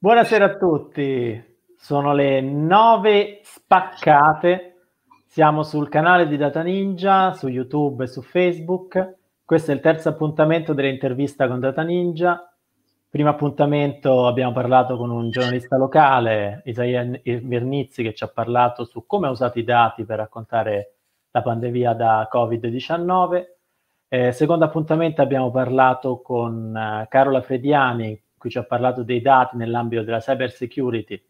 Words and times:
Buonasera 0.00 0.44
a 0.44 0.56
tutti, 0.56 1.58
sono 1.76 2.14
le 2.14 2.40
nove 2.40 3.40
spaccate, 3.42 4.90
siamo 5.26 5.64
sul 5.64 5.88
canale 5.88 6.28
di 6.28 6.36
Data 6.36 6.62
Ninja, 6.62 7.32
su 7.32 7.48
YouTube 7.48 8.04
e 8.04 8.06
su 8.06 8.22
Facebook. 8.22 9.16
Questo 9.44 9.72
è 9.72 9.74
il 9.74 9.80
terzo 9.80 10.10
appuntamento 10.10 10.72
dell'intervista 10.72 11.48
con 11.48 11.58
Data 11.58 11.82
Ninja. 11.82 12.48
Primo 13.10 13.30
appuntamento 13.30 14.28
abbiamo 14.28 14.52
parlato 14.52 14.96
con 14.96 15.10
un 15.10 15.30
giornalista 15.30 15.76
locale, 15.76 16.62
Isaia 16.66 17.04
Vernizzi, 17.24 18.04
che 18.04 18.14
ci 18.14 18.22
ha 18.22 18.28
parlato 18.28 18.84
su 18.84 19.04
come 19.06 19.26
ha 19.26 19.30
usato 19.30 19.58
i 19.58 19.64
dati 19.64 20.04
per 20.04 20.18
raccontare 20.18 20.94
la 21.32 21.42
pandemia 21.42 21.94
da 21.94 22.28
Covid-19. 22.32 23.57
Eh, 24.10 24.32
secondo 24.32 24.64
appuntamento 24.64 25.20
abbiamo 25.20 25.50
parlato 25.50 26.22
con 26.22 26.72
uh, 26.74 27.06
Carola 27.08 27.42
Frediani, 27.42 28.18
cui 28.38 28.48
ci 28.48 28.56
ha 28.56 28.64
parlato 28.64 29.02
dei 29.02 29.20
dati 29.20 29.58
nell'ambito 29.58 30.02
della 30.02 30.20
cyber 30.20 30.50
security 30.50 31.22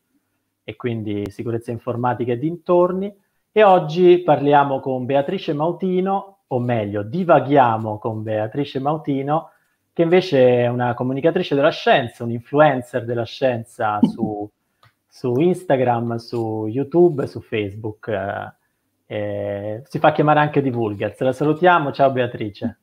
e 0.62 0.76
quindi 0.76 1.28
sicurezza 1.28 1.72
informatica 1.72 2.32
e 2.32 2.38
dintorni. 2.38 3.12
E 3.50 3.62
oggi 3.64 4.18
parliamo 4.18 4.78
con 4.78 5.06
Beatrice 5.06 5.54
Mautino, 5.54 6.42
o 6.46 6.60
meglio, 6.60 7.02
divaghiamo 7.02 7.98
con 7.98 8.22
Beatrice 8.22 8.78
Mautino, 8.78 9.50
che 9.92 10.02
invece 10.02 10.62
è 10.62 10.68
una 10.68 10.94
comunicatrice 10.94 11.56
della 11.56 11.70
scienza, 11.70 12.22
un 12.22 12.30
influencer 12.30 13.04
della 13.04 13.24
scienza 13.24 13.98
su, 14.02 14.48
su 15.04 15.32
Instagram, 15.40 16.14
su 16.16 16.68
YouTube 16.68 17.26
su 17.26 17.40
Facebook. 17.40 18.06
Eh, 18.06 18.52
si 19.08 19.98
fa 19.98 20.12
chiamare 20.12 20.40
anche 20.40 20.60
Divulgers. 20.60 21.18
La 21.20 21.32
salutiamo. 21.32 21.92
Ciao 21.92 22.10
Beatrice. 22.10 22.78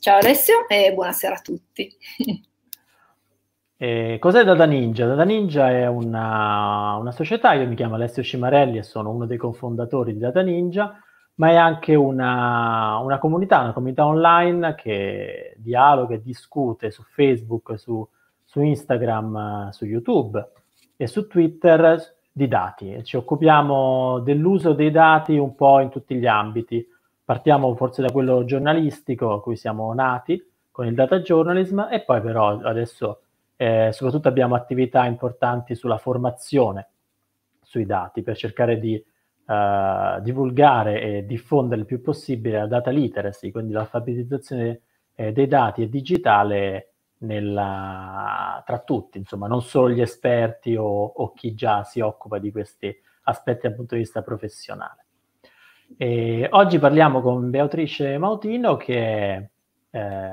Ciao 0.00 0.18
Alessio 0.18 0.68
e 0.68 0.92
buonasera 0.94 1.34
a 1.34 1.40
tutti. 1.40 1.90
Eh, 3.78 4.16
cos'è 4.18 4.42
Data 4.42 4.64
Ninja? 4.64 5.04
Data 5.06 5.24
Ninja 5.24 5.70
è 5.70 5.86
una, 5.86 6.96
una, 6.96 7.12
società, 7.12 7.52
io 7.52 7.68
mi 7.68 7.74
chiamo 7.74 7.96
Alessio 7.96 8.22
Cimarelli 8.22 8.78
e 8.78 8.82
sono 8.82 9.10
uno 9.10 9.26
dei 9.26 9.36
cofondatori 9.36 10.14
di 10.14 10.18
Data 10.18 10.40
Ninja, 10.40 10.98
ma 11.34 11.50
è 11.50 11.56
anche 11.56 11.94
una, 11.94 12.96
una 13.02 13.18
comunità, 13.18 13.60
una 13.60 13.74
comunità 13.74 14.06
online 14.06 14.74
che 14.76 15.56
dialoga 15.58 16.14
e 16.14 16.22
discute 16.22 16.90
su 16.90 17.02
Facebook, 17.02 17.78
su, 17.78 18.08
su 18.44 18.62
Instagram, 18.62 19.68
su 19.68 19.84
YouTube 19.84 20.52
e 20.96 21.06
su 21.06 21.26
Twitter 21.26 22.15
di 22.36 22.48
dati. 22.48 23.02
Ci 23.02 23.16
occupiamo 23.16 24.18
dell'uso 24.18 24.74
dei 24.74 24.90
dati 24.90 25.38
un 25.38 25.54
po' 25.54 25.80
in 25.80 25.88
tutti 25.88 26.16
gli 26.16 26.26
ambiti. 26.26 26.86
Partiamo 27.24 27.74
forse 27.76 28.02
da 28.02 28.12
quello 28.12 28.44
giornalistico 28.44 29.32
a 29.32 29.40
cui 29.40 29.56
siamo 29.56 29.90
nati 29.94 30.44
con 30.70 30.84
il 30.84 30.92
data 30.92 31.20
journalism 31.20 31.88
e 31.90 32.02
poi 32.02 32.20
però 32.20 32.60
adesso 32.60 33.22
eh, 33.56 33.88
soprattutto 33.90 34.28
abbiamo 34.28 34.54
attività 34.54 35.06
importanti 35.06 35.74
sulla 35.74 35.96
formazione 35.96 36.88
sui 37.62 37.86
dati 37.86 38.20
per 38.20 38.36
cercare 38.36 38.78
di 38.78 38.94
eh, 38.96 40.18
divulgare 40.20 41.00
e 41.00 41.24
diffondere 41.24 41.80
il 41.80 41.86
più 41.86 42.02
possibile 42.02 42.58
la 42.58 42.66
data 42.66 42.90
literacy, 42.90 43.50
quindi 43.50 43.72
l'alfabetizzazione 43.72 44.80
eh, 45.14 45.32
dei 45.32 45.46
dati 45.46 45.80
e 45.80 45.88
digitale 45.88 46.95
nella, 47.18 48.62
tra 48.66 48.78
tutti, 48.80 49.18
insomma, 49.18 49.46
non 49.46 49.62
solo 49.62 49.90
gli 49.90 50.00
esperti 50.00 50.76
o, 50.76 50.84
o, 50.84 51.32
chi 51.32 51.54
già 51.54 51.82
si 51.84 52.00
occupa 52.00 52.38
di 52.38 52.50
questi 52.50 52.94
aspetti 53.24 53.66
dal 53.66 53.74
punto 53.74 53.94
di 53.94 54.02
vista 54.02 54.22
professionale. 54.22 55.04
E 55.96 56.48
oggi 56.50 56.78
parliamo 56.78 57.20
con 57.20 57.48
Beatrice 57.50 58.18
Mautino 58.18 58.76
che 58.76 59.50
eh, 59.90 60.30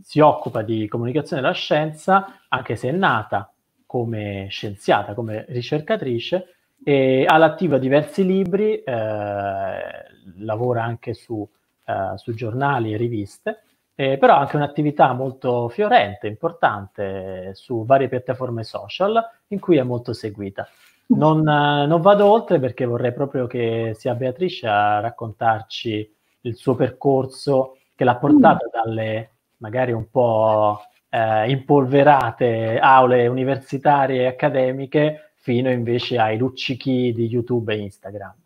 si 0.00 0.20
occupa 0.20 0.62
di 0.62 0.88
comunicazione 0.88 1.42
della 1.42 1.54
scienza, 1.54 2.40
anche 2.48 2.76
se 2.76 2.88
è 2.88 2.92
nata 2.92 3.52
come 3.86 4.46
scienziata, 4.48 5.14
come 5.14 5.44
ricercatrice, 5.48 6.54
e 6.84 7.24
ha 7.26 7.34
all'attiva 7.34 7.78
diversi 7.78 8.24
libri, 8.24 8.82
eh, 8.82 10.02
lavora 10.38 10.82
anche 10.82 11.14
su, 11.14 11.48
eh, 11.86 12.16
su, 12.16 12.34
giornali 12.34 12.92
e 12.92 12.96
riviste, 12.96 13.62
eh, 13.94 14.18
però 14.18 14.36
anche 14.36 14.56
un'attività 14.56 15.12
molto 15.12 15.68
fiorente, 15.68 16.26
importante 16.26 17.54
su 17.54 17.84
varie 17.84 18.08
piattaforme 18.08 18.64
social 18.64 19.22
in 19.48 19.60
cui 19.60 19.76
è 19.76 19.82
molto 19.82 20.12
seguita. 20.12 20.68
Non, 21.06 21.42
non 21.42 22.00
vado 22.00 22.26
oltre 22.26 22.58
perché 22.58 22.86
vorrei 22.86 23.12
proprio 23.12 23.46
che 23.46 23.92
sia 23.98 24.14
Beatrice 24.14 24.66
a 24.66 25.00
raccontarci 25.00 26.14
il 26.42 26.56
suo 26.56 26.74
percorso 26.74 27.76
che 27.94 28.04
l'ha 28.04 28.16
portata 28.16 28.66
dalle 28.72 29.30
magari 29.58 29.92
un 29.92 30.10
po' 30.10 30.80
eh, 31.08 31.50
impolverate 31.50 32.78
aule 32.78 33.26
universitarie 33.26 34.22
e 34.22 34.26
accademiche 34.26 35.32
fino 35.36 35.70
invece 35.70 36.18
ai 36.18 36.38
luccichi 36.38 37.12
di 37.12 37.26
YouTube 37.26 37.74
e 37.74 37.78
Instagram. 37.78 38.41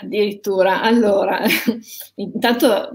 Addirittura, 0.00 0.80
allora, 0.80 1.40
intanto 2.16 2.88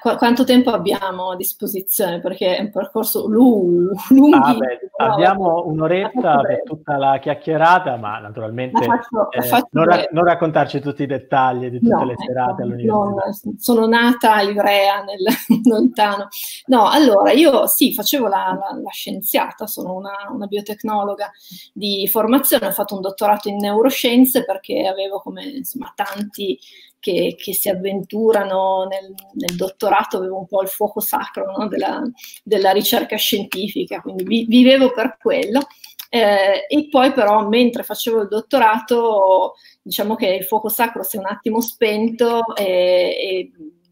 qu- 0.00 0.16
quanto 0.16 0.42
tempo 0.42 0.70
abbiamo 0.70 1.30
a 1.30 1.36
disposizione? 1.36 2.20
Perché 2.20 2.56
è 2.56 2.62
un 2.62 2.72
percorso 2.72 3.28
lungo. 3.28 3.92
Ah, 4.32 4.54
beh, 4.54 4.90
abbiamo 4.96 5.62
un'oretta 5.66 6.40
per 6.40 6.62
tutta 6.64 6.96
la 6.96 7.20
chiacchierata, 7.20 7.96
ma 7.96 8.18
naturalmente 8.18 8.84
faccio, 8.84 9.30
eh, 9.30 9.66
non, 9.70 9.84
ra- 9.84 10.08
non, 10.10 10.24
raccontarci 10.24 10.80
tutti 10.80 11.04
i 11.04 11.06
dettagli 11.06 11.70
di 11.70 11.78
tutte 11.78 11.94
no, 11.94 12.04
le 12.04 12.12
ecco, 12.14 12.24
serate 12.24 12.62
all'università. 12.62 13.48
No, 13.48 13.54
sono 13.58 13.86
nata 13.86 14.34
a 14.34 14.42
Ivrea, 14.42 15.04
nel 15.04 15.22
lontano. 15.62 16.26
No, 16.66 16.88
allora, 16.88 17.30
io 17.30 17.68
sì, 17.68 17.94
facevo 17.94 18.26
la, 18.26 18.58
la, 18.58 18.80
la 18.80 18.90
scienziata, 18.90 19.68
sono 19.68 19.94
una, 19.94 20.28
una 20.32 20.46
biotecnologa 20.46 21.30
di 21.72 22.08
formazione, 22.08 22.66
ho 22.66 22.72
fatto 22.72 22.96
un 22.96 23.00
dottorato 23.00 23.48
in 23.48 23.58
neuroscienze 23.58 24.44
perché 24.44 24.88
avevo 24.88 25.20
come 25.20 25.44
insomma 25.44 25.92
tanti 25.94 26.14
tanti 26.16 26.58
che, 26.98 27.36
che 27.38 27.54
si 27.54 27.68
avventurano 27.68 28.86
nel, 28.90 29.14
nel, 29.34 29.56
dottorato, 29.56 30.16
avevo 30.16 30.38
un 30.38 30.46
po' 30.46 30.62
il 30.62 30.68
fuoco 30.68 31.00
sacro 31.00 31.52
no? 31.56 31.68
della, 31.68 32.02
della, 32.42 32.72
ricerca 32.72 33.16
scientifica, 33.16 34.00
quindi 34.00 34.24
vi, 34.24 34.44
vivevo 34.46 34.92
per 34.92 35.16
quello. 35.20 35.60
Eh, 36.08 36.66
e 36.68 36.88
poi 36.88 37.12
però 37.12 37.48
mentre 37.48 37.82
facevo 37.82 38.22
il 38.22 38.28
dottorato 38.28 39.54
diciamo 39.82 40.14
che 40.14 40.28
il 40.28 40.44
fuoco 40.44 40.68
sacro 40.68 41.02
si 41.02 41.16
è 41.16 41.18
un 41.18 41.26
attimo 41.26 41.60
spento 41.60 42.54
e, 42.54 42.64
e 42.64 43.50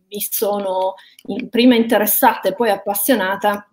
mi 0.08 0.20
sono 0.20 0.94
in, 1.26 1.48
prima 1.48 1.74
interessata 1.74 2.48
e 2.48 2.54
poi 2.54 2.70
appassionata 2.70 3.68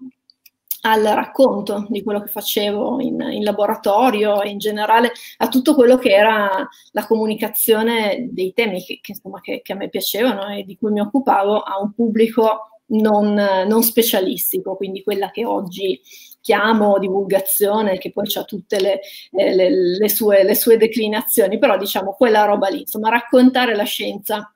al 0.82 1.04
racconto 1.04 1.86
di 1.90 2.02
quello 2.04 2.22
che 2.22 2.30
facevo 2.30 3.02
in, 3.02 3.20
in, 3.32 3.44
laboratorio 3.44 4.42
e 4.42 4.50
in 4.50 4.58
generale 4.58 5.12
a 5.38 5.48
tutto 5.48 5.76
quello 5.76 5.98
che 5.98 6.10
era 6.10 6.68
la 6.92 7.06
comunicazione 7.06 8.30
dei 8.32 8.54
temi 8.54 8.84
che, 8.84 9.00
che, 9.02 9.12
insomma, 9.12 9.42
che, 9.42 9.62
che 9.62 9.74
a 9.74 9.76
me 9.76 9.90
piacevano 9.90 10.48
e 10.48 10.64
di 10.64 10.78
cui 10.78 10.92
mi 10.92 11.00
occupavo 11.00 11.60
a 11.60 11.80
un 11.80 11.94
pubblico 11.94 12.80
non, 12.92 13.34
non 13.34 13.84
specialistico, 13.84 14.76
quindi 14.76 15.04
quella 15.04 15.30
che 15.32 15.46
oggi 15.46 16.02
chiamo 16.42 16.98
divulgazione, 16.98 17.98
che 17.98 18.12
poi 18.12 18.26
ha 18.34 18.44
tutte 18.44 18.80
le, 18.82 19.00
le, 19.32 19.70
le, 19.70 20.10
sue, 20.10 20.44
le 20.44 20.56
sue 20.56 20.78
declinazioni, 20.78 21.60
però 21.60 21.78
diciamo 21.78 22.14
quella 22.14 22.46
roba 22.46 22.68
lì, 22.68 22.82
insomma 22.82 23.10
raccontare 23.10 23.76
la 23.76 23.84
scienza 23.84 24.52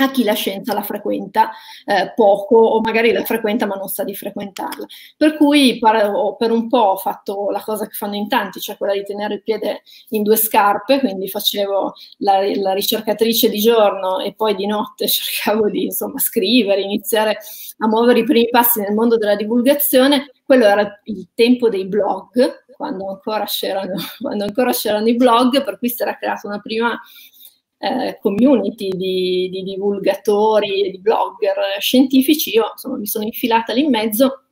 a 0.00 0.10
chi 0.10 0.22
la 0.22 0.34
scienza 0.34 0.74
la 0.74 0.82
frequenta 0.82 1.50
eh, 1.84 2.12
poco 2.14 2.56
o 2.56 2.80
magari 2.80 3.10
la 3.10 3.24
frequenta 3.24 3.66
ma 3.66 3.74
non 3.74 3.88
sa 3.88 4.04
di 4.04 4.14
frequentarla. 4.14 4.86
Per 5.16 5.36
cui 5.36 5.78
per, 5.78 6.36
per, 6.38 6.50
un 6.52 6.68
po' 6.68 6.78
ho 6.78 6.96
fatto 6.96 7.50
la 7.50 7.60
cosa 7.60 7.86
che 7.86 7.94
fanno 7.94 8.14
in 8.14 8.28
tanti, 8.28 8.60
cioè 8.60 8.76
quella 8.76 8.92
di 8.92 9.04
tenere 9.04 9.34
il 9.34 9.42
piede 9.42 9.82
in 10.10 10.22
due 10.22 10.36
scarpe, 10.36 11.00
quindi 11.00 11.28
facevo 11.28 11.94
la, 12.18 12.40
la 12.56 12.72
ricercatrice 12.72 13.48
di 13.48 13.58
giorno 13.58 14.20
e 14.20 14.34
poi 14.34 14.54
di 14.54 14.66
notte 14.66 15.08
cercavo 15.08 15.68
di 15.68 15.84
insomma, 15.84 16.18
scrivere, 16.18 16.80
iniziare 16.80 17.38
a 17.78 17.88
muovere 17.88 18.20
i 18.20 18.24
primi 18.24 18.48
passi 18.50 18.80
nel 18.80 18.94
mondo 18.94 19.16
della 19.16 19.36
divulgazione. 19.36 20.30
Quello 20.44 20.64
era 20.64 21.00
il 21.04 21.28
tempo 21.34 21.68
dei 21.68 21.86
blog, 21.86 22.66
quando 22.76 23.08
ancora 23.08 23.44
c'erano, 23.46 23.96
quando 24.22 24.44
ancora 24.44 24.70
c'erano 24.70 25.08
i 25.08 25.16
blog, 25.16 25.64
per 25.64 25.78
cui 25.78 25.88
si 25.88 26.02
era 26.02 26.16
creata 26.16 26.46
una 26.46 26.60
prima 26.60 26.98
eh, 27.78 28.18
community 28.20 28.90
di, 28.90 29.48
di, 29.50 29.62
divulgatori 29.62 30.84
e 30.84 30.90
di 30.90 31.00
blogger 31.00 31.56
scientifici, 31.78 32.50
io 32.54 32.70
insomma, 32.72 32.96
mi 32.96 33.06
sono 33.06 33.24
infilata 33.24 33.72
lì 33.72 33.84
in 33.84 33.90
mezzo 33.90 34.42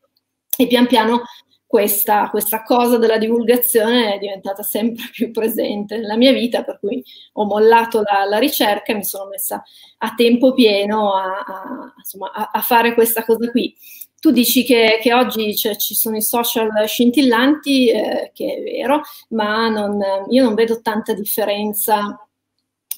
e 0.57 0.67
pian 0.67 0.87
piano 0.87 1.23
questa, 1.67 2.31
questa, 2.31 2.63
cosa 2.63 2.97
della 2.97 3.19
divulgazione 3.19 4.15
è 4.15 4.19
diventata 4.19 4.63
sempre 4.63 5.05
più 5.13 5.33
presente 5.33 5.97
nella 5.97 6.17
mia 6.17 6.33
vita, 6.33 6.63
per 6.63 6.79
cui 6.79 7.03
ho 7.33 7.45
mollato 7.45 8.03
la, 8.03 8.25
la 8.25 8.39
ricerca 8.39 8.93
e 8.93 8.97
mi 8.97 9.05
sono 9.05 9.29
messa 9.29 9.63
a 9.99 10.15
tempo 10.15 10.55
pieno 10.55 11.15
a, 11.15 11.39
a, 11.45 11.95
insomma, 11.97 12.31
a, 12.33 12.51
a 12.53 12.61
fare 12.61 12.95
questa 12.95 13.25
cosa 13.25 13.51
qui. 13.51 13.75
Tu 14.19 14.31
dici 14.31 14.65
che, 14.65 14.99
che 15.03 15.13
oggi 15.13 15.55
cioè, 15.55 15.77
ci 15.77 15.95
sono 15.95 16.17
i 16.17 16.23
social 16.23 16.71
scintillanti, 16.87 17.91
eh, 17.91 18.31
che 18.33 18.55
è 18.57 18.63
vero, 18.63 19.03
ma 19.31 19.69
non, 19.69 19.99
io 20.31 20.43
non 20.43 20.55
vedo 20.55 20.81
tanta 20.81 21.13
differenza 21.13 22.26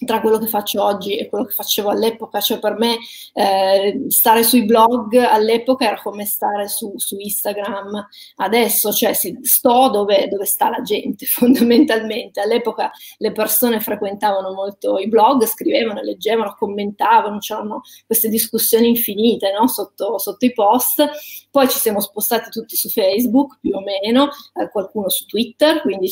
tra 0.05 0.21
quello 0.21 0.39
che 0.39 0.47
faccio 0.47 0.83
oggi 0.83 1.17
e 1.17 1.29
quello 1.29 1.45
che 1.45 1.53
facevo 1.53 1.91
all'epoca, 1.91 2.41
cioè 2.41 2.59
per 2.59 2.77
me 2.77 2.99
eh, 3.33 4.05
stare 4.09 4.43
sui 4.43 4.65
blog 4.65 5.15
all'epoca 5.17 5.87
era 5.87 6.01
come 6.01 6.25
stare 6.25 6.69
su, 6.69 6.93
su 6.97 7.17
Instagram 7.19 8.07
adesso, 8.37 8.93
cioè 8.93 9.13
sto 9.13 9.89
dove, 9.91 10.29
dove, 10.29 10.47
sta 10.47 10.69
la 10.69 10.83
gente 10.83 11.27
fondamentalmente. 11.27 12.41
All'epoca 12.41 12.91
le 13.19 13.33
persone 13.33 13.81
frequentavano 13.81 14.53
molto 14.53 14.99
i 14.99 15.09
blog, 15.09 15.45
scrivevano, 15.45 16.01
leggevano, 16.01 16.55
commentavano, 16.57 17.39
c'erano 17.39 17.83
queste 18.07 18.29
discussioni 18.29 18.89
infinite 18.89 19.53
no? 19.53 19.67
sotto, 19.69 20.19
sotto, 20.19 20.45
i 20.45 20.53
post. 20.53 21.05
Poi 21.51 21.69
ci 21.69 21.79
siamo 21.79 22.01
spostati 22.01 22.51
tutti 22.51 22.77
su 22.77 22.89
Facebook 22.89 23.59
più 23.61 23.75
o 23.75 23.81
meno, 23.81 24.29
eh, 24.55 24.71
qualcuno 24.71 25.09
su 25.09 25.27
Twitter, 25.27 25.81
quindi 25.81 26.09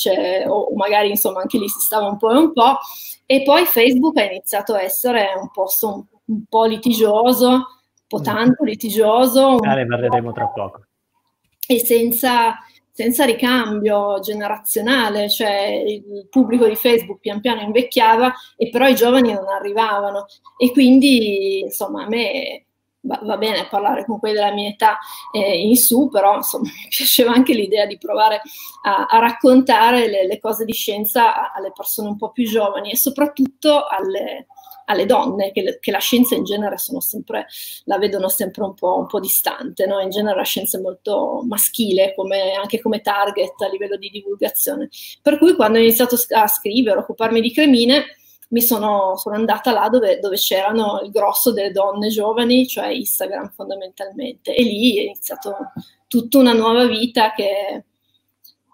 o, 0.46 0.52
o 0.52 0.74
magari 0.74 1.10
insomma 1.10 1.40
anche 1.40 1.58
lì 1.58 1.68
si 1.68 1.80
stava 1.80 2.08
un 2.08 2.16
po' 2.16 2.32
e 2.32 2.36
un 2.36 2.52
po'. 2.52 2.78
E 3.26 3.42
poi 3.42 3.64
Facebook 3.64 4.16
ha 4.18 4.24
iniziato 4.24 4.74
a 4.74 4.82
essere 4.82 5.32
un 5.40 5.50
posto 5.50 5.88
un, 5.88 6.04
un 6.26 6.44
po' 6.48 6.64
litigioso, 6.64 7.48
un 7.48 7.64
po' 8.06 8.20
tanto 8.20 8.62
litigioso. 8.62 9.56
Ah, 9.56 9.74
ne 9.74 9.86
parleremo 9.86 10.32
tra 10.32 10.46
poco. 10.46 10.84
E 11.66 11.80
senza, 11.80 12.54
senza 12.92 13.24
ricambio 13.24 14.20
generazionale, 14.20 15.28
cioè 15.28 15.82
il 15.84 16.28
pubblico 16.30 16.68
di 16.68 16.76
Facebook 16.76 17.18
pian 17.18 17.40
piano 17.40 17.62
invecchiava 17.62 18.32
e 18.56 18.70
però 18.70 18.86
i 18.86 18.94
giovani 18.94 19.32
non 19.32 19.48
arrivavano. 19.48 20.26
E 20.56 20.70
quindi, 20.70 21.60
insomma, 21.62 22.04
a 22.04 22.08
me 22.08 22.65
va, 23.06 23.20
va 23.22 23.36
bene 23.36 23.66
parlare 23.68 24.04
con 24.04 24.18
quelli 24.18 24.34
della 24.34 24.52
mia 24.52 24.68
età 24.68 24.98
eh, 25.32 25.58
in 25.58 25.76
su, 25.76 26.08
però 26.08 26.36
insomma 26.36 26.64
mi 26.68 26.88
piaceva 26.88 27.32
anche 27.32 27.54
l'idea 27.54 27.86
di 27.86 27.96
provare 27.98 28.40
a, 28.82 29.06
a 29.06 29.18
raccontare 29.18 30.08
le, 30.08 30.26
le, 30.26 30.38
cose 30.38 30.64
di 30.64 30.72
scienza 30.72 31.52
alle 31.52 31.72
persone 31.72 32.08
un 32.08 32.16
po' 32.16 32.30
più 32.32 32.46
giovani 32.46 32.90
e 32.90 32.96
soprattutto 32.96 33.86
alle, 33.86 34.46
alle 34.86 35.06
donne, 35.06 35.52
che, 35.52 35.78
che, 35.80 35.90
la 35.90 35.98
scienza 35.98 36.34
in 36.34 36.44
genere 36.44 36.76
sempre, 36.78 37.46
la 37.84 37.98
vedono 37.98 38.28
sempre 38.28 38.64
un 38.64 38.74
po', 38.74 38.98
un 38.98 39.06
po 39.06 39.20
distante, 39.20 39.86
no? 39.86 40.00
in 40.00 40.10
genere 40.10 40.36
la 40.36 40.44
scienza 40.44 40.78
è 40.78 40.80
molto 40.80 41.42
maschile, 41.46 42.14
come, 42.14 42.52
anche 42.52 42.80
come 42.80 43.00
target 43.00 43.60
a 43.62 43.68
livello 43.68 43.96
di 43.96 44.10
divulgazione. 44.10 44.88
Per 45.22 45.38
cui 45.38 45.54
quando 45.54 45.78
ho 45.78 45.80
iniziato 45.80 46.16
a 46.30 46.46
scrivere, 46.46 46.98
a 46.98 47.02
occuparmi 47.02 47.40
di 47.40 47.52
cremine, 47.52 48.04
mi 48.48 48.62
sono, 48.62 49.16
sono 49.16 49.34
andata 49.34 49.72
là 49.72 49.88
dove, 49.88 50.18
dove, 50.20 50.36
c'erano 50.36 51.00
il 51.02 51.10
grosso 51.10 51.52
delle 51.52 51.72
donne 51.72 52.08
giovani, 52.08 52.66
cioè 52.66 52.88
Instagram 52.88 53.50
fondamentalmente, 53.50 54.54
e 54.54 54.62
lì 54.62 54.98
è 54.98 55.02
iniziato 55.02 55.72
tutta 56.06 56.38
una 56.38 56.52
nuova 56.52 56.86
vita 56.86 57.32
che, 57.32 57.84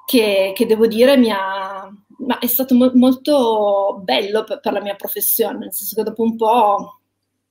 che, 0.04 0.52
che 0.54 0.66
devo 0.66 0.86
dire 0.86 1.16
mi 1.16 1.30
ha, 1.30 1.90
ma 2.19 2.38
è 2.38 2.46
stato 2.46 2.74
mo- 2.74 2.92
molto 2.94 4.00
bello 4.02 4.44
per, 4.44 4.60
per, 4.60 4.72
la 4.72 4.82
mia 4.82 4.94
professione, 4.94 5.58
nel 5.58 5.72
senso 5.72 5.94
che 5.96 6.02
dopo 6.02 6.22
un 6.22 6.36
po', 6.36 7.00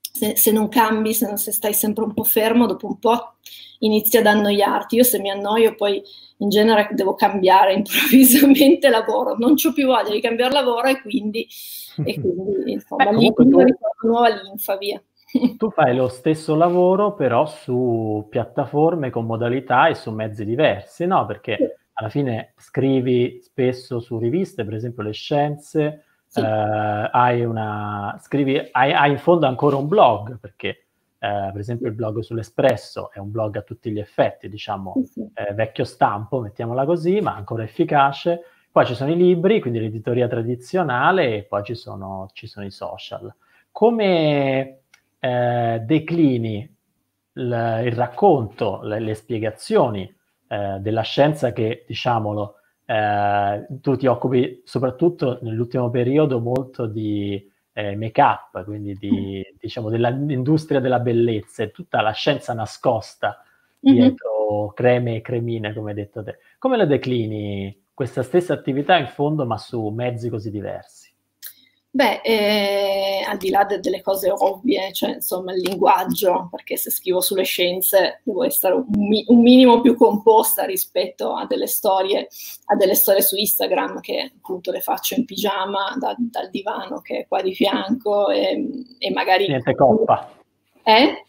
se, 0.00 0.36
se 0.36 0.52
non 0.52 0.68
cambi, 0.68 1.14
se, 1.14 1.26
non, 1.26 1.38
se 1.38 1.52
stai 1.52 1.74
sempre 1.74 2.04
un 2.04 2.14
po' 2.14 2.24
fermo, 2.24 2.66
dopo 2.66 2.86
un 2.86 2.98
po' 2.98 3.34
inizi 3.80 4.16
ad 4.16 4.26
annoiarti. 4.26 4.96
Io 4.96 5.04
se 5.04 5.18
mi 5.18 5.30
annoio 5.30 5.74
poi 5.74 6.02
in 6.42 6.48
genere 6.48 6.88
devo 6.92 7.14
cambiare 7.14 7.72
improvvisamente 7.74 8.88
lavoro, 8.88 9.36
non 9.36 9.52
ho 9.52 9.72
più 9.72 9.86
voglia 9.86 10.10
di 10.10 10.20
cambiare 10.20 10.52
lavoro 10.52 10.88
e 10.88 11.00
quindi 11.00 11.46
e 12.04 12.14
quindi 12.20 12.72
insomma 12.72 13.04
Beh, 13.04 13.16
lì 13.16 13.32
tu, 13.32 13.48
nuova 14.02 14.28
linfa 14.28 14.76
via. 14.76 15.02
Tu 15.56 15.70
fai 15.70 15.96
lo 15.96 16.08
stesso 16.08 16.54
lavoro 16.54 17.14
però 17.14 17.46
su 17.46 18.26
piattaforme 18.28 19.10
con 19.10 19.24
modalità 19.24 19.88
e 19.88 19.94
su 19.94 20.10
mezzi 20.10 20.44
diversi, 20.44 21.06
no? 21.06 21.24
Perché 21.24 21.56
sì. 21.56 21.64
alla 21.94 22.10
fine 22.10 22.52
scrivi 22.58 23.40
spesso 23.42 24.00
su 24.00 24.18
riviste, 24.18 24.64
per 24.64 24.74
esempio 24.74 25.02
le 25.02 25.12
scienze, 25.12 26.04
sì. 26.26 26.40
eh, 26.40 27.08
hai 27.12 27.44
una 27.44 28.18
scrivi, 28.20 28.58
hai, 28.72 28.92
hai, 28.92 29.10
in 29.12 29.18
fondo 29.18 29.46
ancora 29.46 29.76
un 29.76 29.88
blog, 29.88 30.38
perché 30.38 30.81
eh, 31.22 31.50
per 31.52 31.60
esempio 31.60 31.86
il 31.86 31.94
blog 31.94 32.18
sull'Espresso 32.18 33.12
è 33.12 33.20
un 33.20 33.30
blog 33.30 33.56
a 33.56 33.62
tutti 33.62 33.92
gli 33.92 34.00
effetti, 34.00 34.48
diciamo 34.48 34.94
eh, 35.34 35.54
vecchio 35.54 35.84
stampo, 35.84 36.40
mettiamola 36.40 36.84
così, 36.84 37.20
ma 37.20 37.36
ancora 37.36 37.62
efficace 37.62 38.42
poi 38.72 38.86
ci 38.86 38.94
sono 38.94 39.10
i 39.10 39.16
libri, 39.16 39.60
quindi 39.60 39.80
l'editoria 39.80 40.26
tradizionale, 40.26 41.36
e 41.36 41.42
poi 41.42 41.62
ci 41.62 41.74
sono, 41.74 42.30
ci 42.32 42.46
sono 42.46 42.64
i 42.64 42.70
social. 42.70 43.32
Come 43.70 44.78
eh, 45.18 45.82
declini 45.84 46.76
il, 47.34 47.82
il 47.84 47.92
racconto, 47.92 48.80
le, 48.82 48.98
le 48.98 49.14
spiegazioni 49.14 50.10
eh, 50.48 50.78
della 50.80 51.02
scienza 51.02 51.52
che, 51.52 51.84
diciamolo, 51.86 52.54
eh, 52.86 53.66
tu 53.68 53.94
ti 53.96 54.06
occupi 54.06 54.62
soprattutto 54.64 55.38
nell'ultimo 55.42 55.90
periodo 55.90 56.40
molto 56.40 56.86
di 56.86 57.46
eh, 57.72 57.96
make-up, 57.96 58.64
quindi 58.64 58.94
di, 58.94 59.42
diciamo, 59.58 59.88
dell'industria 59.88 60.80
della 60.80 61.00
bellezza, 61.00 61.62
e 61.62 61.70
tutta 61.70 62.00
la 62.00 62.12
scienza 62.12 62.52
nascosta 62.52 63.42
mm-hmm. 63.86 63.96
dietro 63.96 64.62
mm-hmm. 64.62 64.74
creme 64.74 65.16
e 65.16 65.20
cremine, 65.22 65.72
come 65.72 65.90
hai 65.90 65.96
detto 65.96 66.22
te. 66.22 66.38
Come 66.58 66.76
la 66.76 66.84
declini 66.84 67.84
questa 67.94 68.22
stessa 68.22 68.52
attività 68.52 68.96
in 68.98 69.08
fondo 69.08 69.46
ma 69.46 69.58
su 69.58 69.88
mezzi 69.88 70.28
così 70.28 70.50
diversi? 70.50 71.01
Beh, 71.94 72.22
eh, 72.22 73.22
al 73.28 73.36
di 73.36 73.50
là 73.50 73.64
de- 73.64 73.78
delle 73.78 74.00
cose 74.00 74.30
ovvie, 74.30 74.94
cioè 74.94 75.10
insomma 75.16 75.52
il 75.52 75.60
linguaggio, 75.60 76.48
perché 76.50 76.78
se 76.78 76.90
scrivo 76.90 77.20
sulle 77.20 77.42
scienze 77.42 78.22
devo 78.24 78.44
essere 78.44 78.72
un, 78.72 78.86
mi- 78.96 79.26
un, 79.28 79.42
minimo 79.42 79.82
più 79.82 79.94
composta 79.94 80.64
rispetto 80.64 81.34
a 81.34 81.44
delle 81.44 81.66
storie, 81.66 82.28
a 82.66 82.76
delle 82.76 82.94
storie 82.94 83.20
su 83.20 83.36
Instagram 83.36 84.00
che 84.00 84.32
appunto 84.34 84.70
le 84.70 84.80
faccio 84.80 85.16
in 85.16 85.26
pigiama 85.26 85.94
da- 85.98 86.16
dal 86.16 86.48
divano 86.48 87.02
che 87.02 87.18
è 87.18 87.26
qua 87.28 87.42
di 87.42 87.54
fianco 87.54 88.30
e, 88.30 88.84
e 88.98 89.10
magari... 89.10 89.48
Niente 89.48 89.74
coppa. 89.74 90.32
Eh? 90.82 91.24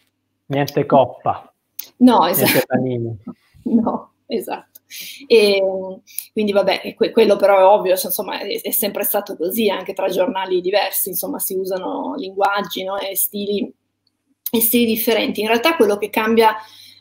Niente 0.45 0.85
coppa. 0.85 1.53
No, 1.97 2.25
esatto. 2.25 2.61
No, 3.65 4.11
esatto. 4.27 4.72
E, 5.27 5.61
quindi 6.31 6.51
vabbè, 6.51 6.93
que- 6.95 7.11
quello 7.11 7.35
però 7.35 7.59
è 7.59 7.65
ovvio, 7.65 7.95
cioè, 7.95 8.07
insomma 8.07 8.39
è, 8.39 8.61
è, 8.61 8.71
sempre 8.71 9.03
stato 9.03 9.35
così, 9.35 9.69
anche 9.69 9.93
tra 9.93 10.07
giornali 10.07 10.61
diversi, 10.61 11.09
insomma 11.09 11.39
si 11.39 11.55
usano 11.55 12.15
linguaggi 12.15 12.83
no? 12.83 12.97
e, 12.97 13.15
stili, 13.15 13.71
e, 14.51 14.61
stili, 14.61 14.85
differenti. 14.85 15.41
In 15.41 15.47
realtà 15.47 15.75
quello 15.75 15.97
che 15.97 16.09
cambia 16.09 16.55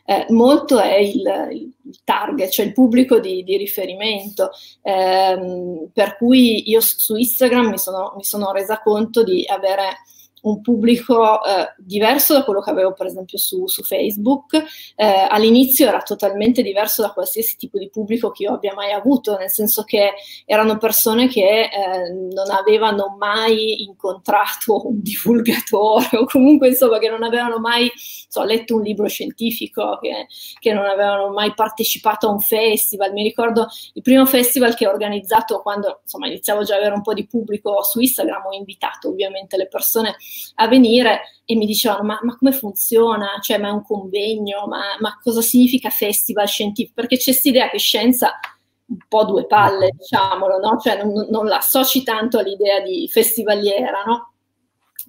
eh, 0.04 0.26
molto 0.30 0.80
è 0.80 0.96
il, 0.96 1.22
il, 1.52 2.00
target, 2.04 2.50
cioè 2.50 2.66
il 2.66 2.72
pubblico 2.72 3.20
di, 3.20 3.42
di 3.44 3.56
riferimento, 3.56 4.50
eh, 4.82 5.88
per 5.92 6.16
cui 6.16 6.68
io 6.68 6.80
su 6.80 7.16
Instagram 7.16 7.68
mi 7.68 7.78
sono, 7.78 8.14
mi 8.16 8.24
sono 8.24 8.52
resa 8.52 8.80
conto 8.80 9.22
di 9.22 9.44
avere 9.46 9.98
un 10.42 10.60
pubblico 10.60 11.44
eh, 11.44 11.74
diverso 11.78 12.32
da 12.32 12.44
quello 12.44 12.60
che 12.60 12.70
avevo 12.70 12.92
per 12.92 13.06
esempio 13.06 13.38
su, 13.38 13.66
su 13.66 13.82
Facebook. 13.82 14.54
Eh, 14.96 15.26
all'inizio 15.28 15.86
era 15.86 16.00
totalmente 16.02 16.62
diverso 16.62 17.02
da 17.02 17.12
qualsiasi 17.12 17.56
tipo 17.56 17.78
di 17.78 17.90
pubblico 17.90 18.30
che 18.30 18.44
io 18.44 18.54
abbia 18.54 18.74
mai 18.74 18.92
avuto, 18.92 19.36
nel 19.36 19.50
senso 19.50 19.82
che 19.84 20.12
erano 20.44 20.78
persone 20.78 21.28
che 21.28 21.62
eh, 21.62 22.10
non 22.12 22.50
avevano 22.50 23.16
mai 23.18 23.82
incontrato 23.82 24.88
un 24.88 25.00
divulgatore 25.02 26.08
o 26.18 26.24
comunque 26.24 26.68
insomma 26.68 26.98
che 26.98 27.08
non 27.08 27.22
avevano 27.22 27.58
mai 27.58 27.90
so, 28.32 28.44
letto 28.44 28.76
un 28.76 28.82
libro 28.82 29.06
scientifico, 29.08 29.98
che, 30.00 30.26
che 30.58 30.72
non 30.72 30.86
avevano 30.86 31.30
mai 31.30 31.52
partecipato 31.54 32.26
a 32.26 32.30
un 32.30 32.40
festival. 32.40 33.12
Mi 33.12 33.22
ricordo 33.22 33.68
il 33.92 34.02
primo 34.02 34.24
festival 34.26 34.74
che 34.74 34.86
ho 34.86 34.90
organizzato 34.90 35.60
quando 35.60 36.00
insomma 36.02 36.26
iniziavo 36.26 36.62
già 36.62 36.74
ad 36.74 36.80
avere 36.80 36.94
un 36.94 37.02
po' 37.02 37.14
di 37.14 37.26
pubblico 37.26 37.82
su 37.82 38.00
Instagram, 38.00 38.46
ho 38.46 38.52
invitato 38.52 39.08
ovviamente 39.08 39.56
le 39.56 39.68
persone 39.68 40.16
a 40.56 40.68
venire 40.68 41.22
e 41.44 41.56
mi 41.56 41.66
dicevano 41.66 42.02
ma, 42.04 42.18
ma 42.22 42.36
come 42.36 42.52
funziona? 42.52 43.38
Cioè 43.40 43.58
ma 43.58 43.68
è 43.68 43.72
un 43.72 43.82
convegno? 43.82 44.66
Ma, 44.66 44.80
ma 45.00 45.18
cosa 45.22 45.40
significa 45.40 45.90
festival 45.90 46.48
scientifico? 46.48 46.94
Perché 46.94 47.16
c'è 47.16 47.30
questa 47.30 47.48
idea 47.48 47.70
che 47.70 47.78
scienza 47.78 48.38
un 48.86 48.98
po' 49.08 49.24
due 49.24 49.46
palle, 49.46 49.92
diciamolo, 49.96 50.58
no? 50.58 50.78
Cioè 50.78 51.02
non, 51.02 51.26
non 51.30 51.46
la 51.46 51.56
associ 51.56 52.02
tanto 52.02 52.38
all'idea 52.38 52.80
di 52.80 53.08
festivaliera, 53.08 54.02
no? 54.04 54.34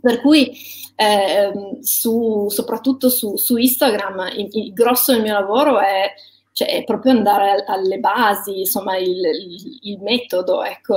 Per 0.01 0.22
cui 0.22 0.51
eh, 0.96 1.51
su, 1.82 2.48
soprattutto 2.50 3.10
su, 3.10 3.36
su 3.36 3.58
Instagram 3.58 4.32
il, 4.36 4.50
il, 4.51 4.74
grosso 4.74 5.12
del 5.13 5.22
mio 5.22 5.34
lavoro 5.34 5.80
è 5.80 6.13
cioè 6.54 6.68
è 6.68 6.84
proprio 6.84 7.14
andare 7.14 7.64
alle 7.66 7.98
basi, 7.98 8.60
insomma, 8.60 8.96
il, 8.98 9.10
il, 9.10 9.80
il 9.82 10.00
metodo 10.02 10.64
ecco, 10.64 10.96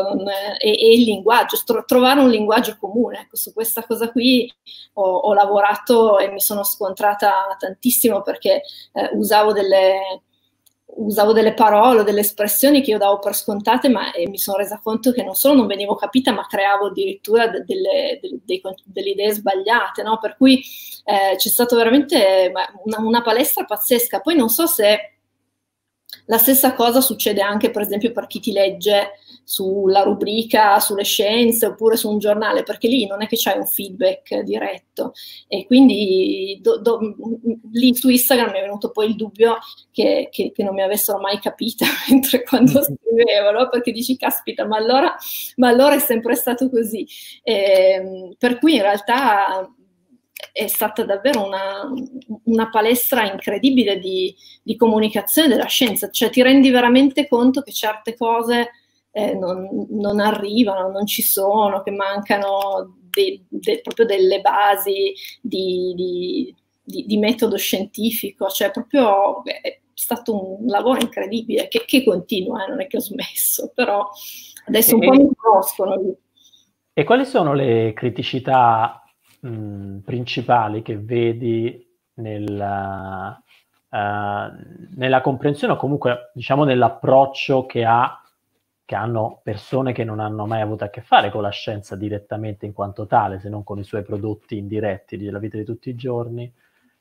e, 0.58 0.70
e, 0.70 0.94
il 0.94 1.04
linguaggio, 1.04 1.58
tro, 1.64 1.84
trovare 1.86 2.20
un 2.20 2.28
linguaggio 2.28 2.76
comune. 2.78 3.20
Ecco, 3.20 3.36
su 3.36 3.54
questa 3.54 3.82
cosa 3.84 4.12
qui 4.12 4.52
ho, 4.94 5.02
ho, 5.02 5.32
lavorato 5.32 6.18
e 6.18 6.30
mi 6.30 6.40
sono 6.40 6.62
scontrata 6.62 7.56
tantissimo 7.58 8.20
perché 8.20 8.62
eh, 8.92 9.10
usavo 9.14 9.54
delle, 9.54 10.20
usavo 10.96 11.32
delle 11.32 11.54
parole, 11.54 12.04
delle 12.04 12.20
espressioni 12.20 12.82
che 12.82 12.90
io 12.90 12.98
davo 12.98 13.18
per 13.18 13.34
scontate, 13.34 13.88
ma 13.88 14.10
mi 14.26 14.38
sono 14.38 14.58
resa 14.58 14.78
conto 14.82 15.10
che 15.10 15.22
non 15.22 15.36
solo 15.36 15.54
non 15.54 15.66
venivo 15.66 15.94
capita, 15.94 16.32
ma 16.32 16.46
creavo 16.46 16.88
addirittura 16.88 17.48
de- 17.48 17.64
delle, 17.64 18.18
de- 18.20 18.40
de- 18.44 18.60
delle, 18.84 19.10
idee 19.10 19.32
sbagliate, 19.32 20.02
no? 20.02 20.18
Per 20.18 20.36
cui 20.36 20.62
eh, 21.04 21.36
c'è 21.36 21.48
stata 21.48 21.74
veramente 21.76 22.52
una, 22.84 22.98
una 22.98 23.22
palestra 23.22 23.64
pazzesca. 23.64 24.20
Poi 24.20 24.36
non 24.36 24.50
so 24.50 24.66
se 24.66 25.15
la 26.26 26.38
stessa 26.38 26.74
cosa 26.74 27.00
succede 27.00 27.40
anche, 27.40 27.70
per 27.70 27.82
esempio, 27.82 28.12
per 28.12 28.26
chi 28.26 28.40
ti 28.40 28.52
legge 28.52 29.12
sulla 29.48 30.02
rubrica 30.02 30.80
sulle 30.80 31.04
scienze 31.04 31.66
oppure 31.66 31.96
su 31.96 32.10
un 32.10 32.18
giornale, 32.18 32.64
perché 32.64 32.88
lì 32.88 33.06
non 33.06 33.22
è 33.22 33.28
che 33.28 33.36
c'è 33.36 33.52
un 33.52 33.64
feedback 33.64 34.40
diretto. 34.40 35.12
E 35.46 35.66
quindi 35.66 36.58
do, 36.60 36.78
do, 36.78 36.98
lì 37.70 37.94
su 37.94 38.08
Instagram 38.08 38.50
mi 38.50 38.58
è 38.58 38.62
venuto 38.62 38.90
poi 38.90 39.06
il 39.06 39.14
dubbio 39.14 39.58
che, 39.92 40.28
che, 40.32 40.50
che 40.52 40.62
non 40.64 40.74
mi 40.74 40.82
avessero 40.82 41.20
mai 41.20 41.38
capita 41.38 41.86
mentre 42.10 42.42
quando 42.42 42.82
scrivevo, 42.82 43.52
no? 43.52 43.68
perché 43.68 43.92
dici, 43.92 44.16
caspita, 44.16 44.66
ma 44.66 44.76
allora, 44.76 45.14
ma 45.56 45.68
allora 45.68 45.94
è 45.94 46.00
sempre 46.00 46.34
stato 46.34 46.68
così. 46.68 47.06
E, 47.44 47.54
ehm, 47.54 48.34
per 48.36 48.58
cui 48.58 48.74
in 48.74 48.82
realtà 48.82 49.70
è 50.56 50.68
stata 50.68 51.04
davvero 51.04 51.44
una, 51.44 51.86
una 52.44 52.70
palestra 52.70 53.30
incredibile 53.30 53.98
di, 53.98 54.34
di, 54.62 54.74
comunicazione 54.74 55.48
della 55.48 55.66
scienza, 55.66 56.08
cioè 56.08 56.30
ti 56.30 56.40
rendi 56.40 56.70
veramente 56.70 57.28
conto 57.28 57.60
che 57.60 57.72
certe 57.72 58.16
cose 58.16 58.70
eh, 59.10 59.34
non, 59.34 59.86
non, 59.90 60.18
arrivano, 60.18 60.90
non 60.90 61.04
ci 61.04 61.20
sono, 61.20 61.82
che 61.82 61.90
mancano 61.90 62.96
de, 63.10 63.44
de, 63.50 63.82
proprio 63.82 64.06
delle 64.06 64.40
basi 64.40 65.12
di, 65.42 65.92
di, 65.94 66.54
di, 66.82 67.04
di, 67.04 67.18
metodo 67.18 67.58
scientifico, 67.58 68.48
cioè 68.48 68.70
proprio 68.70 69.44
è 69.44 69.80
stato 69.92 70.58
un 70.60 70.66
lavoro 70.68 71.00
incredibile 71.02 71.68
che, 71.68 71.84
che 71.84 72.02
continua, 72.02 72.64
eh, 72.64 72.68
non 72.70 72.80
è 72.80 72.86
che 72.86 72.96
ho 72.96 73.00
smesso, 73.00 73.72
però 73.74 74.08
adesso 74.64 74.96
un 74.96 75.02
e, 75.02 75.06
po' 75.06 75.12
mi 75.16 75.28
conoscono. 75.36 76.16
E 76.94 77.04
quali 77.04 77.26
sono 77.26 77.52
le 77.52 77.92
criticità 77.92 79.02
mh, 79.46 79.98
principali 80.04 80.82
che 80.82 80.98
vedi 80.98 81.84
nella, 82.14 83.40
uh, 83.88 83.96
nella 84.96 85.20
comprensione 85.20 85.74
o 85.74 85.76
comunque 85.76 86.30
diciamo 86.34 86.64
nell'approccio 86.64 87.66
che 87.66 87.84
ha 87.84 88.20
che 88.86 88.94
hanno 88.94 89.40
persone 89.42 89.92
che 89.92 90.04
non 90.04 90.20
hanno 90.20 90.46
mai 90.46 90.60
avuto 90.60 90.84
a 90.84 90.88
che 90.88 91.00
fare 91.00 91.28
con 91.28 91.42
la 91.42 91.50
scienza 91.50 91.96
direttamente 91.96 92.66
in 92.66 92.72
quanto 92.72 93.06
tale, 93.06 93.40
se 93.40 93.48
non 93.48 93.64
con 93.64 93.80
i 93.80 93.84
suoi 93.84 94.04
prodotti 94.04 94.56
indiretti 94.56 95.16
della 95.16 95.40
vita 95.40 95.56
di 95.56 95.64
tutti 95.64 95.90
i 95.90 95.96
giorni, 95.96 96.50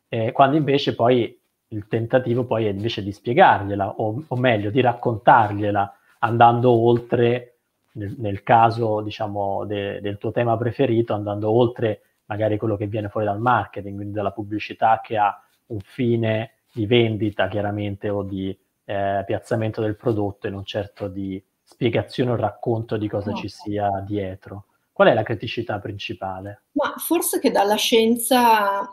eh, 0.10 0.32
quando 0.32 0.58
invece 0.58 0.96
poi 0.96 1.40
il 1.68 1.88
tentativo 1.88 2.46
poi 2.46 2.66
è 2.66 2.70
invece 2.70 3.04
di 3.04 3.12
spiegargliela, 3.12 3.98
o, 3.98 4.24
o 4.28 4.36
meglio, 4.36 4.72
di 4.72 4.82
raccontargliela, 4.82 5.98
andando 6.20 6.72
oltre, 6.72 7.58
nel, 7.94 8.16
nel 8.18 8.42
caso 8.42 9.02
diciamo 9.02 9.64
de, 9.66 10.02
del 10.02 10.18
tuo 10.18 10.32
tema 10.32 10.58
preferito, 10.58 11.14
andando 11.14 11.52
oltre 11.52 12.02
magari 12.26 12.58
quello 12.58 12.76
che 12.76 12.88
viene 12.88 13.10
fuori 13.10 13.26
dal 13.26 13.40
marketing, 13.40 13.96
quindi 13.96 14.14
dalla 14.14 14.32
pubblicità 14.32 15.02
che 15.04 15.18
ha 15.18 15.38
un 15.68 15.80
fine 15.80 16.52
di 16.74 16.86
vendita 16.86 17.48
chiaramente 17.48 18.10
o 18.10 18.24
di 18.24 18.58
eh, 18.86 19.24
piazzamento 19.26 19.82
del 19.82 19.96
prodotto 19.96 20.48
e 20.48 20.50
non 20.50 20.66
certo 20.66 21.08
di 21.08 21.42
spiegazione 21.64 22.32
o 22.32 22.36
racconto 22.36 22.98
di 22.98 23.08
cosa 23.08 23.32
no. 23.32 23.38
ci 23.38 23.50
sia 23.50 24.04
dietro. 24.06 24.66
Qual 24.92 25.08
è 25.08 25.14
la 25.14 25.24
criticità 25.24 25.80
principale? 25.80 26.64
Ma 26.74 26.94
forse 26.98 27.40
che 27.40 27.52
dalla 27.52 27.76
scienza 27.76 28.88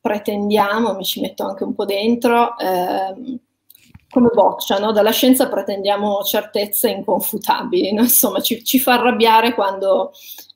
pretendiamo, 0.00 0.94
mi 0.94 1.04
ci 1.04 1.20
metto 1.20 1.44
anche 1.44 1.62
un 1.62 1.74
po' 1.74 1.84
dentro, 1.84 2.58
ehm, 2.58 3.38
come 4.10 4.30
boccia, 4.34 4.78
no? 4.78 4.90
dalla 4.90 5.12
scienza 5.12 5.48
pretendiamo 5.48 6.22
certezze 6.22 6.90
inconfutabili, 6.90 7.92
no? 7.92 8.02
insomma 8.02 8.40
ci, 8.40 8.64
ci, 8.64 8.80
fa 8.80 8.94
arrabbiare 8.94 9.54
quando, 9.54 10.12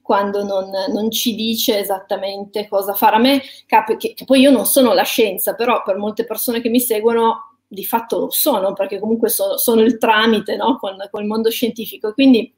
quando 0.06 0.44
non, 0.44 0.70
non, 0.92 1.10
ci 1.10 1.34
dice 1.34 1.80
esattamente 1.80 2.68
cosa 2.68 2.94
fare. 2.94 3.16
A 3.16 3.18
me 3.18 3.42
capi 3.66 3.96
che, 3.96 4.14
che 4.14 4.24
poi 4.24 4.38
io 4.38 4.52
non 4.52 4.64
sono 4.64 4.92
la 4.92 5.02
scienza, 5.02 5.56
però 5.56 5.82
per 5.82 5.96
molte 5.96 6.24
persone 6.24 6.60
che 6.60 6.68
mi 6.68 6.78
seguono 6.78 7.56
di 7.66 7.84
fatto 7.84 8.20
lo 8.20 8.30
sono, 8.30 8.72
perché 8.72 9.00
comunque 9.00 9.28
so, 9.28 9.58
sono 9.58 9.80
il 9.80 9.98
tramite 9.98 10.54
no? 10.54 10.78
con, 10.78 10.96
con, 11.10 11.22
il 11.22 11.26
mondo 11.26 11.50
scientifico. 11.50 12.12
Quindi 12.12 12.54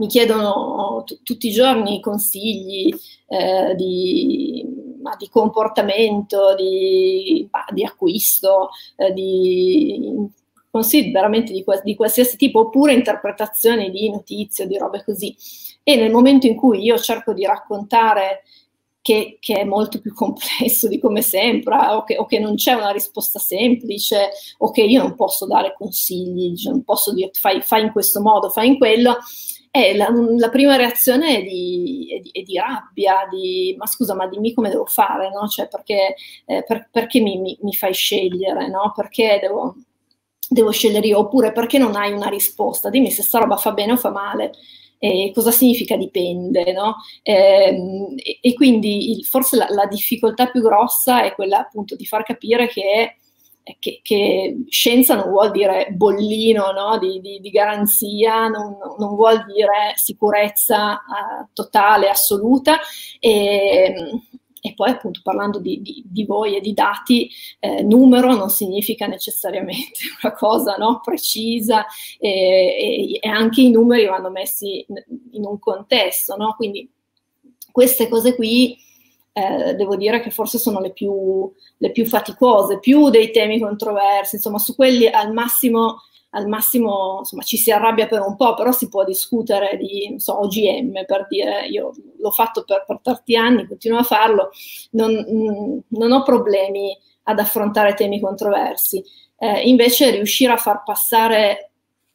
mi 0.00 0.06
chiedono 0.06 1.02
t- 1.06 1.22
tutti 1.22 1.48
i 1.48 1.52
giorni 1.52 1.98
consigli 2.02 2.94
eh, 3.28 3.74
di, 3.74 4.66
di, 5.18 5.28
comportamento, 5.30 6.54
di, 6.54 7.48
di 7.72 7.84
acquisto, 7.84 8.68
eh, 8.96 9.14
di 9.14 10.28
consigli 10.78 11.10
veramente 11.10 11.52
di, 11.52 11.64
di, 11.82 11.96
qualsiasi 11.96 12.36
tipo, 12.36 12.60
oppure 12.60 12.92
interpretazioni 12.92 13.90
di 13.90 14.10
notizie, 14.10 14.66
di 14.66 14.78
robe 14.78 15.02
così. 15.04 15.34
E 15.82 15.96
nel 15.96 16.10
momento 16.10 16.46
in 16.46 16.54
cui 16.54 16.82
io 16.82 16.98
cerco 16.98 17.32
di 17.32 17.44
raccontare 17.44 18.44
che, 19.00 19.38
che, 19.40 19.60
è 19.60 19.64
molto 19.64 20.00
più 20.00 20.12
complesso 20.14 20.86
di 20.86 21.00
come 21.00 21.22
sembra, 21.22 21.96
o 21.96 22.04
che, 22.04 22.16
o 22.18 22.26
che, 22.26 22.38
non 22.38 22.54
c'è 22.54 22.74
una 22.74 22.90
risposta 22.90 23.38
semplice, 23.38 24.30
o 24.58 24.70
che 24.70 24.82
io 24.82 25.02
non 25.02 25.14
posso 25.16 25.46
dare 25.46 25.74
consigli, 25.76 26.54
cioè 26.56 26.72
non 26.72 26.84
posso 26.84 27.12
dire 27.12 27.30
fai, 27.32 27.60
fai, 27.60 27.82
in 27.82 27.92
questo 27.92 28.20
modo, 28.20 28.50
fai 28.50 28.68
in 28.68 28.78
quello. 28.78 29.16
E 29.70 29.96
la, 29.96 30.08
la 30.10 30.48
prima 30.48 30.76
reazione 30.76 31.38
è 31.38 31.42
di, 31.42 32.08
è, 32.10 32.20
di, 32.20 32.30
è 32.32 32.42
di, 32.42 32.56
rabbia, 32.56 33.26
di 33.30 33.74
ma 33.78 33.86
scusa, 33.86 34.14
ma 34.14 34.26
dimmi 34.26 34.52
come 34.54 34.70
devo 34.70 34.86
fare, 34.86 35.30
no? 35.30 35.46
Cioè, 35.46 35.68
perché, 35.68 36.14
eh, 36.46 36.64
per, 36.66 36.88
perché 36.90 37.20
mi, 37.20 37.38
mi, 37.38 37.56
mi, 37.62 37.74
fai 37.74 37.92
scegliere, 37.92 38.68
no? 38.68 38.92
Perché 38.94 39.38
devo, 39.40 39.74
devo 40.48 40.70
scegliere 40.70 41.06
io, 41.06 41.18
oppure 41.18 41.52
perché 41.52 41.78
non 41.78 41.96
hai 41.96 42.12
una 42.12 42.28
risposta, 42.28 42.90
dimmi 42.90 43.10
se 43.10 43.22
sta 43.22 43.38
roba 43.38 43.56
fa 43.56 43.72
bene 43.72 43.92
o 43.92 43.96
fa 43.96 44.10
male. 44.10 44.52
Eh, 45.00 45.30
cosa 45.32 45.52
significa 45.52 45.96
dipende, 45.96 46.72
no? 46.72 46.96
Eh, 47.22 48.14
e, 48.16 48.38
e, 48.40 48.54
quindi 48.54 49.12
il, 49.12 49.24
forse 49.24 49.56
la, 49.56 49.68
la, 49.70 49.86
difficoltà 49.86 50.46
più 50.46 50.60
grossa 50.60 51.22
è 51.22 51.34
quella 51.34 51.60
appunto 51.60 51.94
di 51.94 52.04
far 52.04 52.24
capire 52.24 52.66
che, 52.66 53.18
che, 53.78 54.00
che 54.02 54.64
scienza 54.68 55.14
non 55.14 55.28
vuol 55.28 55.52
dire 55.52 55.88
bollino 55.92 56.72
no? 56.72 56.98
di, 56.98 57.20
di, 57.20 57.38
di, 57.38 57.50
garanzia, 57.50 58.48
non, 58.48 58.76
non, 58.98 59.14
vuol 59.14 59.44
dire 59.44 59.92
sicurezza 59.94 60.94
uh, 60.94 61.46
totale, 61.52 62.08
assoluta. 62.08 62.78
E, 63.20 63.94
e 64.68 64.74
poi 64.74 64.90
appunto 64.90 65.20
parlando 65.22 65.58
di, 65.58 65.80
di, 65.80 66.02
di 66.06 66.24
voi 66.24 66.56
e 66.56 66.60
di 66.60 66.74
dati, 66.74 67.30
eh, 67.58 67.82
numero 67.82 68.34
non 68.34 68.50
significa 68.50 69.06
necessariamente 69.06 70.00
una 70.22 70.34
cosa 70.34 70.76
no, 70.76 71.00
precisa 71.02 71.86
e, 72.18 72.28
e, 72.30 73.18
e, 73.20 73.28
anche 73.28 73.62
i 73.62 73.70
numeri 73.70 74.06
vanno 74.06 74.30
messi 74.30 74.84
in, 74.86 75.02
in 75.32 75.44
un 75.44 75.58
contesto, 75.58 76.36
no? 76.36 76.54
quindi 76.56 76.90
queste 77.72 78.08
cose 78.08 78.34
qui 78.34 78.76
eh, 79.32 79.74
devo 79.74 79.96
dire 79.96 80.20
che 80.20 80.30
forse 80.30 80.58
sono 80.58 80.80
le 80.80 80.92
più, 80.92 81.50
le 81.78 81.92
più 81.92 82.04
faticose, 82.04 82.80
più 82.80 83.08
dei 83.08 83.30
temi 83.30 83.60
controversi, 83.60 84.36
insomma 84.36 84.58
su 84.58 84.74
quelli 84.74 85.06
al 85.06 85.32
massimo 85.32 86.02
al 86.30 86.46
massimo 86.46 87.16
insomma, 87.20 87.42
ci 87.42 87.56
si 87.56 87.70
arrabbia 87.70 88.06
per 88.06 88.20
un 88.20 88.36
po', 88.36 88.54
però 88.54 88.72
si 88.72 88.88
può 88.88 89.04
discutere 89.04 89.76
di 89.76 90.14
so, 90.18 90.40
OGM 90.40 91.04
per 91.06 91.26
dire 91.28 91.66
io 91.66 91.92
l'ho 92.18 92.30
fatto 92.30 92.64
per, 92.64 92.84
per 92.86 93.00
tanti 93.00 93.36
anni, 93.36 93.66
continuo 93.66 93.98
a 93.98 94.02
farlo, 94.02 94.50
non, 94.90 95.12
mm, 95.12 95.78
non, 95.88 96.12
ho 96.12 96.22
problemi 96.22 96.96
ad 97.24 97.38
affrontare 97.38 97.94
temi 97.94 98.20
controversi. 98.20 99.02
Eh, 99.38 99.68
invece 99.68 100.10
riuscire 100.10 100.52
a 100.52 100.56
far 100.56 100.82
passare 100.82 101.70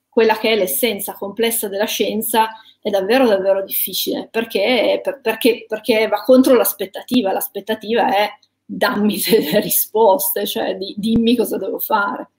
quella 0.10 0.38
che 0.38 0.52
è 0.52 0.56
l'essenza 0.56 1.14
complessa 1.14 1.68
della 1.68 1.86
scienza 1.86 2.50
è 2.80 2.90
davvero 2.90 3.26
davvero 3.26 3.64
difficile 3.64 4.28
perché, 4.30 5.00
per, 5.02 5.22
perché, 5.22 5.66
perché 5.68 6.08
va 6.08 6.22
contro 6.24 6.54
l'aspettativa, 6.54 7.32
l'aspettativa 7.32 8.14
è 8.14 8.30
dammi 8.66 9.20
delle 9.28 9.60
risposte, 9.60 10.46
cioè 10.46 10.76
di, 10.76 10.94
dimmi 10.98 11.36
cosa 11.36 11.58
devo 11.58 11.80
fare. 11.80 12.30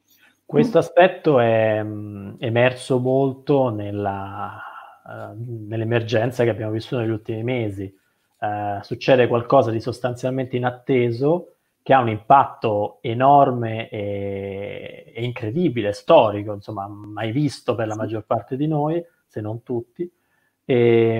Questo 0.47 0.79
aspetto 0.79 1.41
è 1.41 1.83
mh, 1.83 2.37
emerso 2.39 2.99
molto 2.99 3.71
nella, 3.71 4.61
uh, 5.05 5.67
nell'emergenza 5.67 6.45
che 6.45 6.51
abbiamo 6.51 6.73
vissuto 6.73 7.01
negli 7.01 7.11
ultimi 7.11 7.43
mesi. 7.43 7.93
Uh, 8.39 8.83
succede 8.83 9.27
qualcosa 9.27 9.71
di 9.71 9.81
sostanzialmente 9.81 10.57
inatteso 10.57 11.55
che 11.85 11.93
ha 11.93 12.01
un 12.01 12.09
impatto 12.09 12.99
enorme 13.03 13.89
e, 13.91 15.13
e, 15.15 15.23
incredibile, 15.23 15.93
storico, 15.93 16.55
insomma, 16.55 16.87
mai 16.89 17.31
visto 17.31 17.75
per 17.75 17.87
la 17.87 17.95
maggior 17.95 18.25
parte 18.25 18.57
di 18.57 18.67
noi, 18.67 19.05
se 19.27 19.43
non 19.43 19.63
tutti. 19.63 20.11
E, 20.65 21.17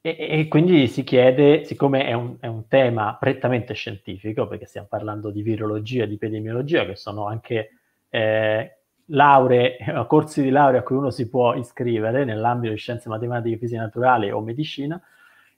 e, 0.00 0.16
e 0.18 0.48
quindi 0.48 0.86
si 0.86 1.02
chiede, 1.02 1.64
siccome 1.64 2.04
è 2.06 2.12
un, 2.12 2.36
è 2.38 2.46
un, 2.46 2.68
tema 2.68 3.16
prettamente 3.18 3.74
scientifico, 3.74 4.46
perché 4.46 4.66
stiamo 4.66 4.86
parlando 4.88 5.30
di 5.30 5.42
virologia, 5.42 6.06
di 6.06 6.14
epidemiologia, 6.14 6.84
che 6.86 6.94
sono 6.94 7.26
anche 7.26 7.70
eh, 8.14 8.76
lauree, 9.06 9.78
corsi 10.06 10.42
di 10.42 10.50
laurea 10.50 10.80
a 10.80 10.82
cui 10.82 10.96
uno 10.96 11.10
si 11.10 11.28
può 11.28 11.54
iscrivere 11.54 12.24
nell'ambito 12.24 12.72
di 12.72 12.78
scienze 12.78 13.08
matematiche, 13.08 13.56
fisiche 13.56 13.80
naturali 13.80 14.30
o 14.30 14.40
medicina 14.40 15.00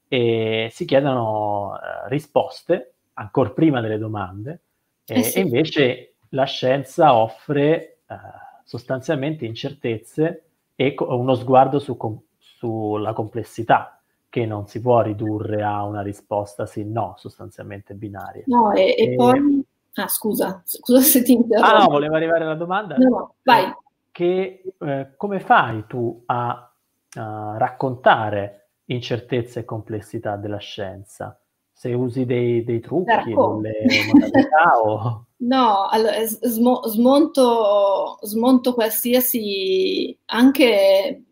e 0.07 0.69
si 0.71 0.85
chiedono 0.85 1.75
eh, 1.77 2.09
risposte 2.09 2.93
ancora 3.15 3.51
prima 3.51 3.81
delle 3.81 3.99
domande 3.99 4.61
eh, 5.07 5.23
sì. 5.23 5.39
e 5.39 5.41
invece 5.43 6.15
la 6.31 6.45
scienza 6.45 7.15
offre 7.15 7.99
eh, 8.07 8.17
sostanzialmente 8.63 9.45
incertezze 9.45 10.45
e 10.77 10.95
co- 10.95 11.17
uno 11.17 11.35
sguardo 11.35 11.81
su 11.81 11.97
com- 11.97 12.21
sulla 12.39 13.13
complessità 13.13 14.01
che 14.29 14.47
non 14.47 14.67
si 14.67 14.81
può 14.81 15.01
ridurre 15.01 15.63
a 15.63 15.85
una 15.85 16.03
risposta 16.03 16.67
sì 16.67 16.85
no 16.85 17.15
sostanzialmente 17.17 17.95
binaria. 17.95 18.45
No, 18.47 18.73
e, 18.73 18.95
e, 18.97 19.13
e 19.13 19.15
poi 19.15 19.64
Ah, 19.95 20.09
scusa, 20.09 20.63
scusa 20.65 21.01
se 21.01 21.23
ti 21.23 21.33
interrompo. 21.33 21.77
Ah, 21.77 21.83
no, 21.83 21.89
voleva 21.89 22.17
arrivare 22.17 22.45
alla 22.45 22.55
domanda? 22.55 22.97
No, 22.97 23.09
no, 23.09 23.35
vai. 23.43 23.73
che 24.11 24.75
eh, 24.79 25.15
come 25.17 25.41
fai 25.41 25.85
tu 25.87 26.23
a, 26.27 26.73
a 27.17 27.55
raccontare 27.57 28.71
incertezza 28.87 29.61
e 29.61 29.65
complessità 29.65 30.37
della 30.37 30.59
scienza? 30.59 31.39
Se 31.73 31.93
usi 31.93 32.25
dei, 32.25 32.65
dei 32.65 32.81
trucchi, 32.81 33.35
delle 33.35 34.05
modalità 34.07 34.81
o... 34.83 35.27
No, 35.37 35.87
allora, 35.89 36.25
smo- 36.27 36.87
smonto, 36.87 38.19
smonto 38.23 38.73
qualsiasi, 38.75 40.17
anche 40.27 41.23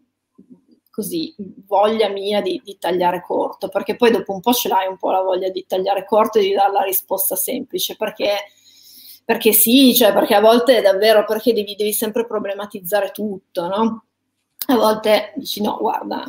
così, 0.92 1.34
voglia 1.66 2.10
mia 2.10 2.42
di, 2.42 2.60
di, 2.62 2.76
tagliare 2.78 3.22
corto, 3.22 3.68
perché 3.68 3.96
poi 3.96 4.10
dopo 4.10 4.34
un 4.34 4.40
po' 4.40 4.52
ce 4.52 4.68
l'hai 4.68 4.86
un 4.86 4.98
po' 4.98 5.10
la 5.10 5.22
voglia 5.22 5.48
di 5.48 5.64
tagliare 5.66 6.04
corto 6.04 6.38
e 6.38 6.42
di 6.42 6.52
dare 6.52 6.70
la 6.70 6.82
risposta 6.82 7.34
semplice, 7.34 7.96
perché, 7.96 8.36
perché 9.24 9.52
sì, 9.52 9.94
cioè 9.94 10.12
perché 10.12 10.34
a 10.34 10.40
volte 10.42 10.76
è 10.76 10.82
davvero, 10.82 11.24
perché 11.24 11.54
devi, 11.54 11.74
devi 11.76 11.94
sempre 11.94 12.26
problematizzare 12.26 13.10
tutto, 13.10 13.66
no? 13.68 14.04
A 14.66 14.76
volte 14.76 15.32
dici 15.36 15.62
no, 15.62 15.78
guarda, 15.78 16.24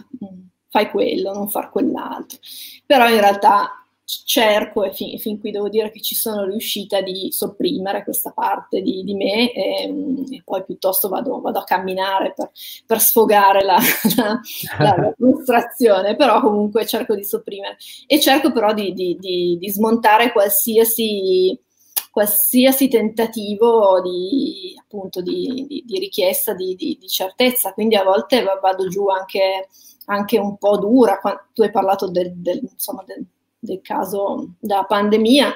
fai 0.70 0.90
quello, 0.90 1.34
non 1.34 1.50
far 1.50 1.70
quell'altro, 1.70 2.40
però 2.86 3.10
in 3.10 3.20
realtà 3.20 3.83
cerco, 4.26 4.84
e 4.84 4.94
fin, 4.94 5.18
fin, 5.20 5.40
qui 5.40 5.52
devo 5.52 5.70
dire 5.70 5.92
che 5.92 6.02
ci 6.02 6.16
sono 6.16 6.46
riuscita, 6.46 7.02
di 7.02 7.32
sopprimere 7.32 8.04
questa 8.04 8.32
parte 8.32 8.82
di, 8.82 9.04
di 9.04 9.16
me 9.16 9.52
e, 9.52 9.94
e, 10.32 10.42
poi 10.44 10.64
piuttosto 10.64 11.10
vado, 11.10 11.40
vado 11.42 11.60
a 11.60 11.64
camminare 11.64 12.34
per, 12.36 12.52
per 12.86 13.00
sfogare 13.00 13.64
la, 13.64 13.78
la, 14.18 14.40
la, 14.78 14.96
la, 14.98 15.14
frustrazione, 15.18 16.16
però 16.16 16.42
comunque 16.42 16.86
cerco 16.86 17.16
di 17.16 17.24
sopprimere 17.24 17.78
e 18.08 18.20
cerco 18.20 18.52
però 18.52 18.74
di, 18.74 18.94
di, 18.94 19.18
di 19.60 19.70
smontare 19.70 20.32
qualsiasi 20.32 21.58
qualsiasi 22.14 22.90
tentativo 22.90 24.00
di, 24.02 24.76
appunto, 24.80 25.20
di, 25.20 25.66
di, 25.68 25.84
di 25.84 25.98
richiesta 25.98 26.54
di, 26.54 27.00
certezza, 27.08 27.74
quindi 27.74 27.96
a 27.96 28.04
volte 28.04 28.44
vado 28.44 28.88
giù 28.88 29.08
anche, 29.08 29.68
anche 30.06 30.38
un 30.38 30.56
po' 30.58 30.78
dura. 30.78 31.20
tu 31.54 31.64
hai 31.64 31.72
parlato 31.72 32.08
del, 32.10 32.32
del, 32.36 32.60
insomma, 32.72 33.04
del, 33.04 33.26
del 33.64 33.82
caso 33.82 34.56
della 34.60 34.84
pandemia, 34.84 35.54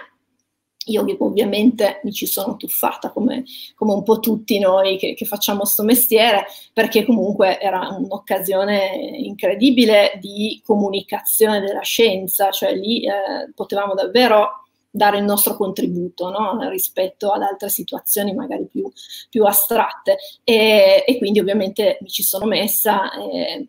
io 0.85 1.05
ovviamente 1.19 1.99
mi 2.03 2.13
ci 2.13 2.25
sono 2.25 2.55
tuffata 2.55 3.11
come, 3.11 3.43
come 3.75 3.93
un 3.93 4.03
po' 4.03 4.19
tutti 4.19 4.57
noi 4.57 4.97
che, 4.97 5.13
che 5.13 5.25
facciamo 5.25 5.59
questo 5.59 5.83
mestiere, 5.83 6.45
perché 6.71 7.05
comunque 7.05 7.59
era 7.59 7.89
un'occasione 7.89 9.17
incredibile 9.17 10.17
di 10.21 10.61
comunicazione 10.65 11.59
della 11.59 11.81
scienza, 11.81 12.51
cioè 12.51 12.73
lì 12.73 13.05
eh, 13.05 13.51
potevamo 13.53 13.93
davvero 13.93 14.63
dare 14.89 15.17
il 15.17 15.25
nostro 15.25 15.55
contributo 15.55 16.29
no? 16.29 16.57
rispetto 16.69 17.31
ad 17.31 17.41
altre 17.43 17.69
situazioni 17.69 18.33
magari 18.33 18.65
più, 18.65 18.89
più 19.29 19.43
astratte 19.43 20.17
e, 20.43 21.03
e, 21.05 21.17
quindi 21.17 21.39
ovviamente 21.39 21.99
mi 22.01 22.07
ci 22.07 22.23
sono 22.23 22.45
messa 22.45 23.11
eh, 23.11 23.67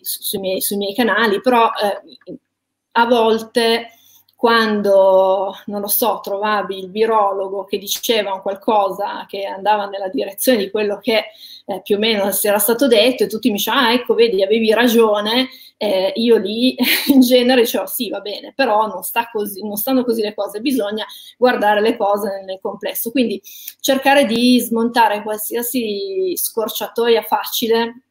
su, 0.00 0.22
sui, 0.22 0.38
miei, 0.38 0.60
sui, 0.60 0.76
miei, 0.76 0.94
canali, 0.94 1.40
però 1.40 1.66
eh, 1.66 2.38
a 2.92 3.06
volte 3.06 3.88
quando, 4.42 5.54
non 5.66 5.80
lo 5.80 5.86
so, 5.86 6.18
trovavi 6.20 6.76
il 6.76 6.90
virologo 6.90 7.64
che 7.64 7.78
diceva 7.78 8.40
qualcosa 8.40 9.24
che 9.28 9.44
andava 9.44 9.86
nella 9.86 10.08
direzione 10.08 10.58
di 10.58 10.68
quello 10.68 10.98
che 10.98 11.26
eh, 11.64 11.80
più 11.80 11.94
o 11.94 11.98
meno 12.00 12.28
si 12.32 12.48
era 12.48 12.58
stato 12.58 12.88
detto 12.88 13.22
e 13.22 13.28
tutti 13.28 13.50
mi 13.50 13.58
dicevano, 13.58 13.86
ah, 13.86 13.92
ecco, 13.92 14.14
vedi, 14.14 14.42
avevi 14.42 14.72
ragione, 14.72 15.48
eh, 15.76 16.12
io 16.16 16.38
lì 16.38 16.74
in 17.14 17.20
genere 17.20 17.60
dicevo, 17.60 17.86
sì, 17.86 18.08
va 18.08 18.18
bene, 18.18 18.52
però 18.52 18.88
non, 18.88 19.04
sta 19.04 19.28
così, 19.30 19.62
non 19.62 19.76
stanno 19.76 20.02
così 20.02 20.22
le 20.22 20.34
cose, 20.34 20.60
bisogna 20.60 21.06
guardare 21.38 21.80
le 21.80 21.96
cose 21.96 22.42
nel 22.44 22.58
complesso. 22.60 23.12
Quindi 23.12 23.40
cercare 23.80 24.26
di 24.26 24.58
smontare 24.58 25.22
qualsiasi 25.22 26.32
scorciatoia 26.34 27.22
facile 27.22 28.02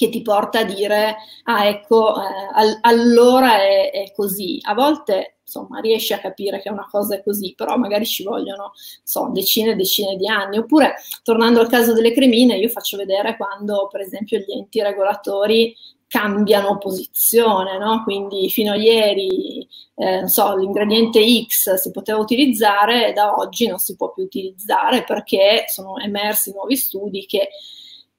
che 0.00 0.08
ti 0.08 0.22
porta 0.22 0.60
a 0.60 0.64
dire, 0.64 1.16
ah 1.44 1.66
ecco, 1.66 2.16
eh, 2.16 2.48
all- 2.54 2.78
allora 2.80 3.60
è, 3.60 3.90
è, 3.90 4.12
così. 4.16 4.58
A 4.62 4.72
volte, 4.72 5.40
insomma, 5.44 5.78
riesci 5.80 6.14
a 6.14 6.18
capire 6.18 6.58
che 6.62 6.70
una 6.70 6.88
cosa 6.90 7.16
è 7.16 7.22
così, 7.22 7.52
però 7.54 7.76
magari 7.76 8.06
ci 8.06 8.22
vogliono, 8.22 8.72
so, 9.02 9.28
decine 9.30 9.72
e 9.72 9.74
decine 9.76 10.16
di 10.16 10.26
anni. 10.26 10.56
Oppure, 10.56 10.94
tornando 11.22 11.60
al 11.60 11.68
caso 11.68 11.92
delle 11.92 12.14
cremine, 12.14 12.56
io 12.56 12.70
faccio 12.70 12.96
vedere 12.96 13.36
quando, 13.36 13.88
per 13.92 14.00
esempio, 14.00 14.38
gli 14.38 14.52
enti 14.52 14.80
regolatori 14.80 15.76
cambiano 16.06 16.78
posizione, 16.78 17.76
no? 17.76 18.02
Quindi 18.02 18.48
fino 18.48 18.72
a 18.72 18.76
ieri, 18.76 19.68
eh, 19.96 20.26
so, 20.28 20.56
l'ingrediente 20.56 21.20
X 21.46 21.74
si 21.74 21.90
poteva 21.90 22.18
utilizzare, 22.18 23.12
da 23.12 23.36
oggi 23.36 23.66
non 23.66 23.78
si 23.78 23.96
può 23.96 24.12
più 24.12 24.24
utilizzare 24.24 25.04
perché 25.04 25.64
sono 25.68 25.98
emersi 25.98 26.52
nuovi 26.52 26.76
studi 26.76 27.26
che 27.26 27.50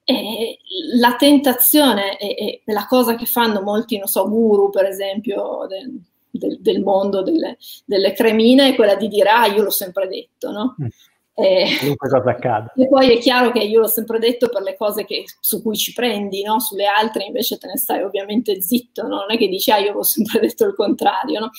e 0.04 0.58
la 0.94 1.14
tentazione 1.16 2.18
e, 2.18 2.62
la 2.66 2.86
cosa 2.86 3.14
che 3.14 3.26
fanno 3.26 3.62
molti, 3.62 3.98
non 3.98 4.08
so, 4.08 4.28
guru 4.28 4.70
per 4.70 4.84
esempio 4.86 5.66
del, 5.68 6.00
del, 6.30 6.58
del 6.60 6.82
mondo 6.82 7.22
delle, 7.22 7.56
delle, 7.84 8.12
cremine 8.12 8.70
è 8.70 8.74
quella 8.74 8.96
di 8.96 9.08
dire 9.08 9.28
ah 9.30 9.46
io 9.46 9.62
l'ho 9.62 9.70
sempre 9.70 10.08
detto, 10.08 10.50
no? 10.50 10.76
Mm. 10.82 10.86
E, 11.34 11.94
cosa 11.96 12.18
accade. 12.18 12.72
e 12.76 12.88
poi 12.88 13.16
è 13.16 13.18
chiaro 13.18 13.52
che 13.52 13.60
io 13.60 13.80
l'ho 13.80 13.86
sempre 13.86 14.18
detto 14.18 14.50
per 14.50 14.60
le 14.60 14.76
cose 14.76 15.06
che, 15.06 15.24
su 15.40 15.62
cui 15.62 15.76
ci 15.76 15.94
prendi, 15.94 16.42
no? 16.42 16.60
sulle 16.60 16.84
altre 16.84 17.24
invece 17.24 17.56
te 17.56 17.68
ne 17.68 17.78
stai 17.78 18.02
ovviamente 18.02 18.60
zitto, 18.60 19.04
no? 19.04 19.16
non 19.16 19.32
è 19.32 19.38
che 19.38 19.48
dici 19.48 19.70
ah 19.70 19.78
io 19.78 19.94
l'ho 19.94 20.02
sempre 20.02 20.40
detto 20.46 20.66
il 20.66 20.74
contrario, 20.74 21.40
no? 21.40 21.50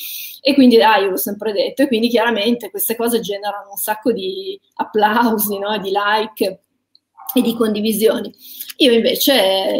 e 0.41 0.53
quindi 0.53 0.79
ah 0.79 0.97
io 0.97 1.10
l'ho 1.10 1.17
sempre 1.17 1.53
detto, 1.53 1.82
e 1.82 1.88
quindi 1.88 2.08
chiaramente 2.08 2.69
queste 2.69 2.95
cose 2.95 3.19
generano 3.19 3.71
un 3.71 3.77
sacco 3.77 4.12
di 4.12 4.60
applausi, 4.75 5.58
no? 5.58 5.75
di 5.79 5.91
like, 5.91 6.60
e 7.33 7.41
di 7.41 7.55
condivisioni. 7.55 8.33
Io 8.77 8.91
invece, 8.91 9.33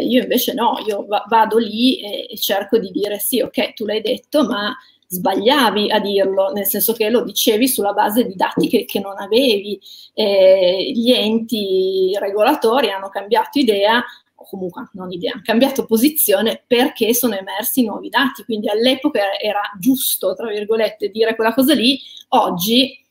io 0.06 0.22
invece 0.22 0.54
no, 0.54 0.76
io 0.86 1.04
va- 1.06 1.24
vado 1.28 1.58
lì 1.58 2.00
e, 2.00 2.26
e, 2.30 2.36
cerco 2.38 2.78
di 2.78 2.90
dire 2.90 3.18
sì, 3.18 3.40
ok, 3.40 3.74
tu 3.74 3.84
l'hai 3.84 4.00
detto, 4.00 4.44
ma 4.44 4.74
sbagliavi 5.06 5.90
a 5.90 6.00
dirlo, 6.00 6.52
nel 6.52 6.66
senso 6.66 6.92
che 6.92 7.08
lo 7.10 7.22
dicevi 7.22 7.68
sulla 7.68 7.92
base 7.92 8.26
di 8.26 8.34
dati 8.34 8.68
che, 8.68 8.84
che 8.84 9.00
non 9.00 9.18
avevi. 9.18 9.80
Eh, 10.14 10.92
gli 10.94 11.12
enti 11.12 12.16
regolatori 12.18 12.90
hanno 12.90 13.08
cambiato 13.08 13.58
idea 13.58 14.02
o 14.36 14.46
comunque 14.48 14.88
non 14.92 15.10
idea, 15.10 15.32
hanno 15.32 15.42
cambiato 15.44 15.86
posizione 15.86 16.62
perché 16.66 17.14
sono 17.14 17.34
emersi 17.34 17.84
nuovi 17.84 18.08
dati, 18.08 18.44
quindi 18.44 18.68
all'epoca 18.68 19.38
era 19.38 19.60
giusto, 19.78 20.34
tra 20.34 20.48
virgolette, 20.48 21.08
dire 21.08 21.34
quella 21.34 21.54
cosa 21.54 21.74
lì, 21.74 21.98
oggi 22.28 23.03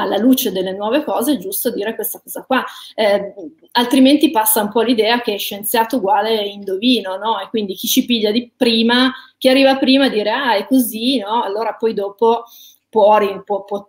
alla 0.00 0.16
luce 0.16 0.52
delle 0.52 0.72
nuove 0.72 1.04
cose 1.04 1.34
è 1.34 1.36
giusto 1.38 1.70
dire 1.70 1.94
questa 1.94 2.20
cosa 2.22 2.44
qua. 2.44 2.64
Eh, 2.94 3.34
altrimenti 3.72 4.30
passa 4.30 4.62
un 4.62 4.70
po' 4.70 4.82
l'idea 4.82 5.20
che 5.20 5.36
scienziato 5.36 5.96
uguale 5.96 6.34
indovino, 6.44 7.16
no? 7.16 7.40
E 7.40 7.48
quindi 7.48 7.74
chi 7.74 7.86
ci 7.86 8.04
piglia 8.04 8.30
di 8.30 8.50
prima, 8.56 9.12
chi 9.38 9.48
arriva 9.48 9.76
prima 9.76 10.08
dire 10.08 10.30
ah 10.30 10.54
è 10.54 10.66
così, 10.66 11.18
no? 11.18 11.42
Allora 11.42 11.74
poi 11.74 11.94
dopo 11.94 12.44
può, 12.88 13.18
può, 13.44 13.64
può 13.64 13.88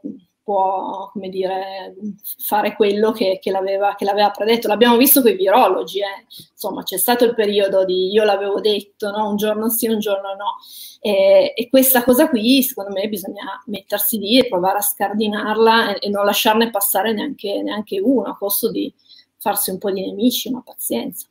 può, 0.52 1.10
come 1.14 1.30
dire, 1.30 1.96
fare 2.38 2.76
quello 2.76 3.14
che, 3.14 3.40
che, 3.42 3.52
l'aveva, 3.52 3.96
che 3.96 4.04
l'aveva 4.04 4.32
predetto. 4.32 4.68
L'abbiamo 4.68 4.98
visto 4.98 5.22
con 5.22 5.32
i 5.32 5.36
virologi, 5.36 6.00
eh. 6.00 6.26
insomma 6.52 6.84
c'è 6.84 6.98
stato 6.98 7.24
il 7.24 7.34
periodo 7.34 7.86
di 7.86 8.12
io 8.12 8.26
l'avevo 8.26 8.60
detto, 8.60 9.10
no? 9.12 9.30
un 9.30 9.38
giorno 9.38 9.70
sì, 9.70 9.88
un 9.88 10.00
giorno 10.00 10.36
no. 10.36 10.58
E, 11.00 11.54
e, 11.56 11.70
questa 11.70 12.04
cosa 12.04 12.28
qui, 12.28 12.62
secondo 12.64 12.92
me, 12.92 13.08
bisogna 13.08 13.64
mettersi 13.68 14.18
lì 14.18 14.40
e 14.40 14.50
provare 14.50 14.80
a 14.80 14.82
scardinarla 14.82 15.96
e, 15.96 16.08
e 16.08 16.10
non 16.10 16.26
lasciarne 16.26 16.70
passare 16.70 17.14
neanche, 17.14 17.62
neanche 17.62 18.02
uno, 18.02 18.28
a 18.28 18.36
costo 18.36 18.70
di 18.70 18.94
farsi 19.38 19.72
un 19.72 19.78
po' 19.78 19.90
di 19.90 20.06
nemici, 20.06 20.52
ma 20.52 20.62
pazienza. 20.62 21.28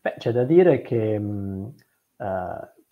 Beh, 0.00 0.14
c'è 0.18 0.30
da 0.30 0.44
dire 0.44 0.82
che 0.82 1.18
mh, 1.18 1.74
uh, 2.18 2.24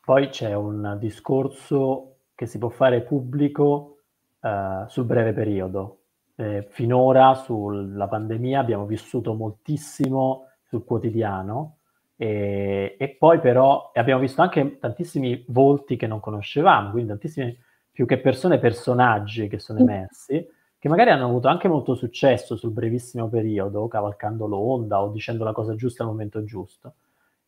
poi 0.05 0.29
c'è 0.31 0.55
un 0.55 0.97
discorso 0.99 2.17
che 2.35 2.47
si 2.47 2.59
può 2.59 2.71
fare 2.71 3.03
pubblico 3.03 3.99
uh, 4.43 4.89
sul 4.89 5.05
breve 5.05 5.33
periodo. 5.33 5.99
Eh, 6.35 6.67
finora 6.71 7.35
sulla 7.35 8.09
pandemia 8.09 8.59
abbiamo 8.59 8.87
vissuto 8.87 9.35
moltissimo 9.35 10.49
sul 10.63 10.85
quotidiano, 10.85 11.77
e, 12.17 12.97
e, 12.99 13.09
poi 13.19 13.41
però 13.41 13.91
abbiamo 13.93 14.21
visto 14.21 14.43
anche 14.43 14.79
tantissimi 14.79 15.45
volti 15.49 15.97
che 15.97 16.07
non 16.07 16.21
conoscevamo, 16.21 16.91
quindi 16.91 17.09
tantissime 17.11 17.59
più 17.91 18.07
che 18.07 18.19
persone, 18.19 18.59
personaggi 18.59 19.49
che 19.49 19.59
sono 19.59 19.81
emersi, 19.81 20.47
che 20.79 20.89
magari 20.89 21.11
hanno 21.11 21.27
avuto 21.27 21.49
anche 21.49 21.69
molto 21.69 21.95
successo 21.95 22.57
sul 22.57 22.71
brevissimo 22.71 23.29
periodo, 23.29 23.87
cavalcando 23.87 24.47
l'onda 24.47 25.03
o 25.03 25.11
dicendo 25.11 25.45
la 25.45 25.53
cosa 25.53 25.75
giusta 25.75 26.03
al 26.03 26.09
momento 26.09 26.43
giusto. 26.45 26.95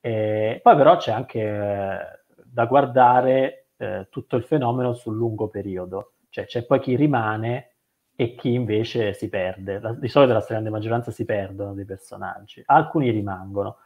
E 0.00 0.60
poi 0.62 0.76
però 0.76 0.96
c'è 0.96 1.12
anche 1.12 1.40
eh, 1.40 1.98
da 2.44 2.66
guardare 2.66 3.66
eh, 3.76 4.08
tutto 4.10 4.36
il 4.36 4.44
fenomeno 4.44 4.92
sul 4.92 5.16
lungo 5.16 5.48
periodo, 5.48 6.13
cioè 6.34 6.46
c'è 6.46 6.64
poi 6.64 6.80
chi 6.80 6.96
rimane 6.96 7.74
e 8.16 8.34
chi 8.34 8.52
invece 8.52 9.12
si 9.14 9.28
perde. 9.28 9.78
La, 9.78 9.92
di 9.92 10.08
solito 10.08 10.32
la 10.32 10.40
stragrande 10.40 10.70
maggioranza 10.70 11.12
si 11.12 11.24
perdono 11.24 11.74
dei 11.74 11.84
personaggi, 11.84 12.60
alcuni 12.66 13.10
rimangono. 13.10 13.76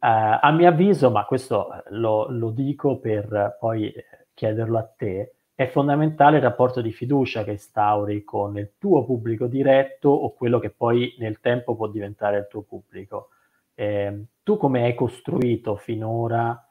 Uh, 0.00 0.38
a 0.40 0.52
mio 0.52 0.68
avviso, 0.68 1.10
ma 1.10 1.24
questo 1.24 1.72
eh, 1.72 1.82
lo, 1.94 2.28
lo, 2.28 2.50
dico 2.50 2.98
per 2.98 3.56
poi 3.58 3.92
chiederlo 4.34 4.78
a 4.78 4.84
te, 4.84 5.32
è 5.54 5.66
fondamentale 5.66 6.36
il 6.36 6.42
rapporto 6.42 6.82
di 6.82 6.92
fiducia 6.92 7.42
che 7.42 7.52
instauri 7.52 8.22
con 8.22 8.58
il 8.58 8.74
tuo 8.78 9.04
pubblico 9.04 9.46
diretto 9.46 10.10
o 10.10 10.34
quello 10.34 10.58
che 10.58 10.70
poi 10.70 11.16
nel 11.18 11.40
tempo 11.40 11.74
può 11.74 11.88
diventare 11.88 12.36
il 12.36 12.46
tuo 12.48 12.62
pubblico. 12.62 13.30
eh, 13.74 14.24
tu 14.42 14.56
come 14.56 14.84
hai 14.84 14.94
costruito 14.94 15.76
finora, 15.76 16.62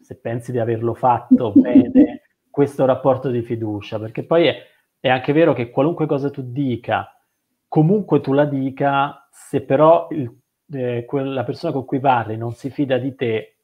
se 0.00 0.16
pensi 0.16 0.52
di 0.52 0.58
averlo 0.58 0.94
fatto 0.94 1.52
bene, 1.56 2.25
questo 2.56 2.86
rapporto 2.86 3.28
di 3.28 3.42
fiducia? 3.42 3.98
Perché 3.98 4.24
poi 4.24 4.46
è, 4.46 4.56
è 4.98 5.10
anche 5.10 5.34
vero 5.34 5.52
che 5.52 5.68
qualunque 5.68 6.06
cosa 6.06 6.30
tu 6.30 6.40
dica, 6.42 7.14
comunque 7.68 8.22
tu 8.22 8.32
la 8.32 8.46
dica, 8.46 9.28
se 9.30 9.60
però 9.60 10.08
il, 10.12 10.34
eh, 10.72 11.04
quella 11.04 11.44
persona 11.44 11.74
con 11.74 11.84
cui 11.84 12.00
parli 12.00 12.38
non 12.38 12.54
si 12.54 12.70
fida 12.70 12.96
di 12.96 13.14
te, 13.14 13.56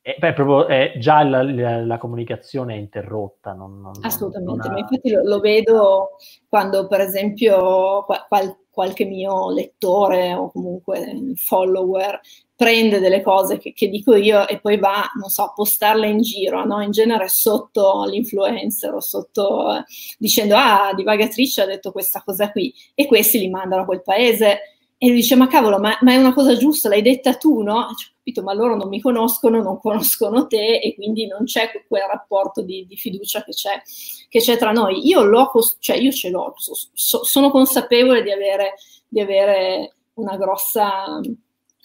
è, 0.00 0.14
beh, 0.16 0.32
proprio, 0.32 0.68
è 0.68 0.94
già 0.98 1.24
la, 1.24 1.42
la, 1.42 1.84
la, 1.84 1.98
comunicazione 1.98 2.74
è 2.74 2.78
interrotta. 2.78 3.52
Non, 3.52 3.80
non, 3.80 3.94
Assolutamente, 4.02 4.56
non 4.56 4.70
ha... 4.70 4.72
ma 4.74 4.78
infatti 4.78 5.10
lo, 5.10 5.22
lo, 5.24 5.40
vedo 5.40 6.10
quando 6.48 6.86
per 6.86 7.00
esempio 7.00 8.04
qual, 8.04 8.56
qualche 8.78 9.06
mio 9.06 9.50
lettore 9.50 10.32
o 10.34 10.52
comunque 10.52 11.32
follower 11.34 12.20
prende 12.54 13.00
delle 13.00 13.22
cose 13.22 13.58
che, 13.58 13.72
che, 13.72 13.88
dico 13.88 14.14
io 14.14 14.46
e 14.46 14.60
poi 14.60 14.78
va, 14.78 15.04
non 15.18 15.30
so, 15.30 15.42
a 15.42 15.52
postarle 15.52 16.08
in 16.08 16.20
giro, 16.22 16.64
no? 16.64 16.80
in 16.80 16.92
genere 16.92 17.26
sotto 17.28 18.04
l'influencer 18.04 18.94
o 18.94 19.00
sotto 19.00 19.74
eh, 19.74 19.84
dicendo 20.16 20.54
ah, 20.56 20.92
divagatrice 20.94 21.62
ha 21.62 21.66
detto 21.66 21.90
questa 21.90 22.22
cosa 22.24 22.52
qui 22.52 22.72
e 22.94 23.06
questi 23.06 23.40
li 23.40 23.50
mandano 23.50 23.82
a 23.82 23.84
quel 23.84 24.02
paese 24.02 24.77
e 25.00 25.06
lui 25.06 25.16
dice, 25.16 25.36
ma 25.36 25.46
cavolo, 25.46 25.78
ma, 25.78 25.96
ma, 26.00 26.12
è 26.12 26.16
una 26.16 26.34
cosa 26.34 26.56
giusta, 26.56 26.88
l'hai 26.88 27.02
detta 27.02 27.34
tu, 27.34 27.62
no? 27.62 27.78
Ho 27.78 27.94
capito, 28.16 28.42
ma 28.42 28.52
loro 28.52 28.74
non 28.74 28.88
mi 28.88 29.00
conoscono, 29.00 29.62
non 29.62 29.78
conoscono 29.78 30.48
te 30.48 30.80
e 30.80 30.96
quindi 30.96 31.28
non 31.28 31.44
c'è 31.44 31.70
quel 31.86 32.02
rapporto 32.02 32.62
di, 32.62 32.84
di 32.84 32.96
fiducia 32.96 33.44
che 33.44 33.52
c'è, 33.52 33.80
che 34.28 34.40
c'è, 34.40 34.56
tra 34.58 34.72
noi. 34.72 35.06
Io, 35.06 35.22
l'ho, 35.22 35.52
cioè 35.78 35.96
io 35.96 36.10
ce 36.10 36.30
l'ho, 36.30 36.52
so, 36.56 36.72
so, 36.92 37.22
sono 37.22 37.50
consapevole 37.50 38.24
di 38.24 38.32
avere, 38.32 38.74
di 39.06 39.20
avere 39.20 39.94
una 40.14 40.36
grossa 40.36 41.20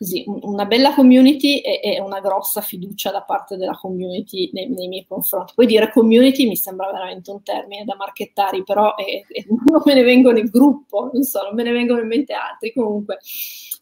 così, 0.04 0.24
una 0.28 0.66
bella 0.66 0.94
community 0.94 1.60
e, 1.60 1.80
e, 1.82 2.02
una 2.02 2.20
grossa 2.20 2.62
fiducia 2.62 3.10
da 3.10 3.24
parte 3.24 3.56
della 3.56 3.78
community 3.80 4.50
nei, 4.52 4.70
nei, 4.70 4.90
miei 4.90 5.06
confronti. 5.08 5.54
Poi 5.56 5.66
dire 5.66 5.92
community 5.92 6.48
mi 6.48 6.58
sembra 6.58 6.92
veramente 6.92 7.32
un 7.32 7.42
termine 7.42 7.86
da 7.86 7.96
marchettari, 7.96 8.64
però 8.64 8.96
è, 8.96 9.04
è, 9.04 9.46
non 9.48 9.82
me 9.86 9.94
ne 9.94 10.04
vengono 10.04 10.38
il 10.38 10.50
gruppo, 10.50 11.10
non 11.12 11.24
so, 11.24 11.42
non 11.44 11.56
me 11.56 11.64
ne 11.64 11.72
vengono 11.72 12.02
in 12.02 12.08
mente 12.08 12.34
altri, 12.34 12.74
comunque 12.74 13.20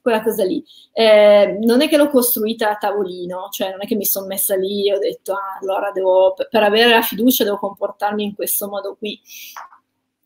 quella 0.02 0.22
cosa 0.22 0.44
lì. 0.44 0.64
Eh, 0.94 1.58
non 1.62 1.82
è 1.82 1.90
che 1.90 1.98
l'ho 1.98 2.10
costruita 2.10 2.70
a 2.70 2.76
tavolino, 2.76 3.50
cioè 3.52 3.72
non 3.72 3.82
è 3.82 3.86
che 3.86 3.96
mi 3.96 4.06
sono 4.06 4.28
messa 4.28 4.56
lì 4.56 4.88
e 4.88 4.96
ho 4.96 5.00
detto, 5.00 5.34
ah, 5.34 5.60
allora 5.60 5.92
devo, 5.92 6.36
per 6.50 6.64
avere 6.64 6.90
la 6.90 7.02
fiducia 7.02 7.44
devo 7.44 7.58
comportarmi 7.58 8.24
in 8.24 8.36
questo 8.36 8.68
modo 8.68 8.96
qui. 8.96 9.20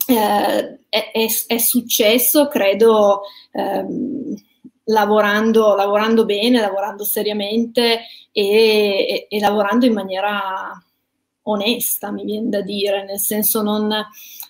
Eh, 0.07 0.79
è, 0.87 1.11
è, 1.11 1.25
è, 1.47 1.57
successo, 1.57 2.47
credo, 2.47 3.21
ehm, 3.51 4.35
lavorando, 4.85 5.75
lavorando 5.75 6.25
bene, 6.25 6.59
lavorando 6.59 7.03
seriamente 7.03 8.05
e, 8.31 8.43
e, 8.43 9.27
e, 9.29 9.39
lavorando 9.39 9.85
in 9.85 9.93
maniera 9.93 10.71
onesta, 11.43 12.11
mi 12.11 12.23
viene 12.23 12.49
da 12.49 12.61
dire, 12.61 13.05
nel 13.05 13.19
senso 13.19 13.61
non, 13.61 13.87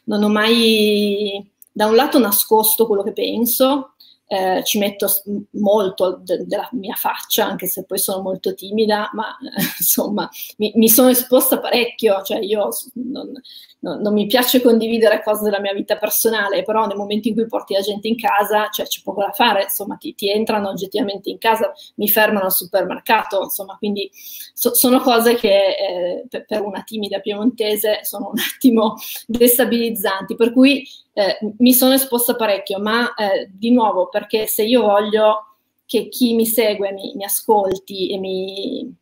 non 0.06 0.24
ho 0.24 0.30
mai 0.30 1.52
da 1.71 1.88
un 1.88 1.95
lato 1.95 2.19
nascosto 2.19 2.88
quello 2.88 3.04
che 3.04 3.12
penso, 3.12 3.95
eh, 4.28 4.64
ci 4.64 4.80
metto 4.80 5.08
molto 5.52 6.20
de- 6.24 6.46
della 6.46 6.68
mia 6.72 6.96
faccia, 6.96 7.46
anche 7.46 7.68
se 7.68 7.86
poi 7.86 8.00
sono 8.00 8.22
molto 8.22 8.56
timida, 8.56 9.10
ma 9.14 9.38
eh, 9.38 9.62
insomma 9.80 10.30
mi, 10.58 10.72
mi, 10.76 10.90
sono 10.90 11.10
esposta 11.10 11.60
parecchio, 11.60 12.22
cioè 12.24 12.40
io 12.40 12.70
non, 12.94 13.32
non, 13.80 14.02
non, 14.02 14.14
mi 14.14 14.26
piace 14.26 14.62
condividere 14.62 15.22
cose 15.24 15.44
della 15.44 15.60
mia 15.60 15.74
vita 15.74 15.98
personale, 15.98 16.64
però 16.64 16.88
nel 16.88 16.98
momento 16.98 17.28
in 17.28 17.36
cui 17.36 17.46
porti 17.46 17.74
la 17.74 17.82
gente 17.82 18.08
in 18.08 18.18
casa, 18.18 18.68
cioè 18.70 18.88
c'è 18.88 19.02
poco 19.04 19.22
da 19.22 19.32
fare, 19.32 19.64
insomma 19.64 19.96
ti, 19.96 20.16
ti 20.16 20.30
entrano 20.30 20.70
oggettivamente 20.70 21.30
in 21.30 21.38
casa, 21.38 21.72
mi 21.96 22.10
fermano 22.10 22.46
al 22.46 22.52
supermercato, 22.52 23.44
insomma 23.44 23.76
quindi 23.78 24.10
so, 24.54 24.74
sono 24.74 25.00
cose 25.02 25.36
che 25.36 25.76
eh, 25.76 26.26
per, 26.28 26.46
per 26.46 26.62
una 26.64 26.82
timida 26.82 27.20
piemontese 27.20 28.00
sono 28.02 28.32
un 28.32 28.40
attimo 28.40 28.96
destabilizzanti, 29.28 30.36
per 30.36 30.52
cui 30.52 30.84
eh, 31.17 31.38
mi 31.60 31.73
sono 31.73 31.93
esposta 31.93 32.36
parecchio, 32.36 32.78
ma 32.80 33.13
eh, 33.13 33.49
di 33.49 33.71
nuovo 33.71 34.10
perché 34.10 34.47
se 34.47 34.63
io 34.63 34.82
voglio 34.82 35.56
che 35.86 36.10
chi 36.10 36.34
mi 36.34 36.45
segue 36.45 36.91
mi, 36.91 37.13
mi 37.15 37.23
ascolti 37.23 38.12
e 38.12 38.19
mi, 38.19 38.93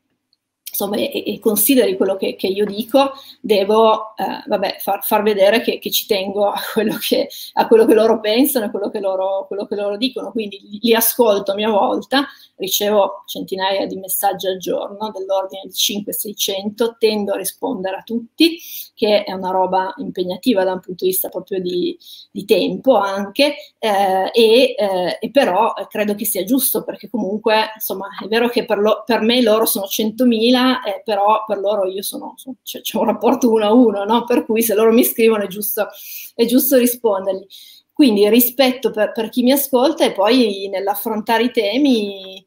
insomma, 0.73 0.97
e, 0.97 1.23
e, 1.25 1.39
consideri 1.39 1.95
quello 1.95 2.15
che, 2.15 2.35
che, 2.35 2.47
io 2.47 2.65
dico, 2.65 3.13
devo 3.39 4.15
eh, 4.15 4.43
vabbè, 4.47 4.77
far, 4.79 5.05
far, 5.05 5.21
vedere 5.21 5.61
che, 5.61 5.77
che 5.77 5.91
ci 5.91 6.07
tengo 6.07 6.47
a 6.49 6.59
quello 6.73 6.97
che, 6.97 7.29
a 7.53 7.67
quello 7.67 7.85
che, 7.85 7.93
loro 7.93 8.19
pensano, 8.19 8.65
a 8.65 8.69
quello 8.71 8.89
che 8.89 8.99
loro, 8.99 9.45
quello 9.47 9.65
che 9.67 9.75
loro 9.75 9.97
dicono. 9.97 10.31
Quindi 10.31 10.79
li, 10.81 10.93
ascolto 10.95 11.51
a 11.51 11.55
mia 11.55 11.69
volta, 11.69 12.25
ricevo 12.55 13.23
centinaia 13.27 13.85
di 13.85 13.97
messaggi 13.97 14.47
al 14.47 14.57
giorno, 14.57 15.11
dell'ordine 15.11 15.63
di 15.65 15.71
500-600, 15.71 16.95
tendo 16.97 17.33
a 17.33 17.37
rispondere 17.37 17.97
a 17.97 18.01
tutti, 18.03 18.59
che 18.95 19.23
è 19.23 19.31
una 19.33 19.51
roba 19.51 19.93
impegnativa 19.97 20.63
da 20.63 20.73
un 20.73 20.79
punto 20.79 21.03
di 21.03 21.11
vista 21.11 21.29
proprio 21.29 21.59
di, 21.59 21.97
di 22.31 22.45
tempo 22.45 22.95
anche, 22.95 23.55
eh, 23.79 24.29
e, 24.31 24.75
eh, 24.77 25.17
e, 25.19 25.31
però 25.31 25.73
credo 25.89 26.15
che 26.15 26.25
sia 26.25 26.43
giusto 26.43 26.83
perché 26.83 27.09
comunque, 27.09 27.71
insomma, 27.75 28.07
è 28.23 28.27
vero 28.27 28.49
che 28.49 28.65
per, 28.65 28.79
lo, 28.79 29.03
per 29.05 29.21
me 29.21 29.41
loro 29.41 29.65
sono 29.65 29.85
100.000, 29.85 30.55
eh, 30.83 31.01
però 31.03 31.43
per 31.45 31.59
loro 31.59 31.85
io 31.85 32.01
sono, 32.01 32.33
sono 32.35 32.55
c'è, 32.63 32.81
un 32.97 33.05
rapporto 33.05 33.51
uno 33.51 33.65
a 33.65 33.73
uno, 33.73 34.03
no? 34.03 34.23
per 34.25 34.45
cui 34.45 34.61
se 34.61 34.75
loro 34.75 34.91
mi 34.91 35.03
scrivono 35.03 35.43
è 35.43 35.47
giusto, 35.47 35.87
è 36.35 36.45
giusto 36.45 36.77
rispondergli. 36.77 37.45
Quindi 37.91 38.27
rispetto 38.29 38.91
per, 38.91 39.11
per 39.11 39.29
chi 39.29 39.43
mi 39.43 39.51
ascolta 39.51 40.03
e 40.03 40.13
poi 40.13 40.67
nell'affrontare 40.69 41.43
i 41.43 41.51
temi 41.51 42.45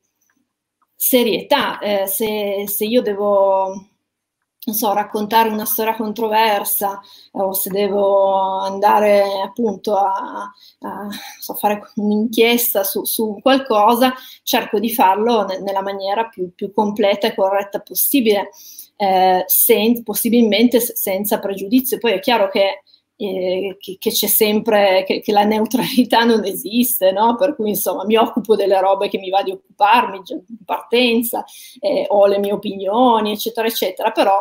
serietà. 0.95 1.79
Eh, 1.79 2.07
se, 2.07 2.65
se 2.67 2.85
io 2.85 3.03
devo 3.03 3.96
non 4.67 4.75
so, 4.75 4.93
raccontare 4.93 5.49
una 5.49 5.65
storia 5.65 5.95
controversa 5.95 7.01
o 7.33 7.53
se 7.53 7.71
devo 7.71 8.59
andare 8.59 9.41
appunto 9.41 9.97
a, 9.97 10.53
a 10.81 11.09
so, 11.39 11.55
fare 11.55 11.81
un'inchiesta 11.95 12.83
su, 12.83 13.05
su, 13.05 13.39
qualcosa, 13.41 14.13
cerco 14.43 14.81
di 14.81 14.93
farlo 14.93 15.45
ne, 15.45 15.61
nella 15.61 15.83
maniera 15.83 16.25
più, 16.27 16.53
più, 16.53 16.73
completa 16.73 17.29
e 17.29 17.35
corretta 17.37 17.79
possibile, 17.79 18.51
eh, 18.97 19.45
sen, 19.47 20.03
possibilmente 20.03 20.81
senza 20.81 21.39
pregiudizio. 21.39 21.99
Poi 21.99 22.15
è 22.15 22.19
chiaro 22.19 22.49
che 22.49 22.83
che, 23.17 23.97
che, 23.99 24.11
c'è 24.11 24.27
sempre, 24.27 25.05
che, 25.07 25.21
che, 25.21 25.33
la 25.33 25.45
neutralità 25.45 26.25
non 26.25 26.45
esiste, 26.45 27.13
no? 27.13 27.37
per 27.37 27.55
cui 27.55 27.71
insomma 27.71 28.05
mi 28.05 28.17
occupo 28.17 28.55
delle 28.55 28.79
robe 28.81 29.09
che 29.09 29.19
mi 29.19 29.31
va 29.31 29.43
di 29.43 29.53
occuparmi 29.53 30.21
in 30.27 30.65
partenza, 30.65 31.45
eh, 31.81 32.05
ho 32.09 32.27
le 32.27 32.39
mie 32.39 32.53
opinioni, 32.53 33.33
eccetera, 33.33 33.67
eccetera, 33.67 34.11
però 34.11 34.39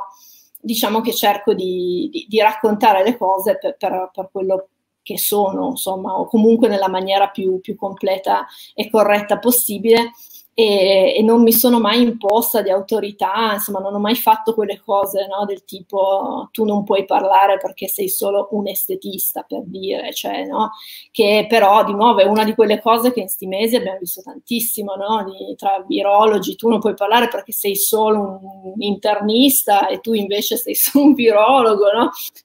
diciamo 0.60 1.00
che 1.02 1.14
cerco 1.14 1.54
di, 1.54 2.10
di, 2.12 2.26
di 2.28 2.40
raccontare 2.40 3.04
le 3.04 3.18
cose 3.18 3.58
per, 3.58 3.78
per, 3.78 4.10
per, 4.14 4.30
quello 4.32 4.68
che 5.02 5.18
sono, 5.18 5.70
insomma, 5.70 6.20
o 6.20 6.28
comunque 6.28 6.68
nella 6.68 6.90
maniera 6.90 7.30
più, 7.30 7.60
più 7.62 7.76
completa 7.76 8.46
e 8.74 8.90
corretta 8.90 9.38
possibile 9.38 10.12
e, 10.58 11.16
e, 11.18 11.22
non 11.22 11.42
mi 11.44 11.52
sono 11.52 11.82
mai 11.82 12.02
imposta 12.02 12.62
di 12.62 12.70
autorità, 12.70 13.52
insomma 13.56 13.80
non 13.80 13.94
ho 13.94 14.00
mai 14.00 14.16
fatto 14.16 14.54
quelle 14.54 14.80
cose 14.80 15.28
no, 15.28 15.44
del 15.44 15.66
tipo 15.66 16.48
tu 16.54 16.64
non 16.64 16.86
puoi 16.86 17.04
parlare 17.04 17.58
perché 17.58 17.90
sei 17.90 18.08
solo 18.08 18.48
un 18.52 18.70
estetista 18.70 19.44
per 19.46 19.64
dire, 19.66 20.14
cioè, 20.14 20.46
no? 20.46 20.72
che 21.12 21.46
però 21.50 21.84
di 21.84 21.92
nuovo 21.92 22.20
è 22.20 22.24
una 22.24 22.46
di 22.46 22.56
quelle 22.56 22.80
cose 22.80 23.12
che 23.12 23.20
in 23.20 23.28
sti 23.28 23.48
mesi 23.48 23.76
abbiamo 23.76 24.00
visto 24.00 24.22
tantissimo, 24.22 24.96
no? 24.96 25.26
di, 25.26 25.56
tra 25.58 25.84
virologi, 25.86 26.56
tu 26.56 26.70
non 26.70 26.80
puoi 26.80 26.94
parlare 26.94 27.28
perché 27.28 27.52
sei 27.52 27.76
solo 27.76 28.40
un 28.64 28.82
internista 28.82 29.88
e 29.90 30.00
tu 30.00 30.14
invece 30.14 30.56
sei 30.56 30.74
solo 30.80 31.04
un 31.04 31.14
virologo, 31.16 31.88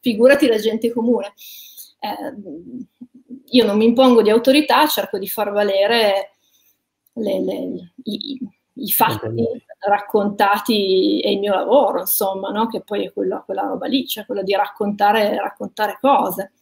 figurati 0.01 0.49
la 0.49 0.59
gente 0.59 0.93
comune. 0.93 1.33
Eh, 2.01 2.35
io 3.53 3.65
non 3.65 3.77
mi 3.77 3.85
impongo 3.85 4.21
di 4.21 4.31
autorità, 4.31 4.85
cerco 4.89 5.17
di 5.17 5.29
far 5.29 5.53
valere 5.53 6.33
le, 7.15 7.41
le, 7.41 7.93
i, 8.05 8.39
i, 8.75 8.91
fatti 8.91 9.45
raccontati 9.79 11.21
e 11.21 11.33
il 11.33 11.39
mio 11.39 11.55
lavoro, 11.55 12.01
insomma, 12.01 12.51
no? 12.51 12.67
che 12.67 12.83
poi 12.83 13.07
è 13.07 13.13
quello, 13.13 13.43
quella 13.45 13.63
roba 13.63 13.87
lì, 13.87 14.07
cioè 14.07 14.27
quello 14.27 14.43
di 14.43 14.55
raccontare, 14.55 15.37
raccontare 15.37 15.99
cose. 16.01 16.53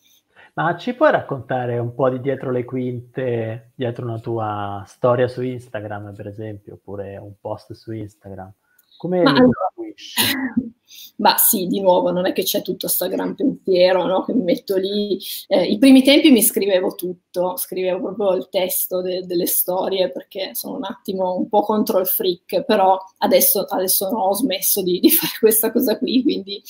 Ma 0.54 0.76
ci 0.76 0.94
puoi 0.94 1.12
raccontare 1.12 1.78
un 1.78 1.94
po' 1.94 2.08
di 2.08 2.20
dietro 2.20 2.50
le 2.50 2.64
quinte, 2.64 3.72
dietro 3.76 4.06
una 4.06 4.18
tua 4.18 4.82
storia 4.86 5.28
su 5.28 5.42
Instagram, 5.42 6.14
per 6.14 6.26
esempio, 6.26 6.74
oppure 6.74 7.16
un 7.16 7.34
post 7.40 7.74
su 7.74 7.92
Instagram? 7.92 8.52
Come 8.96 9.22
Ma, 9.22 9.30
allora, 9.30 9.70
Ma 11.18 11.36
sì, 11.36 11.66
di 11.66 11.80
nuovo, 11.80 12.10
non 12.10 12.26
è 12.26 12.32
che 12.32 12.44
c'è 12.44 12.62
tutto 12.62 12.86
questo 12.86 13.08
gran 13.08 13.34
pensiero, 13.34 14.06
no? 14.06 14.24
Che 14.24 14.32
mi 14.32 14.42
metto 14.42 14.76
lì. 14.76 15.18
Eh, 15.48 15.64
I 15.64 15.78
primi 15.78 16.02
tempi 16.02 16.30
mi 16.30 16.42
scrivevo 16.42 16.94
tutto, 16.94 17.27
scrivevo 17.56 18.14
proprio 18.14 18.36
il 18.36 18.48
testo 18.50 19.00
de- 19.00 19.24
delle 19.26 19.46
storie 19.46 20.10
perché 20.10 20.50
sono 20.54 20.76
un 20.76 20.84
attimo 20.84 21.36
un 21.36 21.48
po' 21.48 21.62
contro 21.62 21.98
il 21.98 22.06
freak, 22.06 22.64
però 22.64 22.98
adesso, 23.18 23.64
adesso 23.68 24.08
no, 24.10 24.18
ho 24.18 24.34
smesso 24.34 24.82
di, 24.82 25.00
di, 25.00 25.10
fare 25.12 25.32
questa 25.38 25.72
cosa 25.72 25.98
qui. 25.98 26.22
Quindi, 26.22 26.62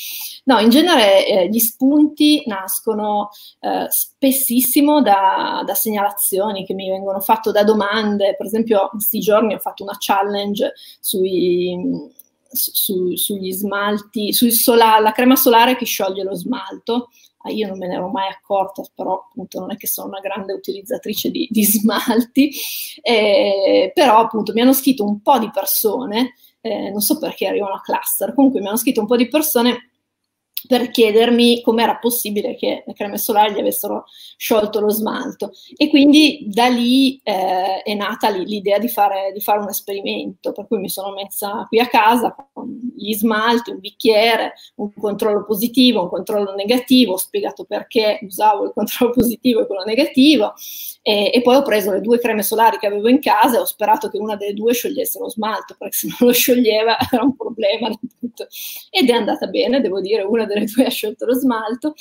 no, 0.44 0.58
in 0.58 0.70
genere 0.70 1.26
eh, 1.26 1.48
gli 1.48 1.58
spunti 1.58 2.42
nascono 2.46 3.30
eh, 3.60 3.86
spessissimo 3.88 5.02
da, 5.02 5.62
da, 5.64 5.74
segnalazioni 5.74 6.64
che 6.64 6.74
mi 6.74 6.88
vengono 6.88 7.20
fatte 7.20 7.52
da 7.52 7.64
domande. 7.64 8.34
Per 8.36 8.46
esempio, 8.46 8.82
in 8.82 8.88
questi 8.98 9.20
giorni 9.20 9.54
ho 9.54 9.58
fatto 9.58 9.82
una 9.82 9.96
challenge 9.98 10.72
sui 11.00 12.16
su, 12.50 13.14
sugli 13.14 13.52
smalti, 13.52 14.32
sul 14.32 14.52
sola, 14.52 14.98
la 14.98 15.12
crema 15.12 15.36
solare 15.36 15.76
che 15.76 15.84
scioglie 15.84 16.22
lo 16.22 16.34
smalto. 16.34 17.10
Ah, 17.42 17.50
io 17.50 17.68
non 17.68 17.78
me 17.78 17.86
ne 17.86 17.94
ero 17.94 18.08
mai 18.08 18.28
accorta, 18.28 18.82
però 18.94 19.26
appunto 19.28 19.60
non 19.60 19.70
è 19.70 19.76
che 19.76 19.86
sono 19.86 20.08
una 20.08 20.18
grande 20.20 20.52
utilizzatrice 20.52 21.30
di, 21.30 21.46
di 21.50 21.64
smalti, 21.64 22.50
eh, 23.00 23.92
però 23.94 24.18
appunto 24.18 24.52
mi 24.52 24.60
hanno 24.60 24.72
scritto 24.72 25.04
un 25.04 25.20
po' 25.22 25.38
di 25.38 25.48
persone, 25.52 26.34
eh, 26.60 26.90
non 26.90 27.00
so 27.00 27.16
perché 27.18 27.46
arrivano 27.46 27.74
a 27.74 27.80
cluster, 27.80 28.34
comunque 28.34 28.60
mi 28.60 28.66
hanno 28.66 28.76
scritto 28.76 29.00
un 29.00 29.06
po' 29.06 29.16
di 29.16 29.28
persone 29.28 29.87
per 30.66 30.90
chiedermi 30.90 31.60
com'era 31.62 31.96
possibile 31.96 32.56
che 32.56 32.82
le 32.86 32.92
creme 32.92 33.18
solari 33.18 33.54
gli 33.54 33.60
avessero 33.60 34.04
sciolto 34.36 34.80
lo 34.80 34.90
smalto. 34.90 35.52
E 35.76 35.88
quindi 35.88 36.46
da 36.48 36.66
lì 36.66 37.20
eh, 37.22 37.82
è 37.82 37.94
nata 37.94 38.28
l'idea 38.30 38.78
di 38.78 38.88
fare, 38.88 39.30
di 39.32 39.40
fare, 39.40 39.60
un 39.60 39.68
esperimento, 39.68 40.52
per 40.52 40.66
cui 40.66 40.78
mi 40.78 40.88
sono 40.88 41.12
messa 41.12 41.64
qui 41.68 41.78
a 41.78 41.86
casa 41.86 42.34
con 42.52 42.92
gli 42.96 43.14
smalti, 43.14 43.70
un 43.70 43.78
bicchiere, 43.78 44.54
un 44.76 44.92
controllo 44.94 45.44
positivo, 45.44 46.02
un 46.02 46.08
controllo 46.08 46.54
negativo, 46.54 47.12
ho 47.12 47.18
spiegato 47.18 47.64
perché 47.64 48.18
usavo 48.22 48.64
il 48.64 48.72
controllo 48.74 49.12
positivo 49.12 49.60
e 49.60 49.66
quello 49.66 49.84
negativo, 49.84 50.54
e, 51.02 51.30
e 51.32 51.42
poi 51.42 51.56
ho 51.56 51.62
preso 51.62 51.92
le 51.92 52.00
due 52.00 52.18
creme 52.18 52.42
solari 52.42 52.78
che 52.78 52.86
avevo 52.86 53.08
in 53.08 53.20
casa 53.20 53.56
e 53.56 53.60
ho 53.60 53.64
sperato 53.64 54.08
che 54.08 54.18
una 54.18 54.36
delle 54.36 54.54
due 54.54 54.74
sciogliesse 54.74 55.18
lo 55.18 55.30
smalto, 55.30 55.76
perché 55.78 55.96
se 55.96 56.08
non 56.08 56.28
lo 56.28 56.32
scioglieva 56.32 56.96
era 57.10 57.22
un 57.22 57.36
problema. 57.36 57.88
Ed 58.90 59.08
è 59.08 59.12
andata 59.12 59.46
bene, 59.46 59.80
devo 59.80 60.00
dire, 60.00 60.22
una 60.22 60.44
delle 60.48 60.64
due 60.64 60.86
ha 60.86 60.90
sciolto 60.90 61.26
lo 61.26 61.34
smalto. 61.34 61.94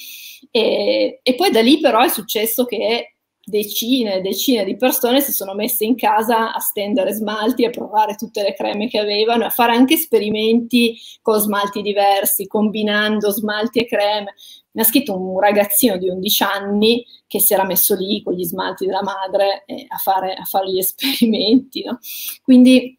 E, 0.50 1.20
e 1.22 1.36
poi 1.36 1.52
da 1.52 1.62
lì 1.62 1.80
però 1.80 2.02
è 2.02 2.10
successo 2.10 2.66
che 2.66 3.12
decine 3.50 4.16
e 4.16 4.22
decine 4.22 4.66
di 4.66 4.76
persone 4.76 5.22
si 5.22 5.32
sono 5.32 5.54
messe 5.54 5.86
in 5.86 5.96
casa 5.96 6.54
a 6.54 6.60
stendere 6.60 7.14
smalti, 7.14 7.64
a 7.64 7.70
provare 7.70 8.16
tutte 8.16 8.44
le 8.44 8.54
creme 8.54 8.90
che 8.90 9.00
avevano, 9.00 9.46
a 9.46 9.50
fare 9.50 9.72
anche 9.72 9.94
esperimenti 9.94 10.98
con 11.22 11.40
smalti 11.40 11.82
diversi, 11.82 12.46
combinando 12.46 13.32
smalti 13.32 13.80
e 13.80 13.86
creme. 13.86 14.34
Mi 14.72 14.82
ha 14.82 14.86
scritto 14.86 15.18
un 15.18 15.40
ragazzino 15.40 15.98
di 15.98 16.10
11 16.10 16.44
anni 16.44 17.06
che 17.26 17.40
si 17.40 17.54
era 17.54 17.64
messo 17.64 17.96
lì 17.96 18.22
con 18.22 18.34
gli 18.34 18.44
smalti 18.44 18.86
della 18.86 19.02
madre 19.02 19.64
eh, 19.66 19.86
a, 19.88 19.98
fare, 19.98 20.34
a, 20.34 20.44
fare, 20.44 20.70
gli 20.70 20.80
esperimenti. 20.80 21.86
No? 21.86 22.00
Quindi 22.44 22.98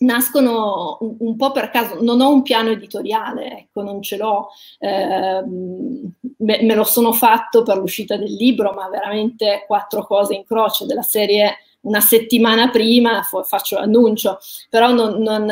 nascono 0.00 0.98
un, 1.00 1.16
un, 1.18 1.36
po' 1.36 1.52
per 1.52 1.70
caso, 1.70 1.98
non 2.02 2.20
ho 2.20 2.30
un 2.30 2.42
piano 2.42 2.70
editoriale, 2.70 3.58
ecco, 3.58 3.82
non 3.82 4.02
ce 4.02 4.16
l'ho, 4.16 4.48
eh, 4.78 5.42
me, 5.44 6.62
me, 6.62 6.74
lo 6.74 6.84
sono 6.84 7.12
fatto 7.12 7.62
per 7.62 7.78
l'uscita 7.78 8.16
del 8.16 8.32
libro, 8.32 8.72
ma 8.72 8.88
veramente 8.88 9.64
quattro 9.66 10.04
cose 10.04 10.34
in 10.34 10.44
croce. 10.44 10.86
Della 10.86 11.02
serie 11.02 11.56
una 11.82 12.00
settimana 12.00 12.68
prima 12.70 13.22
faccio 13.22 13.78
l'annuncio, 13.78 14.38
però 14.68 14.92
non, 14.92 15.20
non, 15.22 15.48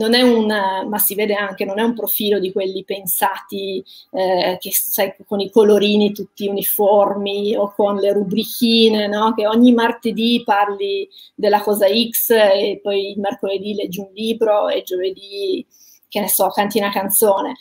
non 0.00 0.14
è 0.14 0.22
un, 0.22 0.46
ma 0.46 0.98
si 0.98 1.14
vede 1.14 1.34
anche, 1.34 1.66
non 1.66 1.78
è 1.78 1.82
un 1.82 1.94
profilo 1.94 2.38
di 2.38 2.52
quelli 2.52 2.84
pensati 2.84 3.84
eh, 4.12 4.56
che 4.58 4.70
sai, 4.72 5.14
con 5.26 5.40
i 5.40 5.50
colorini 5.50 6.12
tutti 6.12 6.48
uniformi 6.48 7.54
o 7.54 7.70
con 7.74 7.96
le 7.96 8.14
rubrichine, 8.14 9.06
no? 9.08 9.34
che 9.34 9.46
ogni 9.46 9.74
martedì 9.74 10.42
parli 10.42 11.06
della 11.34 11.60
cosa 11.60 11.86
X 11.86 12.30
e 12.30 12.80
poi 12.82 13.10
il 13.10 13.20
mercoledì 13.20 13.74
leggi 13.74 14.00
un 14.00 14.10
libro 14.14 14.68
e 14.70 14.82
giovedì, 14.82 15.64
che 16.08 16.20
ne 16.20 16.28
so, 16.28 16.48
canti 16.48 16.78
una 16.78 16.90
canzone 16.90 17.56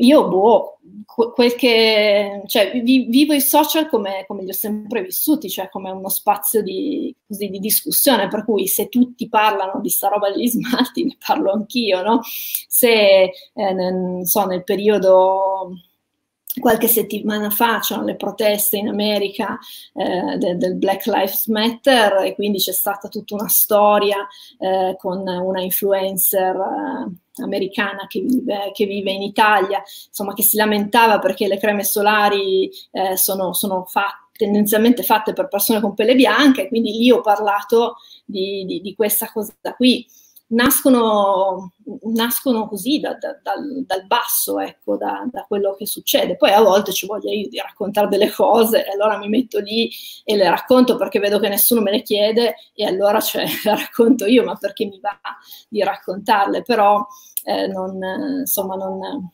io, 0.00 0.28
boh, 0.28 0.78
quel 1.06 1.54
che, 1.56 2.42
cioè, 2.46 2.80
vi, 2.82 3.06
vivo 3.08 3.32
i 3.32 3.40
social 3.40 3.88
come, 3.88 4.24
come, 4.28 4.44
li 4.44 4.50
ho 4.50 4.54
sempre 4.54 5.02
vissuti, 5.02 5.50
cioè 5.50 5.68
come 5.68 5.90
uno 5.90 6.08
spazio 6.08 6.62
di, 6.62 7.14
così, 7.26 7.48
di, 7.48 7.58
discussione, 7.58 8.28
per 8.28 8.44
cui 8.44 8.68
se 8.68 8.88
tutti 8.88 9.28
parlano 9.28 9.80
di 9.80 9.88
sta 9.88 10.08
roba 10.08 10.30
degli 10.30 10.46
smalti, 10.48 11.04
ne 11.04 11.16
parlo 11.24 11.52
anch'io, 11.52 12.02
no? 12.02 12.20
Se, 12.22 12.88
eh, 12.90 13.72
nel, 13.72 14.26
so, 14.26 14.44
nel 14.46 14.62
periodo 14.62 15.72
qualche 16.60 16.88
settimana 16.88 17.50
fa 17.50 17.78
c'erano 17.78 18.06
le 18.06 18.16
proteste 18.16 18.78
in 18.78 18.88
America 18.88 19.58
eh, 19.94 20.36
de, 20.38 20.56
del 20.56 20.74
Black 20.76 21.06
Lives 21.06 21.46
Matter 21.46 22.24
e 22.24 22.34
quindi 22.34 22.58
c'è 22.58 22.72
stata 22.72 23.08
tutta 23.08 23.34
una 23.34 23.48
storia 23.48 24.26
eh, 24.58 24.96
con 24.98 25.18
una 25.26 25.60
influencer 25.60 26.56
eh, 26.56 27.12
americana 27.42 28.06
che 28.06 28.20
vive, 28.20 28.70
che 28.72 28.86
vive, 28.86 29.10
in 29.10 29.22
Italia, 29.22 29.82
insomma 30.06 30.34
che 30.34 30.42
si 30.42 30.56
lamentava 30.56 31.18
perché 31.18 31.46
le 31.46 31.58
creme 31.58 31.84
solari 31.84 32.70
eh, 32.92 33.16
sono, 33.16 33.52
sono 33.52 33.84
fatte 33.84 34.26
tendenzialmente 34.38 35.02
fatte 35.02 35.32
per 35.32 35.48
persone 35.48 35.80
con 35.80 35.94
pelle 35.94 36.14
bianca 36.14 36.62
e 36.62 36.68
quindi 36.68 36.92
lì 36.92 37.10
ho 37.10 37.20
parlato 37.20 37.96
di, 38.24 38.64
di, 38.64 38.80
di 38.80 38.94
questa 38.94 39.28
cosa 39.32 39.52
qui 39.76 40.06
nascono, 40.48 41.72
nascono 42.12 42.68
così 42.68 43.00
da, 43.00 43.14
da, 43.14 43.38
dal, 43.42 43.84
dal, 43.84 44.06
basso, 44.06 44.58
ecco, 44.58 44.96
da, 44.96 45.26
da, 45.30 45.44
quello 45.46 45.74
che 45.74 45.86
succede. 45.86 46.36
Poi 46.36 46.52
a 46.52 46.62
volte 46.62 46.92
ci 46.92 47.06
voglio 47.06 47.30
io 47.30 47.48
di 47.48 47.58
raccontare 47.58 48.08
delle 48.08 48.30
cose 48.30 48.86
e 48.86 48.90
allora 48.92 49.18
mi 49.18 49.28
metto 49.28 49.58
lì 49.58 49.90
e 50.24 50.36
le 50.36 50.48
racconto 50.48 50.96
perché 50.96 51.18
vedo 51.18 51.38
che 51.38 51.48
nessuno 51.48 51.80
me 51.80 51.90
le 51.90 52.02
chiede 52.02 52.54
e 52.74 52.84
allora 52.84 53.20
cioè, 53.20 53.44
le 53.64 53.74
racconto 53.76 54.26
io, 54.26 54.44
ma 54.44 54.56
perché 54.56 54.86
mi 54.86 55.00
va 55.00 55.18
di 55.68 55.82
raccontarle, 55.82 56.62
però 56.62 57.04
eh, 57.44 57.66
non, 57.66 57.98
insomma, 58.40 58.74
non 58.76 59.30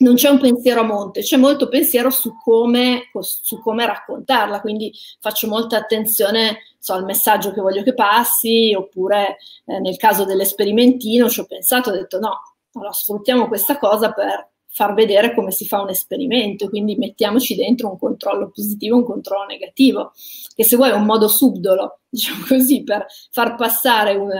non 0.00 0.14
c'è 0.14 0.28
un 0.28 0.38
pensiero 0.38 0.80
a 0.80 0.84
monte, 0.84 1.20
c'è 1.20 1.36
molto 1.36 1.68
pensiero 1.68 2.10
su 2.10 2.34
come, 2.42 3.10
su 3.20 3.60
come 3.60 3.86
raccontarla, 3.86 4.60
quindi 4.60 4.92
faccio 5.20 5.46
molta 5.46 5.76
attenzione 5.76 6.58
so, 6.78 6.94
al 6.94 7.04
messaggio 7.04 7.52
che 7.52 7.60
voglio 7.60 7.82
che 7.82 7.94
passi, 7.94 8.74
oppure 8.74 9.36
eh, 9.66 9.78
nel 9.78 9.96
caso 9.96 10.24
dell'esperimentino 10.24 11.28
ci 11.28 11.40
ho 11.40 11.44
pensato, 11.44 11.90
ho 11.90 11.92
detto 11.92 12.18
no, 12.18 12.40
allora 12.72 12.92
sfruttiamo 12.92 13.48
questa 13.48 13.78
cosa 13.78 14.12
per 14.12 14.48
far 14.72 14.94
vedere 14.94 15.34
come 15.34 15.50
si 15.50 15.66
fa 15.66 15.82
un 15.82 15.90
esperimento, 15.90 16.68
quindi 16.68 16.96
mettiamoci 16.96 17.54
dentro 17.54 17.90
un 17.90 17.98
controllo 17.98 18.50
positivo, 18.54 18.96
un 18.96 19.04
controllo 19.04 19.46
negativo, 19.46 20.12
che 20.54 20.64
se 20.64 20.76
vuoi 20.76 20.90
è 20.90 20.94
un 20.94 21.04
modo 21.04 21.28
subdolo, 21.28 22.00
diciamo 22.08 22.44
così, 22.48 22.82
per 22.84 23.04
far 23.30 23.56
passare 23.56 24.14
un, 24.14 24.30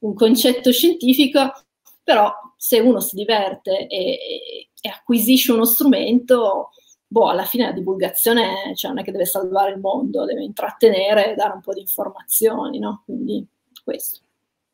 un 0.00 0.14
concetto 0.14 0.72
scientifico, 0.72 1.52
però 2.02 2.32
se 2.56 2.80
uno 2.80 3.00
si 3.00 3.14
diverte 3.14 3.86
e, 3.86 4.68
e 4.86 4.90
acquisisce 4.90 5.50
uno 5.50 5.64
strumento, 5.64 6.68
boh, 7.06 7.30
alla 7.30 7.44
fine 7.44 7.64
la 7.64 7.72
divulgazione 7.72 8.74
cioè, 8.74 8.90
non 8.90 9.00
è 9.00 9.02
che 9.02 9.12
deve 9.12 9.24
salvare 9.24 9.70
il 9.70 9.80
mondo, 9.80 10.26
deve 10.26 10.42
intrattenere 10.42 11.32
e 11.32 11.34
dare 11.36 11.54
un 11.54 11.62
po' 11.62 11.72
di 11.72 11.80
informazioni, 11.80 12.78
no? 12.78 13.00
Quindi 13.06 13.46
questo. 13.82 14.20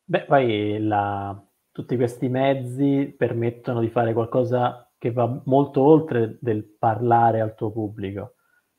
Beh, 0.03 0.25
poi 0.25 0.83
la, 0.83 1.40
tutti 1.70 1.94
questi 1.94 2.29
mezzi 2.29 3.14
permettono 3.16 3.79
di 3.79 3.88
fare 3.88 4.12
qualcosa 4.12 4.90
che 4.99 5.12
va 5.12 5.40
molto 5.44 5.81
oltre 5.81 6.38
del 6.40 6.64
parlare 6.64 7.40
al 7.40 7.55
tuo 7.55 7.70
pubblico, 7.70 8.35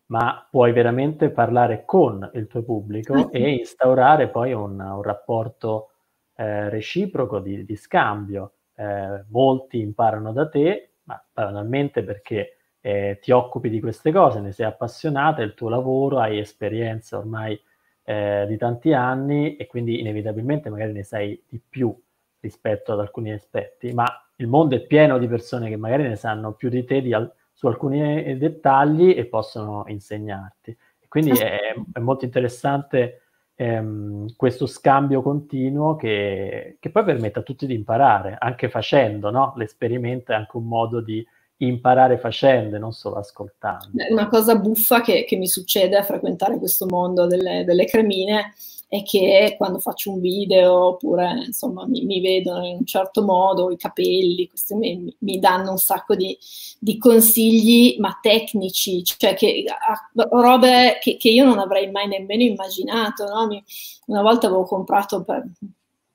ma 0.08 0.46
puoi 0.52 0.74
veramente 0.74 1.30
parlare 1.30 1.86
con 1.86 2.30
il 2.34 2.48
tuo 2.48 2.62
pubblico 2.64 3.14
ah, 3.14 3.30
e 3.32 3.52
instaurare 3.54 4.28
poi 4.28 4.52
un, 4.52 4.78
un 4.82 5.02
rapporto 5.02 5.92
eh, 6.36 6.68
reciproco 6.68 7.40
di, 7.40 7.64
di 7.64 7.76
scambio. 7.78 8.56
Eh, 8.76 9.24
molti 9.30 9.80
imparano 9.80 10.34
da 10.34 10.50
te 10.50 10.91
ma 11.12 11.24
banalmente 11.34 12.04
perché 12.04 12.58
eh, 12.80 13.20
ti 13.22 13.32
occupi 13.32 13.70
di 13.70 13.80
queste 13.80 14.12
cose, 14.12 14.40
ne 14.40 14.54
sei 14.54 14.66
appassionata, 14.66 15.42
è 15.42 15.46
il 15.46 15.54
tuo 15.54 15.70
lavoro, 15.70 16.20
hai 16.20 16.40
esperienza 16.40 17.18
ormai 17.18 17.60
eh, 18.04 18.46
di 18.48 18.58
tanti 18.58 18.94
anni 18.94 19.58
e 19.58 19.68
quindi 19.68 20.00
inevitabilmente 20.00 20.70
magari 20.70 20.94
ne 20.94 21.04
sai 21.04 21.42
di 21.48 21.60
più 21.68 21.96
rispetto 22.40 22.94
ad 22.94 23.00
alcuni 23.00 23.32
aspetti, 23.32 23.94
ma 23.94 24.06
il 24.38 24.48
mondo 24.48 24.76
è 24.76 24.82
pieno 24.82 25.20
di 25.20 25.28
persone 25.28 25.70
che 25.70 25.76
magari 25.76 26.04
ne 26.08 26.16
sanno 26.16 26.54
più 26.54 26.70
di 26.70 26.84
te 26.86 27.02
di 27.02 27.14
al- 27.14 27.32
su 27.54 27.68
alcuni 27.68 28.38
dettagli 28.38 29.14
e 29.16 29.26
possono 29.26 29.84
insegnarti. 29.88 30.76
Quindi 31.08 31.32
è, 31.32 31.76
è 31.94 32.00
molto 32.00 32.26
interessante 32.26 33.21
ehm, 33.62 34.34
questo 34.36 34.66
scambio 34.66 35.22
continuo 35.22 35.96
che, 35.96 36.78
che, 36.80 36.90
poi 36.90 37.04
permette 37.04 37.40
a 37.40 37.44
tutti 37.44 37.68
di 37.68 37.76
imparare, 37.76 38.36
anche 38.40 38.70
facendo, 38.70 39.30
no? 39.30 39.54
L'esperimento 39.56 40.32
è 40.32 40.36
anche 40.36 40.58
un 40.58 40.66
modo 40.66 41.00
di 41.00 41.24
imparare 41.58 42.18
facendo 42.18 42.80
non 42.80 42.92
solo 42.92 43.18
ascoltando. 43.18 43.92
Una 44.10 44.28
cosa 44.30 44.56
buffa 44.56 45.02
che, 45.02 45.26
che 45.26 45.36
mi 45.36 45.48
succede 45.48 45.96
a 45.96 46.02
frequentare 46.02 46.58
questo 46.58 46.88
mondo 46.88 47.28
delle, 47.28 47.64
delle 47.64 47.86
cremine 47.86 48.54
è 48.92 49.04
che 49.04 49.56
quando 49.58 49.80
faccio 49.80 50.12
un 50.12 50.20
video 50.20 50.88
oppure 50.88 51.46
insomma 51.46 51.88
mi, 51.88 52.04
mi 52.04 52.20
vedono 52.20 52.66
in 52.66 52.76
un 52.80 52.86
certo 52.86 53.24
modo, 53.24 53.72
i 53.72 53.78
capelli, 53.78 54.50
questi 54.50 54.76
mi, 54.76 55.16
mi 55.20 55.40
danno 55.40 55.72
un 55.72 55.78
sacco 55.78 56.14
di, 56.14 56.38
di, 56.78 56.98
consigli, 56.98 57.96
ma 58.00 58.20
tecnici, 58.22 59.02
cioè 59.06 59.34
che, 59.34 59.64
robe 60.32 60.98
che, 61.02 61.16
che, 61.16 61.30
io 61.30 61.46
non 61.46 61.60
avrei 61.60 61.90
mai 61.90 62.10
nemmeno 62.10 62.44
immaginato. 62.44 63.24
No? 63.34 63.48
Mi, 63.48 63.64
una 64.08 64.22
volta 64.22 64.48
avevo 64.48 64.66
comprato 64.66 65.24
per 65.24 65.42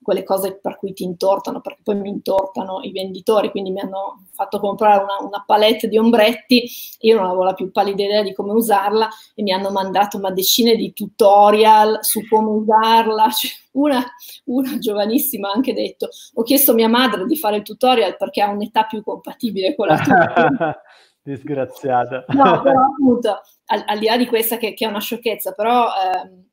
quelle 0.07 0.23
cose 0.23 0.57
per 0.63 0.79
cui 0.79 0.93
ti 0.93 1.03
intortano, 1.03 1.61
perché 1.61 1.81
poi 1.83 1.97
mi 1.97 2.09
intortano 2.09 2.79
i 2.83 2.93
venditori, 2.93 3.51
quindi 3.51 3.73
mi 3.73 3.81
hanno 3.81 4.23
fatto 4.31 4.61
comprare 4.61 5.03
una, 5.03 5.17
una 5.21 5.43
palette 5.45 5.89
di 5.89 5.99
ombretti, 5.99 6.65
io 7.01 7.17
non 7.17 7.25
avevo 7.25 7.43
la 7.43 7.55
più 7.55 7.73
pallida 7.73 8.05
idea 8.05 8.23
di 8.23 8.33
come 8.33 8.53
usarla 8.53 9.09
e 9.35 9.43
mi 9.43 9.51
hanno 9.51 9.71
mandato 9.71 10.17
una 10.17 10.31
decina 10.31 10.75
di 10.75 10.93
tutorial 10.93 11.99
su 12.03 12.21
come 12.29 12.51
usarla, 12.51 13.31
cioè, 13.35 13.51
una, 13.73 14.01
una 14.45 14.79
giovanissima 14.79 15.51
ha 15.51 15.55
anche 15.55 15.75
detto, 15.75 16.09
ho 16.35 16.43
chiesto 16.45 16.71
a 16.71 16.75
mia 16.75 16.89
madre 16.89 17.27
di 17.27 17.37
fare 17.37 17.57
il 17.57 17.63
tutorial 17.63 18.17
perché 18.17 18.43
ha 18.43 18.49
un'età 18.49 18.85
più 18.85 19.03
compatibile 19.03 19.75
con 19.75 19.89
la 19.89 19.99
tua. 19.99 20.81
Disgraziata. 21.21 22.27
No, 22.29 22.63
però 22.63 22.81
appunto, 22.83 23.41
al, 23.67 23.83
al, 23.85 23.99
di 23.99 24.07
là 24.07 24.17
di 24.17 24.27
questa 24.27 24.57
che, 24.57 24.73
che 24.73 24.85
è 24.85 24.89
una 24.89 25.01
sciocchezza, 25.01 25.51
però... 25.51 25.89
Ehm, 25.89 26.45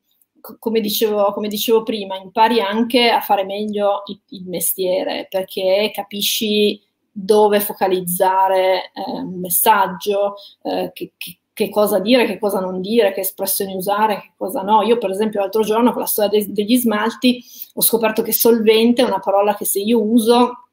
come 0.58 0.80
dicevo, 0.80 1.32
come 1.32 1.48
dicevo, 1.48 1.82
prima, 1.82 2.16
impari 2.16 2.60
anche 2.60 3.08
a 3.08 3.20
fare 3.20 3.44
meglio 3.44 4.02
il, 4.06 4.20
il 4.28 4.44
mestiere 4.46 5.26
perché 5.30 5.90
capisci 5.92 6.80
dove 7.10 7.60
focalizzare 7.60 8.90
eh, 8.92 9.10
un 9.10 9.38
messaggio, 9.38 10.34
eh, 10.62 10.90
che, 10.92 11.12
che, 11.16 11.38
che, 11.52 11.70
cosa 11.70 12.00
dire, 12.00 12.26
che 12.26 12.38
cosa 12.38 12.58
non 12.58 12.80
dire, 12.80 13.12
che 13.12 13.20
espressioni 13.20 13.74
usare, 13.74 14.20
che 14.20 14.32
cosa 14.36 14.62
no. 14.62 14.82
Io, 14.82 14.98
per 14.98 15.10
esempio, 15.10 15.40
l'altro 15.40 15.62
giorno 15.62 15.92
con 15.92 16.00
la 16.00 16.08
storia 16.08 16.30
de- 16.30 16.52
degli 16.52 16.76
smalti 16.76 17.42
ho 17.74 17.80
scoperto 17.80 18.22
che 18.22 18.32
solvente 18.32 19.02
è 19.02 19.06
una 19.06 19.20
parola 19.20 19.54
che 19.54 19.64
se 19.64 19.78
io 19.78 20.02
uso 20.02 20.64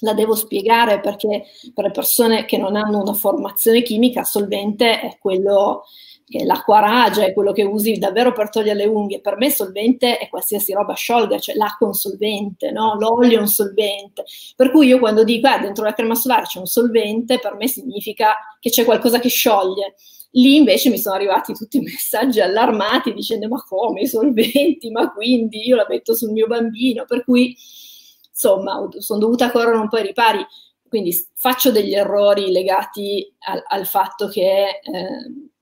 la 0.00 0.12
devo 0.12 0.34
spiegare 0.34 1.00
perché 1.00 1.44
per 1.72 1.84
le 1.84 1.90
persone 1.90 2.44
che 2.44 2.58
non 2.58 2.76
hanno 2.76 3.00
una 3.00 3.14
formazione 3.14 3.82
chimica, 3.82 4.24
solvente 4.24 5.00
è 5.00 5.16
quello 5.18 5.84
l'acqua 6.44 6.80
ragia 6.80 7.24
è 7.24 7.32
quello 7.32 7.52
che 7.52 7.62
usi 7.62 7.98
davvero 7.98 8.32
per 8.32 8.50
togliere 8.50 8.78
le 8.78 8.86
unghie, 8.86 9.20
per 9.20 9.36
me 9.36 9.48
solvente 9.50 10.18
è 10.18 10.28
qualsiasi 10.28 10.72
roba 10.72 10.94
sciolga, 10.94 11.38
cioè 11.38 11.54
l'acqua 11.54 11.86
è 11.86 11.90
un 11.90 11.94
solvente, 11.94 12.72
no? 12.72 12.96
l'olio 12.98 13.38
è 13.38 13.40
un 13.40 13.46
solvente. 13.46 14.24
Per 14.56 14.70
cui 14.72 14.88
io 14.88 14.98
quando 14.98 15.22
dico 15.22 15.46
ah, 15.46 15.58
dentro 15.58 15.84
la 15.84 15.92
crema 15.94 16.16
solare 16.16 16.46
c'è 16.46 16.58
un 16.58 16.66
solvente, 16.66 17.38
per 17.38 17.54
me 17.54 17.68
significa 17.68 18.34
che 18.58 18.70
c'è 18.70 18.84
qualcosa 18.84 19.20
che 19.20 19.28
scioglie. 19.28 19.94
Lì 20.32 20.56
invece 20.56 20.90
mi 20.90 20.98
sono 20.98 21.14
arrivati 21.14 21.54
tutti 21.54 21.78
i 21.78 21.80
messaggi 21.80 22.40
allarmati 22.40 23.14
dicendo 23.14 23.46
ma 23.48 23.62
come 23.62 24.00
i 24.02 24.06
solventi, 24.08 24.90
ma 24.90 25.12
quindi 25.12 25.66
io 25.66 25.76
la 25.76 25.86
metto 25.88 26.14
sul 26.14 26.32
mio 26.32 26.46
bambino, 26.48 27.04
per 27.06 27.24
cui 27.24 27.56
insomma 28.28 28.86
sono 28.98 29.20
dovuta 29.20 29.50
correre 29.52 29.78
un 29.78 29.88
po' 29.88 29.96
ai 29.96 30.06
ripari, 30.06 30.44
quindi 30.88 31.14
faccio 31.34 31.70
degli 31.70 31.94
errori 31.94 32.50
legati 32.50 33.32
al, 33.46 33.62
al 33.64 33.86
fatto 33.86 34.26
che... 34.26 34.80
Eh, 34.82 35.54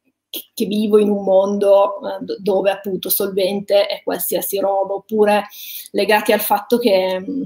che 0.55 0.67
vivo 0.67 0.99
in 0.99 1.11
un 1.11 1.23
mondo 1.23 1.99
eh, 1.99 2.37
dove 2.39 2.71
appunto 2.71 3.09
solvente 3.09 3.87
è 3.87 4.03
qualsiasi 4.03 4.59
roba, 4.59 4.95
oppure 4.95 5.47
legati 5.93 6.33
al 6.33 6.41
fatto 6.41 6.79
che, 6.79 7.21
mm, 7.21 7.43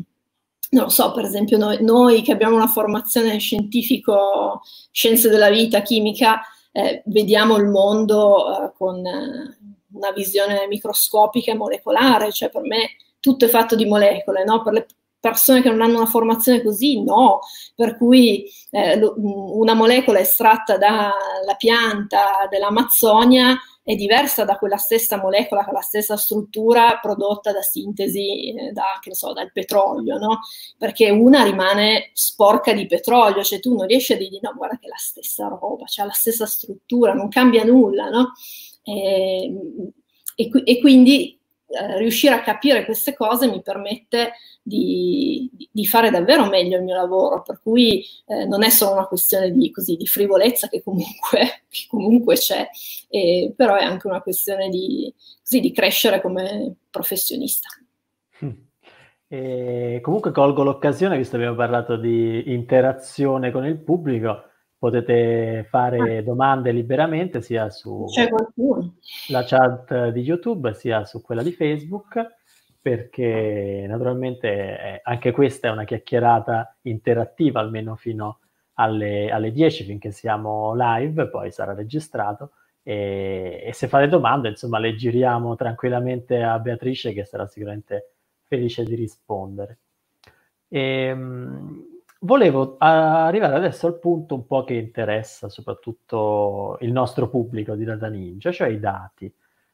non 0.71 0.85
lo 0.85 0.89
so, 0.89 1.13
per 1.13 1.25
esempio 1.25 1.57
noi, 1.59 1.83
noi 1.83 2.23
che 2.23 2.33
abbiamo 2.33 2.57
una 2.57 2.67
formazione 2.67 3.39
scientifico, 3.39 4.61
scienze 4.91 5.29
della 5.29 5.51
vita, 5.51 5.83
chimica, 5.83 6.41
eh, 6.73 7.03
vediamo 7.07 7.57
il 7.57 7.67
mondo 7.67 8.65
eh, 8.65 8.73
con 8.77 9.05
eh, 9.05 9.59
una 9.93 10.13
visione 10.13 10.67
microscopica 10.69 11.53
e 11.53 11.57
molecolare, 11.57 12.33
cioè 12.33 12.51
per 12.51 12.63
me 12.63 12.91
tutto 13.21 13.47
è 13.47 13.49
fatto 13.49 13.75
di 13.75 13.87
molecole, 13.87 14.45
no? 14.45 14.63
per, 14.63 14.73
le, 14.73 14.87
persone 15.29 15.63
che 15.63 15.71
non 15.71 15.81
hanno 15.81 15.99
una 15.99 16.07
formazione 16.07 16.63
così, 16.63 17.03
no, 17.03 17.41
per 17.75 17.97
cui 17.97 18.45
eh, 18.71 18.99
una 19.17 19.75
molecola 19.75 20.19
estratta 20.19 20.77
dalla 20.77 21.55
pianta 21.57 22.47
dell'Amazzonia 22.51 23.57
è 23.89 23.95
diversa 23.95 24.45
da 24.45 24.59
quella 24.59 24.77
stessa 24.77 25.19
molecola 25.19 25.65
con 25.65 25.73
la 25.73 25.81
stessa 25.81 26.15
struttura 26.19 26.99
prodotta 27.01 27.53
da 27.53 27.63
sintesi 27.63 28.53
eh, 28.55 28.73
da, 28.73 28.99
che 29.01 29.15
so, 29.15 29.33
dal 29.33 29.51
petrolio, 29.51 30.19
no? 30.19 30.41
Perché 30.77 31.09
una 31.09 31.43
rimane 31.43 32.11
sporca 32.13 32.75
di 32.75 32.87
petrolio, 32.87 33.43
cioè 33.43 33.61
tu 33.61 33.75
non 33.75 33.87
riesci 33.87 34.13
a 34.13 34.19
dirgli 34.19 34.41
no, 34.43 34.53
guarda 34.55 34.79
che 34.79 34.87
è 34.87 34.91
la 34.91 34.97
stessa 34.99 35.49
roba, 35.49 35.87
cioè 35.87 36.05
la 36.05 36.13
stessa 36.13 36.45
struttura, 36.45 37.15
non 37.15 37.29
cambia 37.29 37.65
nulla, 37.65 38.11
no? 38.11 38.33
E, 38.83 39.53
e, 40.35 40.51
e 40.65 40.81
quindi 40.81 41.38
eh, 41.69 41.99
riuscire 41.99 42.35
a 42.35 42.41
capire 42.41 42.87
queste 42.87 43.15
cose 43.15 43.47
mi 43.47 43.61
permette 43.61 44.33
di, 44.63 45.51
di, 45.71 45.87
fare 45.87 46.09
davvero 46.11 46.47
meglio 46.47 46.79
il 46.79 46.83
mio 46.83 46.95
lavoro, 46.95 47.43
per 47.43 47.61
cui 47.63 48.03
eh, 48.27 48.47
non 48.47 48.63
è 48.63 48.71
solo 48.71 48.93
una 48.93 49.07
questione 49.07 49.51
di, 49.51 49.71
così, 49.71 49.97
di 49.97 50.07
frivolezza 50.07 50.69
che 50.69 50.83
comunque, 50.83 51.65
che 51.69 51.87
comunque 51.89 52.37
c'è, 52.37 52.67
eh, 53.11 53.53
però 53.55 53.77
è 53.77 53.85
anche 53.85 54.07
una 54.07 54.23
questione 54.23 54.71
di, 54.71 55.13
così, 55.43 55.61
di 55.61 55.73
crescere 55.73 56.23
come 56.23 56.77
professionista. 56.91 57.69
E 59.31 59.99
comunque 60.01 60.33
colgo 60.33 60.63
l'occasione, 60.63 61.19
visto 61.19 61.33
che 61.33 61.43
abbiamo 61.43 61.57
parlato 61.57 61.97
di 61.97 62.51
interazione 62.51 63.51
con 63.51 63.67
il 63.67 63.77
pubblico, 63.77 64.45
potete 64.79 65.67
fare 65.69 66.19
ah. 66.19 66.23
domande 66.23 66.71
liberamente 66.71 67.41
sia 67.43 67.69
sulla 67.69 68.07
chat 69.45 70.09
di 70.11 70.21
YouTube 70.21 70.73
sia 70.75 71.05
su 71.05 71.21
quella 71.21 71.43
di 71.43 71.53
Facebook 71.53 72.37
perché 72.81 73.85
naturalmente 73.89 74.49
eh, 74.49 75.01
anche 75.03 75.33
questa 75.33 75.69
è 75.69 75.71
una 75.71 75.85
chiacchierata 75.85 76.77
interattiva 76.83 77.61
almeno 77.61 77.97
fino 77.97 78.39
alle, 78.75 79.31
alle 79.31 79.51
10 79.51 79.85
finché 79.85 80.13
siamo 80.13 80.73
live, 80.75 81.29
poi 81.29 81.51
sarà 81.51 81.75
registrato 81.75 82.53
e, 82.83 83.63
e, 83.67 83.73
se 83.73 83.89
fate 83.89 84.09
domande 84.09 84.49
insomma 84.49 84.79
le 84.79 84.95
giriamo 84.95 85.57
tranquillamente 85.57 86.43
a 86.43 86.59
Beatrice 86.59 87.13
che 87.13 87.25
sarà 87.25 87.47
sicuramente 87.47 88.13
felice 88.45 88.85
di 88.85 88.95
rispondere. 88.95 89.79
E, 90.69 90.81
ehm, 90.81 91.98
volevo 92.21 92.77
arrivare 92.79 93.55
adesso 93.55 93.87
al 93.87 93.99
punto 93.99 94.35
un 94.35 94.47
po' 94.47 94.65
che 94.65 94.75
interessa 94.75 95.49
soprattutto 95.49 96.77
il 96.81 96.93
nostro 96.93 97.29
pubblico 97.29 97.75
di 97.75 97.85
Data 97.85 98.09
Ninja, 98.09 98.51
cioè 98.51 98.69
i 98.69 98.81
dati. 98.81 99.33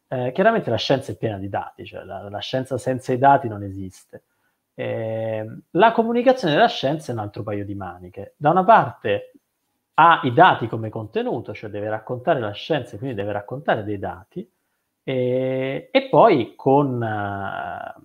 Eh, 0.08 0.32
chiaramente 0.32 0.70
la 0.70 0.76
scienza 0.76 1.12
è 1.12 1.16
piena 1.16 1.38
di 1.38 1.48
dati, 1.48 1.84
cioè 1.84 2.04
la, 2.04 2.28
la 2.28 2.38
scienza 2.38 2.78
senza 2.78 3.12
i 3.12 3.18
dati 3.18 3.48
non 3.48 3.62
esiste. 3.62 4.24
Eh, 4.74 5.46
la 5.70 5.92
comunicazione 5.92 6.54
della 6.54 6.68
scienza 6.68 7.10
è 7.12 7.14
un 7.14 7.20
altro 7.20 7.42
paio 7.42 7.64
di 7.64 7.74
maniche. 7.74 8.34
Da 8.36 8.50
una 8.50 8.64
parte 8.64 9.32
ha 9.94 10.20
i 10.24 10.32
dati 10.32 10.66
come 10.66 10.90
contenuto, 10.90 11.54
cioè 11.54 11.70
deve 11.70 11.88
raccontare 11.88 12.40
la 12.40 12.52
scienza, 12.52 12.96
quindi 12.96 13.14
deve 13.14 13.32
raccontare 13.32 13.84
dei 13.84 13.98
dati, 13.98 14.48
e, 15.04 15.88
e 15.90 16.08
poi 16.08 16.54
con 16.56 17.00
uh, 17.00 18.02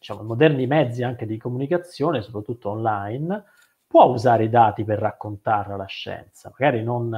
diciamo, 0.00 0.22
moderni 0.22 0.66
mezzi 0.66 1.02
anche 1.02 1.26
di 1.26 1.36
comunicazione, 1.36 2.22
soprattutto 2.22 2.70
online, 2.70 3.44
può 3.86 4.04
usare 4.06 4.44
i 4.44 4.48
dati 4.48 4.82
per 4.82 4.98
raccontare 4.98 5.76
la 5.76 5.84
scienza, 5.84 6.50
magari 6.58 6.82
non, 6.82 7.14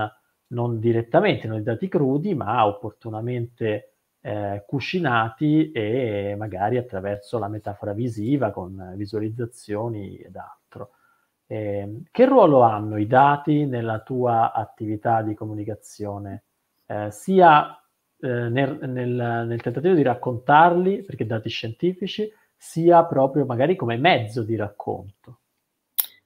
non 0.48 0.80
direttamente, 0.80 1.46
non 1.46 1.60
i 1.60 1.62
dati 1.62 1.86
crudi, 1.86 2.34
ma 2.34 2.66
opportunamente 2.66 3.92
eh, 4.20 4.64
cucinati 4.66 5.70
e 5.70 6.34
magari 6.36 6.76
attraverso 6.76 7.38
la 7.38 7.48
metafora 7.48 7.92
visiva 7.92 8.50
con 8.50 8.94
visualizzazioni 8.96 10.16
ed 10.16 10.34
altro. 10.34 10.90
Eh, 11.46 12.02
che 12.10 12.24
ruolo 12.24 12.62
hanno 12.62 12.96
i 12.96 13.06
dati 13.06 13.64
nella 13.64 14.00
tua 14.00 14.52
attività 14.52 15.22
di 15.22 15.34
comunicazione? 15.34 16.44
Eh, 16.86 17.10
sia 17.12 17.76
eh, 18.18 18.28
nel, 18.48 18.78
nel, 18.88 19.44
nel, 19.46 19.60
tentativo 19.60 19.94
di 19.94 20.02
raccontarli, 20.02 21.02
perché 21.02 21.26
dati 21.26 21.48
scientifici, 21.48 22.32
sia 22.62 23.04
proprio 23.04 23.44
magari 23.44 23.74
come 23.74 23.96
mezzo 23.96 24.44
di 24.44 24.54
racconto? 24.54 25.40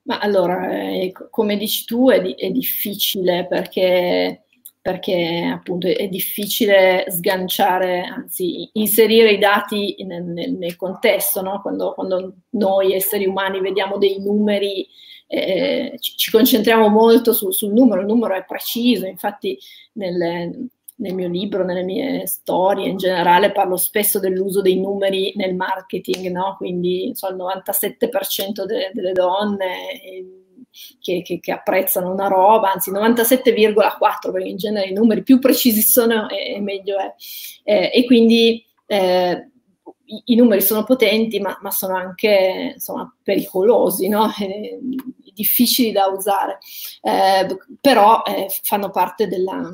Ma 0.03 0.19
allora, 0.19 0.71
eh, 0.71 1.11
come 1.31 1.57
dici 1.57 1.87
tu, 1.87 2.11
è, 2.11 2.21
di, 2.21 2.35
è 2.35 2.51
difficile 2.51 3.47
perché, 3.47 4.45
perché, 4.79 5.51
appunto 5.51 5.87
è 5.87 6.07
difficile 6.09 7.07
sganciare, 7.09 8.03
anzi 8.03 8.69
inserire 8.75 9.33
i 9.33 9.39
dati 9.39 9.97
nel, 10.05 10.25
nel, 10.25 10.53
nel 10.53 10.77
contesto, 10.77 11.41
no? 11.41 11.63
quando, 11.63 11.95
quando, 11.95 12.35
noi 12.51 12.93
esseri 12.93 13.27
umani 13.27 13.59
vediamo 13.61 13.97
dei 13.97 14.21
numeri, 14.21 14.87
eh, 15.29 15.97
ci, 15.99 16.17
ci, 16.17 16.31
concentriamo 16.31 16.89
molto 16.89 17.33
su, 17.33 17.51
sul 17.51 17.73
numero, 17.73 18.03
il 18.03 18.07
numero 18.07 18.35
è 18.35 18.45
preciso, 18.45 19.07
infatti 19.07 19.59
nel, 19.95 20.69
nel 20.97 21.15
mio 21.15 21.29
libro, 21.29 21.65
nelle 21.65 21.83
mie 21.83 22.27
storie, 22.27 22.89
in 22.89 22.97
generale 22.97 23.53
parlo 23.53 23.77
spesso 23.77 24.19
dell'uso 24.19 24.63
dei 24.63 24.79
numeri 24.81 25.33
nel 25.37 25.55
marketing, 25.55 26.31
no? 26.31 26.55
quindi 26.57 27.11
so, 27.15 27.29
il 27.29 27.37
97% 27.37 28.65
de- 28.65 28.91
delle 28.93 29.13
donne 29.13 30.01
eh, 30.01 30.27
che, 31.01 31.23
che, 31.23 31.41
che, 31.41 31.53
apprezzano 31.53 32.11
una 32.11 32.29
roba, 32.29 32.73
anzi 32.73 32.91
97,4% 32.91 34.33
perché 34.33 34.49
in 34.49 34.57
genere 34.57 34.89
i 34.89 34.93
numeri 34.93 35.23
più 35.23 35.39
precisi 35.39 35.83
sono 35.83 36.29
e, 36.29 36.55
e 36.55 36.61
meglio 36.61 36.99
è. 36.99 37.15
Eh, 37.65 37.91
e 37.93 38.05
quindi 38.05 38.65
eh, 38.87 39.51
i, 40.07 40.23
i, 40.27 40.35
numeri 40.35 40.63
sono 40.63 40.85
potenti, 40.85 41.41
ma, 41.41 41.59
ma 41.61 41.71
sono 41.71 41.95
anche 41.97 42.73
insomma, 42.75 43.15
pericolosi, 43.23 44.09
no? 44.09 44.31
eh, 44.41 44.79
difficili 45.35 45.93
da 45.93 46.07
usare, 46.07 46.59
eh, 47.03 47.47
però 47.81 48.23
eh, 48.25 48.47
fanno 48.63 48.91
parte 48.91 49.27
della 49.27 49.71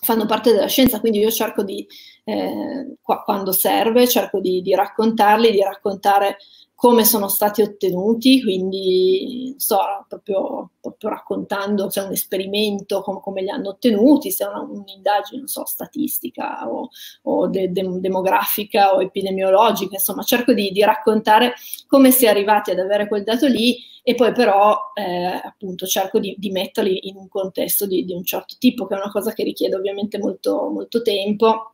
fanno 0.00 0.26
parte 0.26 0.52
della 0.52 0.66
scienza, 0.66 1.00
quindi 1.00 1.18
io 1.18 1.30
cerco 1.30 1.62
di, 1.62 1.86
eh, 2.24 2.96
quando 3.02 3.52
serve, 3.52 4.08
cerco 4.08 4.40
di, 4.40 4.62
di, 4.62 4.74
raccontarli, 4.74 5.50
di 5.50 5.62
raccontare 5.62 6.38
come 6.78 7.04
sono 7.04 7.26
stati 7.26 7.60
ottenuti, 7.60 8.40
quindi 8.40 9.52
so, 9.56 9.78
proprio, 10.06 10.70
proprio 10.80 11.10
raccontando 11.10 11.90
se 11.90 12.00
è 12.00 12.04
un 12.04 12.12
esperimento, 12.12 13.00
com- 13.02 13.20
come 13.20 13.42
li 13.42 13.50
hanno 13.50 13.70
ottenuti, 13.70 14.30
se 14.30 14.44
è 14.44 14.46
una, 14.48 14.60
un'indagine, 14.60 15.48
so, 15.48 15.66
statistica 15.66 16.70
o, 16.70 16.88
o 17.22 17.48
de- 17.48 17.72
de- 17.72 17.98
demografica 17.98 18.94
o 18.94 19.00
epidemiologica, 19.00 19.94
insomma, 19.94 20.22
cerco 20.22 20.52
di, 20.52 20.70
di, 20.70 20.84
raccontare 20.84 21.54
come 21.88 22.12
si 22.12 22.26
è 22.26 22.28
arrivati 22.28 22.70
ad 22.70 22.78
avere 22.78 23.08
quel 23.08 23.24
dato 23.24 23.48
lì 23.48 23.76
e 24.04 24.14
poi 24.14 24.30
però 24.30 24.78
eh, 24.94 25.40
appunto 25.42 25.84
cerco 25.84 26.20
di, 26.20 26.36
di, 26.38 26.52
metterli 26.52 27.08
in 27.08 27.16
un 27.16 27.26
contesto 27.26 27.86
di, 27.88 28.04
di 28.04 28.12
un 28.12 28.22
certo 28.22 28.54
tipo, 28.56 28.86
che 28.86 28.94
è 28.94 28.98
una 28.98 29.10
cosa 29.10 29.32
che 29.32 29.42
richiede 29.42 29.74
ovviamente 29.74 30.16
molto, 30.18 30.68
molto 30.70 31.02
tempo 31.02 31.72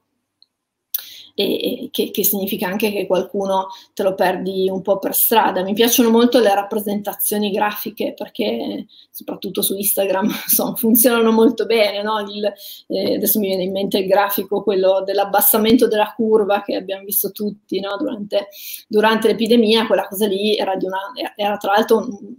e, 1.34 1.88
che, 1.90 2.10
che, 2.10 2.24
significa 2.24 2.68
anche 2.68 2.92
che 2.92 3.06
qualcuno 3.06 3.68
te 3.92 4.02
lo 4.02 4.14
perdi 4.14 4.68
un 4.70 4.82
po' 4.82 4.98
per 4.98 5.14
strada. 5.14 5.62
Mi 5.62 5.74
piacciono 5.74 6.10
molto 6.10 6.38
le 6.38 6.54
rappresentazioni 6.54 7.50
grafiche 7.50 8.14
perché 8.14 8.86
soprattutto 9.10 9.62
su 9.62 9.74
Instagram 9.74 10.26
insomma, 10.48 10.74
funzionano 10.76 11.32
molto 11.32 11.66
bene. 11.66 12.02
No? 12.02 12.20
Il, 12.20 12.52
eh, 12.88 13.16
adesso 13.16 13.38
mi 13.38 13.48
viene 13.48 13.64
in 13.64 13.72
mente 13.72 13.98
il 13.98 14.06
grafico, 14.06 14.62
quello 14.62 15.02
dell'abbassamento 15.04 15.88
della 15.88 16.12
curva 16.14 16.62
che 16.62 16.76
abbiamo 16.76 17.04
visto 17.04 17.32
tutti 17.32 17.80
no? 17.80 17.96
durante, 17.98 18.48
durante, 18.86 19.28
l'epidemia, 19.28 19.86
quella 19.86 20.06
cosa 20.06 20.26
lì 20.26 20.56
era, 20.56 20.76
una, 20.80 21.32
era 21.36 21.56
tra 21.56 21.72
l'altro 21.72 21.96
un, 21.98 22.34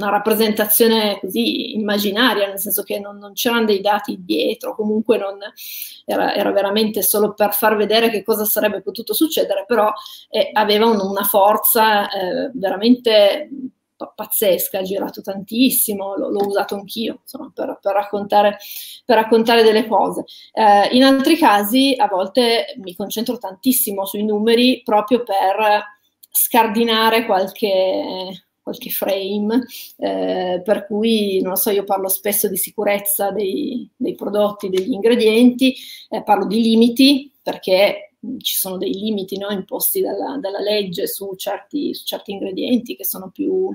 una 0.00 0.10
rappresentazione 0.10 1.18
così 1.20 1.74
immaginaria, 1.74 2.48
nel 2.48 2.58
senso 2.58 2.82
che 2.82 2.98
non, 2.98 3.18
non 3.18 3.32
c'erano 3.34 3.66
dei 3.66 3.80
dati 3.80 4.18
dietro, 4.20 4.74
comunque 4.74 5.18
non, 5.18 5.38
era, 6.04 6.34
era, 6.34 6.50
veramente 6.50 7.02
solo 7.02 7.34
per 7.34 7.52
far 7.52 7.76
vedere 7.76 8.10
che 8.10 8.22
cosa 8.22 8.44
sarebbe 8.44 8.82
potuto 8.82 9.12
succedere, 9.12 9.64
però 9.66 9.92
eh, 10.30 10.50
aveva 10.52 10.86
un, 10.86 10.98
una 11.00 11.24
forza 11.24 12.08
eh, 12.08 12.50
veramente 12.54 13.48
pazzesca, 14.14 14.78
ha 14.78 14.82
girato 14.82 15.20
tantissimo, 15.20 16.16
l'ho, 16.16 16.30
l'ho 16.30 16.46
usato 16.46 16.74
anch'io 16.74 17.18
insomma, 17.22 17.50
per, 17.54 17.78
per, 17.80 17.92
raccontare, 17.92 18.56
per, 19.04 19.16
raccontare, 19.16 19.62
delle 19.62 19.86
cose. 19.86 20.24
Eh, 20.52 20.88
in 20.96 21.02
altri 21.02 21.36
casi 21.36 21.94
a 21.96 22.06
volte 22.06 22.74
mi 22.78 22.94
concentro 22.94 23.36
tantissimo 23.36 24.06
sui 24.06 24.24
numeri 24.24 24.80
proprio 24.82 25.22
per 25.22 25.84
scardinare 26.30 27.26
qualche 27.26 28.44
qualche 28.62 28.90
frame, 28.90 29.64
eh, 29.96 30.60
per 30.64 30.86
cui, 30.86 31.40
non 31.42 31.56
so, 31.56 31.70
io 31.70 31.84
parlo 31.84 32.08
spesso 32.08 32.48
di 32.48 32.56
sicurezza 32.56 33.30
dei, 33.30 33.88
dei 33.96 34.14
prodotti, 34.14 34.68
degli 34.68 34.92
ingredienti, 34.92 35.74
eh, 36.08 36.22
parlo 36.22 36.46
di 36.46 36.60
limiti, 36.60 37.32
perché 37.42 38.12
ci 38.38 38.54
sono 38.56 38.76
dei 38.76 38.92
limiti 38.92 39.38
no, 39.38 39.48
imposti 39.48 40.00
dalla, 40.00 40.36
dalla 40.38 40.60
legge 40.60 41.06
su 41.06 41.34
certi, 41.36 41.94
su 41.94 42.04
certi, 42.04 42.32
ingredienti 42.32 42.94
che 42.94 43.04
sono 43.04 43.30
più, 43.30 43.72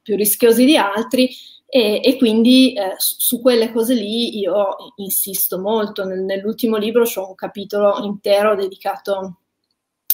più 0.00 0.16
rischiosi 0.16 0.64
di 0.64 0.76
altri, 0.76 1.28
e, 1.66 2.00
e, 2.02 2.16
quindi 2.18 2.74
eh, 2.74 2.94
su, 2.98 3.14
su, 3.18 3.40
quelle 3.40 3.72
cose 3.72 3.94
lì 3.94 4.38
io 4.38 4.76
insisto 4.96 5.58
molto. 5.58 6.04
Nel, 6.04 6.20
nell'ultimo 6.20 6.76
libro 6.76 7.04
c'è 7.04 7.20
un 7.20 7.34
capitolo 7.34 8.02
intero 8.04 8.54
dedicato 8.54 9.41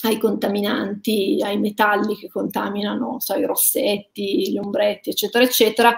ai 0.02 0.18
contaminanti, 0.18 1.40
ai 1.42 1.58
metalli 1.58 2.16
che 2.16 2.28
contaminano, 2.28 3.20
so, 3.20 3.34
i 3.34 3.44
rossetti, 3.44 4.50
gli 4.50 4.58
ombretti, 4.58 5.10
eccetera, 5.10 5.44
eccetera. 5.44 5.96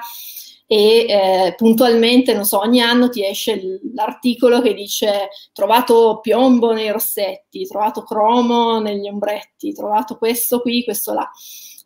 E 0.67 1.07
eh, 1.09 1.55
puntualmente, 1.57 2.33
non 2.33 2.45
so, 2.45 2.61
ogni 2.61 2.81
anno 2.81 3.09
ti 3.09 3.25
esce 3.25 3.81
l'articolo 3.93 4.61
che 4.61 4.73
dice 4.73 5.29
trovato 5.53 6.21
piombo 6.23 6.73
nei 6.73 6.91
rossetti, 6.91 7.67
trovato 7.67 8.05
cromo 8.05 8.79
negli 8.79 9.09
ombretti, 9.09 9.73
trovato 9.73 10.17
questo 10.17 10.61
qui, 10.61 10.85
questo 10.85 11.13
là. 11.13 11.29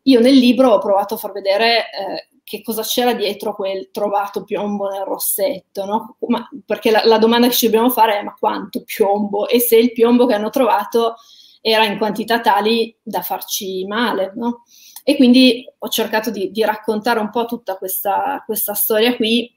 Io 0.02 0.20
nel 0.20 0.36
libro 0.36 0.72
ho 0.72 0.78
provato 0.78 1.14
a 1.14 1.16
far 1.16 1.32
vedere 1.32 1.78
eh, 1.78 2.28
che 2.44 2.60
cosa 2.60 2.82
c'era 2.82 3.14
dietro 3.14 3.54
quel 3.54 3.88
trovato 3.90 4.44
piombo 4.44 4.90
nel 4.90 5.04
rossetto, 5.04 5.86
no? 5.86 6.16
ma, 6.28 6.46
perché 6.66 6.90
la, 6.90 7.06
la 7.06 7.16
domanda 7.16 7.48
che 7.48 7.54
ci 7.54 7.64
dobbiamo 7.64 7.88
fare 7.88 8.18
è 8.18 8.22
ma 8.22 8.36
quanto 8.38 8.82
piombo? 8.84 9.48
E 9.48 9.60
se 9.60 9.76
il 9.76 9.92
piombo 9.92 10.26
che 10.26 10.34
hanno 10.34 10.50
trovato 10.50 11.14
era 11.66 11.86
in 11.86 11.96
quantità 11.96 12.40
tali 12.40 12.94
da 13.02 13.22
farci 13.22 13.86
male, 13.86 14.32
no? 14.36 14.64
E 15.02 15.16
quindi 15.16 15.64
ho 15.78 15.88
cercato 15.88 16.30
di, 16.30 16.50
di 16.50 16.62
raccontare 16.62 17.20
un 17.20 17.30
po' 17.30 17.46
tutta 17.46 17.76
questa, 17.76 18.42
questa 18.44 18.74
storia 18.74 19.16
qui 19.16 19.50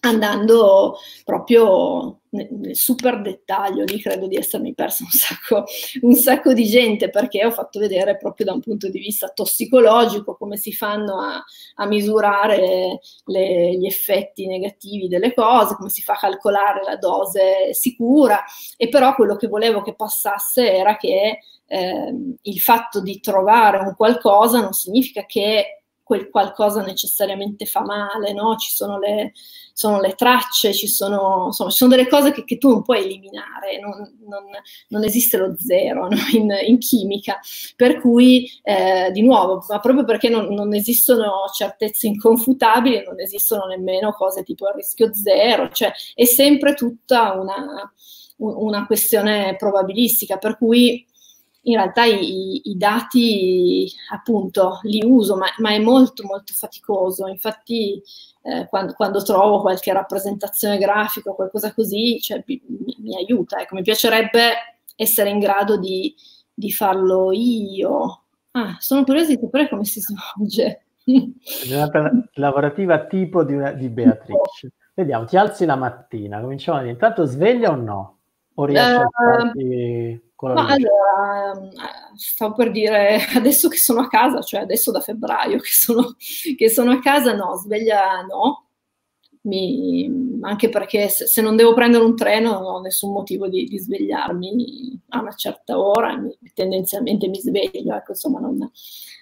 andando 0.00 0.98
proprio 1.24 2.20
nel, 2.30 2.76
super 2.76 3.20
dettaglio, 3.22 3.84
lì 3.84 4.00
credo 4.00 4.26
di 4.26 4.36
essermi 4.36 4.74
persa 4.74 5.04
un 5.04 5.10
sacco, 5.10 5.64
un 6.02 6.14
sacco 6.14 6.52
di 6.52 6.66
gente 6.66 7.10
perché 7.10 7.44
ho 7.44 7.50
fatto 7.50 7.78
vedere 7.78 8.16
proprio 8.16 8.46
da 8.46 8.52
un 8.52 8.60
punto 8.60 8.88
di 8.88 8.98
vista 8.98 9.28
tossicologico 9.28 10.36
come 10.36 10.56
si 10.56 10.72
fanno 10.72 11.20
a, 11.20 11.42
a 11.76 11.86
misurare 11.86 13.00
le, 13.24 13.76
gli 13.76 13.86
effetti 13.86 14.46
negativi 14.46 15.08
delle 15.08 15.34
cose, 15.34 15.74
come 15.74 15.88
si 15.90 16.02
fa 16.02 16.14
a 16.14 16.18
calcolare 16.18 16.82
la 16.84 16.96
dose 16.96 17.72
sicura. 17.72 18.44
E 18.76 18.88
però 18.88 19.14
quello 19.14 19.36
che 19.36 19.48
volevo 19.48 19.82
che 19.82 19.94
passasse 19.94 20.72
era 20.72 20.96
che 20.96 21.38
eh, 21.66 22.14
il 22.42 22.60
fatto 22.60 23.00
di 23.00 23.20
trovare 23.20 23.78
un 23.78 23.94
qualcosa 23.94 24.60
non 24.60 24.72
significa 24.72 25.24
che 25.26 25.77
quel 26.08 26.30
qualcosa 26.30 26.80
necessariamente 26.80 27.66
fa 27.66 27.82
male, 27.82 28.32
no? 28.32 28.56
Ci 28.56 28.74
sono 28.74 28.98
le, 28.98 29.32
sono 29.74 30.00
le 30.00 30.14
tracce, 30.14 30.72
ci 30.72 30.88
sono, 30.88 31.44
insomma, 31.48 31.68
ci 31.68 31.76
sono 31.76 31.90
delle 31.90 32.08
cose 32.08 32.32
che, 32.32 32.44
che, 32.44 32.56
tu 32.56 32.70
non 32.70 32.82
puoi 32.82 33.04
eliminare, 33.04 33.78
non, 33.78 34.16
non, 34.26 34.44
non 34.88 35.04
esiste 35.04 35.36
lo 35.36 35.54
zero 35.58 36.08
no? 36.08 36.16
in, 36.32 36.50
in, 36.64 36.78
chimica. 36.78 37.38
Per 37.76 38.00
cui, 38.00 38.50
eh, 38.62 39.10
di 39.12 39.20
nuovo, 39.20 39.62
ma 39.68 39.80
proprio 39.80 40.06
perché 40.06 40.30
non, 40.30 40.46
non, 40.54 40.72
esistono 40.72 41.44
certezze 41.54 42.06
inconfutabili, 42.06 43.04
non 43.04 43.20
esistono 43.20 43.66
nemmeno 43.66 44.12
cose 44.12 44.44
tipo 44.44 44.66
il 44.68 44.76
rischio 44.76 45.12
zero, 45.12 45.68
cioè 45.68 45.92
è 46.14 46.24
sempre 46.24 46.72
tutta 46.72 47.34
una, 47.34 47.92
una 48.38 48.86
questione 48.86 49.56
probabilistica, 49.56 50.38
per 50.38 50.56
cui 50.56 51.06
in 51.68 51.76
realtà 51.76 52.04
i, 52.04 52.70
i, 52.70 52.76
dati 52.76 53.90
appunto 54.12 54.80
li 54.82 55.02
uso, 55.04 55.36
ma, 55.36 55.46
ma, 55.58 55.70
è 55.70 55.78
molto 55.78 56.24
molto 56.24 56.52
faticoso. 56.54 57.26
Infatti 57.26 58.02
eh, 58.42 58.66
quando, 58.68 58.94
quando, 58.94 59.22
trovo 59.22 59.60
qualche 59.60 59.92
rappresentazione 59.92 60.78
grafica 60.78 61.30
o 61.30 61.34
qualcosa 61.34 61.72
così, 61.74 62.18
cioè, 62.20 62.42
mi, 62.46 62.60
mi, 62.98 63.16
aiuta. 63.16 63.60
Ecco, 63.60 63.74
mi 63.74 63.82
piacerebbe 63.82 64.80
essere 64.96 65.30
in 65.30 65.38
grado 65.38 65.76
di, 65.76 66.14
di 66.52 66.72
farlo 66.72 67.32
io. 67.32 68.22
Ah, 68.52 68.76
sono 68.78 69.04
curiosa 69.04 69.34
di 69.34 69.38
sapere 69.40 69.68
come 69.68 69.84
si 69.84 70.00
svolge. 70.00 70.84
Giornata 71.66 72.10
lavorativa 72.34 73.06
tipo 73.06 73.44
di, 73.44 73.54
una, 73.54 73.72
di 73.72 73.88
Beatrice. 73.88 74.72
Vediamo, 74.94 75.26
ti 75.26 75.36
alzi 75.36 75.64
la 75.64 75.76
mattina, 75.76 76.40
cominciamo 76.40 76.78
a 76.78 76.80
dire, 76.80 76.92
intanto 76.92 77.24
sveglia 77.24 77.70
o 77.70 77.76
no? 77.76 78.18
O 78.54 78.64
riesci 78.64 78.94
uh, 78.94 79.00
a 79.00 79.08
farti 79.10 79.56
con 80.08 80.18
la 80.18 80.27
Ma 80.40 80.68
allora, 80.68 81.52
ehm, 81.52 81.70
stavo 82.14 82.54
per 82.54 82.70
dire, 82.70 83.18
adesso 83.34 83.68
che 83.68 83.76
sono 83.76 84.00
a 84.00 84.08
casa, 84.08 84.40
cioè 84.40 84.60
adesso 84.60 84.92
da 84.92 85.00
febbraio 85.00 85.58
che 85.58 85.70
sono, 85.70 86.14
che 86.56 86.68
sono 86.70 86.92
a 86.92 87.00
casa, 87.00 87.34
no, 87.34 87.56
sveglia 87.56 88.22
no, 88.22 88.68
mi, 89.42 90.38
anche 90.42 90.68
perché 90.68 91.08
se, 91.08 91.26
se, 91.26 91.42
non 91.42 91.56
devo 91.56 91.74
prendere 91.74 92.04
un 92.04 92.14
treno 92.14 92.52
non 92.52 92.64
ho 92.64 92.80
nessun 92.80 93.12
motivo 93.12 93.48
di, 93.48 93.64
di 93.64 93.78
svegliarmi 93.78 95.00
a 95.08 95.20
una 95.20 95.34
certa 95.34 95.78
ora, 95.78 96.16
mi, 96.16 96.36
tendenzialmente 96.54 97.26
mi 97.26 97.40
sveglio, 97.40 97.96
ecco, 97.96 98.12
insomma 98.12 98.38
non, 98.38 98.70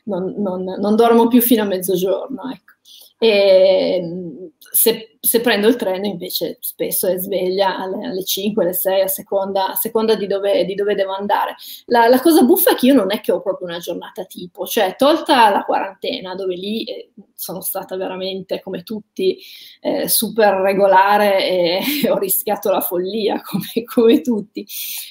non, 0.05 0.35
non, 0.37 0.64
non 0.64 0.97
dormo 0.97 1.29
più 1.29 1.41
fino 1.41 1.62
a 1.62 1.67
mezzogiorno, 1.67 2.51
ecco. 2.53 2.75
E 3.19 4.51
se, 4.59 5.17
se, 5.21 5.41
prendo 5.41 5.69
il 5.69 5.77
treno 5.77 6.07
invece 6.07 6.59
spesso 6.61 7.07
è 7.07 7.17
sveglia 7.17 7.79
alle, 7.79 8.07
alle 8.07 8.25
5, 8.25 8.62
alle 8.62 8.73
6, 8.75 9.01
a 9.01 9.07
seconda, 9.07 9.71
a 9.71 9.75
seconda 9.75 10.14
di, 10.14 10.27
dove, 10.27 10.64
di, 10.67 10.75
dove, 10.75 10.95
devo 10.95 11.14
andare. 11.14 11.55
La, 11.87 12.09
la, 12.09 12.21
cosa 12.21 12.43
buffa 12.43 12.73
è 12.73 12.75
che 12.75 12.87
io 12.87 12.95
non 12.95 13.11
è 13.12 13.21
che 13.21 13.33
ho 13.33 13.41
proprio 13.41 13.69
una 13.69 13.79
giornata 13.79 14.25
tipo, 14.25 14.67
cioè 14.67 14.97
tolta 14.97 15.49
la 15.51 15.64
quarantena 15.64 16.35
dove 16.35 16.55
lì 16.57 16.85
eh, 16.85 17.12
sono 17.35 17.62
stata 17.62 17.97
veramente 17.97 18.61
come 18.61 18.83
tutti 18.83 19.39
eh, 19.81 20.09
super 20.09 20.55
regolare 20.55 21.47
e, 21.47 21.81
ho 22.11 22.19
rischiato 22.19 22.71
la 22.71 22.81
follia 22.81 23.41
come, 23.45 23.85
come 23.85 24.21
tutti. 24.21 24.67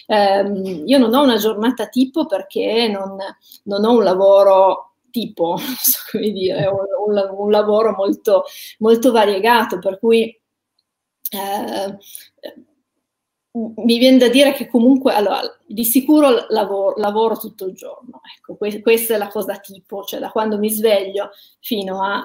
Eh, 0.06 0.84
io 0.86 0.97
non 0.99 1.14
ho 1.14 1.24
una 1.24 1.38
giornata 1.38 1.88
tipo 1.88 2.26
perché 2.28 2.88
non, 2.88 3.18
non 3.64 3.84
ho 3.84 3.91
un 3.93 4.03
lavoro 4.03 4.95
tipo, 5.16 5.55
non 5.55 5.76
so 5.78 5.99
come 6.11 6.30
dire, 6.32 6.68
un, 6.68 7.30
un 7.38 7.49
lavoro 7.49 7.93
molto, 7.95 8.43
molto 8.80 9.13
variegato, 9.13 9.80
per 9.80 9.97
cui 9.97 10.24
eh, 11.30 11.97
mi 13.53 13.97
viene 13.97 14.18
da 14.18 14.28
dire 14.28 14.51
che 14.51 14.68
comunque, 14.68 15.13
allora, 15.13 15.39
di 15.66 15.86
sicuro 15.86 16.47
lavoro, 16.49 16.95
lavoro 16.97 17.38
tutto 17.38 17.66
il 17.66 17.76
giorno, 17.76 18.20
ecco, 18.36 18.57
que- 18.57 18.82
questa 18.82 19.16
è 19.16 19.18
la 19.18 19.30
cosa 19.30 19.57
tipo, 19.59 20.03
cioè 20.03 20.20
da 20.20 20.32
quando 20.32 20.57
mi 20.57 20.70
sveglio 20.70 21.30
fino 21.61 22.03
a 22.03 22.22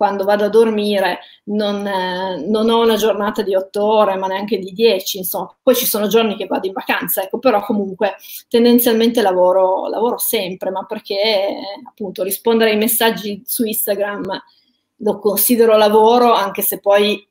quando 0.00 0.24
vado 0.24 0.46
a 0.46 0.48
dormire 0.48 1.18
non, 1.50 1.86
eh, 1.86 2.42
non, 2.46 2.70
ho 2.70 2.80
una 2.80 2.96
giornata 2.96 3.42
di 3.42 3.54
otto 3.54 3.84
ore, 3.84 4.16
ma 4.16 4.28
neanche 4.28 4.58
di 4.58 4.72
dieci, 4.72 5.18
insomma. 5.18 5.54
Poi 5.62 5.74
ci 5.74 5.84
sono 5.84 6.06
giorni 6.06 6.36
che 6.36 6.46
vado 6.46 6.66
in 6.66 6.72
vacanza, 6.72 7.22
ecco, 7.22 7.38
però 7.38 7.62
comunque 7.62 8.16
tendenzialmente 8.48 9.20
lavoro, 9.20 9.88
lavoro 9.88 10.16
sempre, 10.16 10.70
ma 10.70 10.86
perché 10.86 11.54
appunto 11.86 12.22
rispondere 12.22 12.70
ai 12.70 12.78
messaggi 12.78 13.42
su 13.44 13.66
Instagram 13.66 14.42
lo 14.96 15.18
considero 15.18 15.76
lavoro, 15.76 16.32
anche 16.32 16.62
se 16.62 16.80
poi 16.80 17.22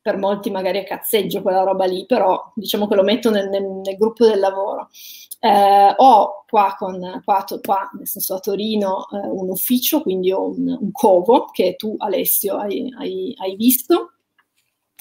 per 0.00 0.16
molti 0.16 0.52
magari 0.52 0.78
è 0.78 0.84
cazzeggio 0.84 1.42
quella 1.42 1.64
roba 1.64 1.84
lì, 1.84 2.06
però 2.06 2.52
diciamo 2.54 2.86
che 2.86 2.94
lo 2.94 3.02
metto 3.02 3.30
nel, 3.30 3.48
nel, 3.48 3.64
nel 3.64 3.96
gruppo 3.96 4.24
del 4.24 4.38
lavoro. 4.38 4.88
Eh, 5.44 5.94
ho 5.98 6.44
qua, 6.48 6.74
con, 6.78 7.20
qua, 7.22 7.44
qua, 7.60 7.90
nel 7.98 8.08
senso 8.08 8.36
a 8.36 8.38
Torino, 8.38 9.06
eh, 9.10 9.26
un 9.26 9.50
ufficio, 9.50 10.00
quindi 10.00 10.32
ho 10.32 10.48
un, 10.48 10.74
un, 10.80 10.90
covo 10.90 11.50
che 11.50 11.74
tu 11.76 11.96
Alessio 11.98 12.56
hai, 12.56 12.90
hai, 12.96 13.34
hai 13.36 13.54
visto. 13.54 14.12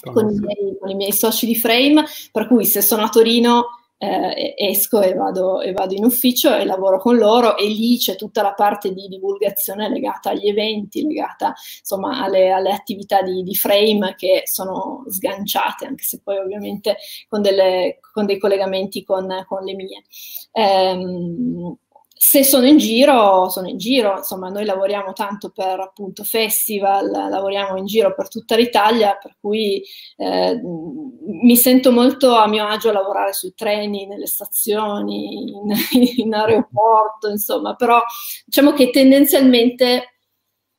Con 0.01 0.29
i, 0.29 0.37
miei, 0.37 0.77
con 0.77 0.89
i 0.89 0.95
miei 0.95 1.13
soci 1.13 1.45
di 1.45 1.55
Frame, 1.55 2.03
per 2.33 2.47
cui 2.47 2.65
se 2.65 2.81
sono 2.81 3.03
a 3.03 3.09
Torino 3.09 3.67
eh, 4.03 4.53
esco 4.57 5.01
e 5.01 5.13
vado, 5.13 5.61
e 5.61 5.71
vado, 5.71 5.93
in 5.93 6.03
ufficio 6.03 6.53
e 6.53 6.65
lavoro 6.65 6.99
con 6.99 7.15
loro 7.15 7.55
e 7.55 7.67
lì 7.67 7.97
c'è 7.97 8.15
tutta 8.15 8.41
la 8.41 8.53
parte 8.53 8.93
di 8.93 9.07
divulgazione 9.07 9.87
legata 9.87 10.31
agli 10.31 10.47
eventi, 10.47 11.05
legata 11.07 11.53
insomma 11.79 12.21
alle, 12.21 12.51
alle 12.51 12.71
attività 12.71 13.21
di, 13.21 13.43
di, 13.43 13.55
frame 13.55 14.15
che 14.17 14.41
sono 14.45 15.05
sganciate, 15.07 15.85
anche 15.85 16.03
se 16.03 16.19
poi 16.21 16.37
ovviamente 16.37 16.97
con, 17.29 17.41
delle, 17.41 17.99
con 18.13 18.25
dei 18.25 18.37
collegamenti 18.37 19.03
con, 19.03 19.45
con 19.47 19.63
le 19.63 19.73
mie. 19.73 20.03
Eh, 20.51 21.77
se 22.24 22.41
sono 22.45 22.65
in 22.65 22.78
giro, 22.78 23.49
sono 23.49 23.67
in 23.67 23.78
giro, 23.78 24.15
insomma 24.15 24.47
noi 24.47 24.63
lavoriamo 24.63 25.11
tanto 25.11 25.49
per 25.49 25.82
appunto 25.82 26.24
festival, 26.24 27.11
lavoriamo 27.11 27.78
in 27.78 27.86
giro 27.86 28.15
per 28.15 28.30
tutta 28.30 28.55
l'Italia, 28.55 29.17
per 29.21 29.36
cui 29.41 29.84
eh, 30.15 30.57
mi 30.63 31.57
sento 31.57 31.91
molto 31.91 32.34
a 32.36 32.47
mio 32.47 32.65
agio 32.65 32.89
a 32.89 32.93
lavorare 32.93 33.34
sui 33.34 33.53
treni, 33.53 34.07
nelle 34.07 34.26
stazioni, 34.26 35.51
in, 35.51 35.74
in 36.15 36.34
aeroporto, 36.34 37.28
insomma, 37.28 37.76
però 37.76 38.01
diciamo 38.45 38.71
che 38.71 38.89
tendenzialmente, 38.89 40.19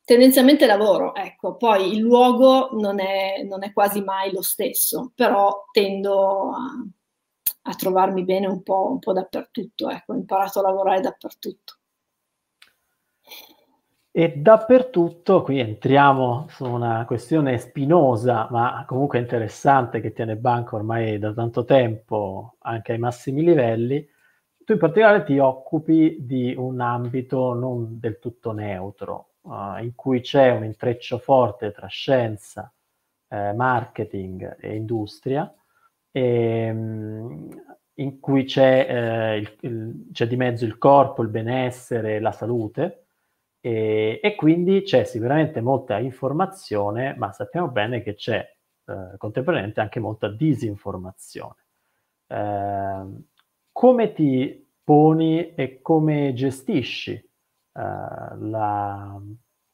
tendenzialmente 0.03 0.65
lavoro, 0.65 1.15
ecco, 1.15 1.57
poi 1.57 1.93
il 1.93 1.99
luogo 1.99 2.71
non 2.73 2.99
è, 3.01 3.43
non 3.47 3.63
è 3.65 3.73
quasi 3.75 4.01
mai 4.01 4.33
lo 4.33 4.43
stesso, 4.43 5.13
però 5.15 5.67
tendo 5.73 6.49
a 6.53 6.89
a 7.67 7.75
trovarmi 7.75 8.25
bene 8.25 8.47
un 8.47 8.63
po', 8.63 8.91
un 8.91 8.99
po 8.99 9.13
dappertutto, 9.13 9.89
ecco, 9.89 10.13
ho 10.13 10.17
imparato 10.17 10.59
a 10.59 10.63
lavorare 10.63 11.01
dappertutto. 11.01 11.79
E 14.17 14.37
dappertutto, 14.37 15.43
qui 15.43 15.59
entriamo 15.59 16.47
su 16.49 16.65
una 16.65 17.05
questione 17.05 17.59
spinosa, 17.59 18.47
ma 18.51 18.85
comunque 18.87 19.19
interessante, 19.19 20.01
che 20.01 20.13
tiene 20.13 20.37
banco 20.37 20.77
ormai 20.77 21.19
da 21.19 21.33
tanto 21.33 21.65
tempo, 21.65 22.57
anche 22.61 22.93
ai 22.93 22.99
massimi 22.99 23.43
livelli. 23.43 24.07
Tu 24.65 24.75
in 24.75 24.79
particolare 24.79 25.25
ti 25.25 25.39
occupi 25.39 26.19
di 26.21 26.55
un 26.57 26.81
ambito 26.81 27.55
non 27.55 27.99
del 27.99 28.19
tutto 28.21 28.53
neutro, 28.53 29.31
uh, 29.43 29.83
in 29.83 29.95
cui 29.97 30.21
c'è 30.21 30.51
un 30.51 30.65
intreccio 30.65 31.19
forte 31.19 31.73
tra 31.73 31.89
scienza, 31.89 32.73
eh, 33.29 33.53
marketing 33.53 34.57
e 34.61 34.77
industria, 34.77 35.53
ehm, 36.17 37.49
in 37.95 38.21
cui 38.21 38.45
c'è, 38.45 38.87
eh, 38.89 39.37
il, 39.39 39.57
il, 39.61 40.09
c'è, 40.13 40.27
di 40.27 40.37
mezzo 40.37 40.65
il 40.65 40.79
corpo, 40.79 41.23
il 41.23 41.29
benessere, 41.29 42.21
la 42.21 42.33
salute 42.33 43.07
e, 43.61 44.21
e, 44.23 44.35
quindi 44.37 44.83
c'è 44.83 45.05
sicuramente 45.05 45.61
molta 45.61 45.99
informazione, 45.99 47.15
ma 47.17 47.33
sappiamo 47.33 47.69
bene 47.69 48.03
che 48.03 48.15
c'è 48.15 48.39
eh, 48.87 49.17
contemporaneamente 49.17 49.81
anche 49.81 50.01
molta 50.01 50.29
disinformazione. 50.29 51.57
Eh, 52.29 53.05
come 53.73 54.13
ti 54.13 54.69
poni 54.85 55.55
e 55.55 55.81
come 55.83 56.33
gestisci 56.35 57.13
eh, 57.13 57.29
la 57.73 59.21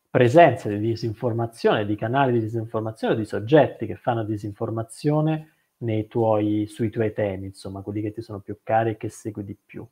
presenza 0.09 0.69
di 0.69 0.79
disinformazione, 0.79 1.85
di 1.85 1.97
canali 1.97 2.33
di 2.33 2.41
disinformazione, 2.41 3.17
di 3.17 3.25
soggetti 3.25 3.87
che 3.87 3.97
fanno 3.97 4.25
disinformazione 4.25 5.53
tuoi, 6.09 6.67
sui 6.67 6.91
tuoi 6.91 7.13
temi, 7.13 7.47
insomma, 7.47 7.83
quelli 7.83 8.03
che 8.03 8.13
ti 8.13 8.23
sono 8.23 8.41
più 8.41 8.59
cari 8.63 8.91
e 8.91 8.97
che 8.97 9.09
segui 9.09 9.45
di 9.45 9.57
più. 9.65 9.87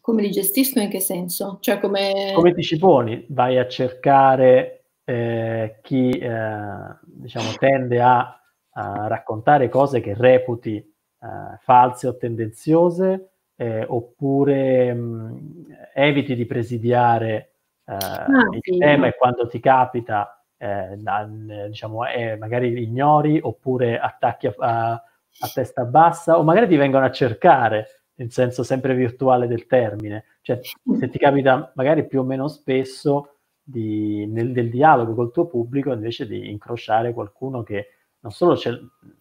Come 0.00 0.22
li 0.22 0.30
gestisco 0.30 0.80
in 0.80 0.88
che 0.88 1.00
senso? 1.00 1.58
Cioè 1.60 1.78
come... 1.78 2.32
come 2.34 2.52
ti 2.52 2.62
ci 2.62 2.78
poni? 2.78 3.24
Vai 3.28 3.58
a 3.58 3.68
cercare 3.68 4.86
eh, 5.04 5.78
chi 5.82 6.10
eh, 6.10 6.96
diciamo, 7.04 7.52
tende 7.58 8.00
a, 8.00 8.40
a, 8.70 9.06
raccontare 9.06 9.68
cose 9.68 10.00
che 10.00 10.14
reputi 10.14 10.76
eh, 10.76 11.58
false 11.60 12.08
o 12.08 12.16
tendenziose 12.16 13.30
eh, 13.56 13.84
oppure 13.86 14.92
mh, 14.92 15.66
eviti 15.94 16.34
di 16.34 16.46
presidiare 16.46 17.52
eh, 17.84 17.94
ah, 17.94 18.48
il 18.52 18.60
sì. 18.60 18.78
tema 18.78 19.06
e 19.06 19.16
quando 19.16 19.46
ti 19.46 19.60
capita 19.60 20.43
eh, 20.64 21.68
diciamo, 21.68 22.06
eh, 22.06 22.36
magari 22.36 22.82
ignori 22.82 23.38
oppure 23.42 23.98
attacchi 23.98 24.46
a, 24.46 24.54
a, 24.56 24.92
a, 24.92 25.48
testa 25.52 25.84
bassa 25.84 26.38
o 26.38 26.42
magari 26.42 26.68
ti 26.68 26.76
vengono 26.76 27.04
a 27.04 27.10
cercare, 27.10 28.04
in 28.16 28.30
senso 28.30 28.62
sempre 28.62 28.94
virtuale 28.94 29.46
del 29.46 29.66
termine. 29.66 30.24
Cioè, 30.40 30.60
se 30.98 31.08
ti 31.10 31.18
capita 31.18 31.70
magari 31.74 32.06
più 32.06 32.20
o 32.20 32.24
meno 32.24 32.48
spesso 32.48 33.36
di, 33.62 34.26
nel, 34.26 34.52
del 34.52 34.70
dialogo 34.70 35.14
col 35.14 35.32
tuo 35.32 35.46
pubblico 35.46 35.92
invece 35.92 36.26
di 36.26 36.50
incrociare 36.50 37.12
qualcuno 37.12 37.62
che 37.62 37.88
non 38.20 38.32
solo 38.32 38.58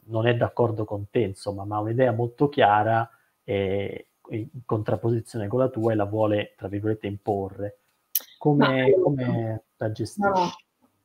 non 0.06 0.28
è 0.28 0.36
d'accordo 0.36 0.86
con 0.86 1.10
te, 1.10 1.20
insomma, 1.20 1.66
ma 1.66 1.76
ha 1.76 1.82
un'idea 1.82 2.14
molto 2.14 2.48
chiara 2.48 3.10
e 3.44 4.08
in 4.30 4.48
contrapposizione 4.64 5.48
con 5.48 5.60
la 5.60 5.68
tua 5.68 5.92
e 5.92 5.96
la 5.96 6.06
vuole, 6.06 6.54
tra 6.56 6.70
virgolette, 6.70 7.08
imporre. 7.08 7.80
Come, 8.38 8.94
come 9.02 9.64
la 9.76 9.92
gestisci? 9.92 10.22
No, 10.22 10.50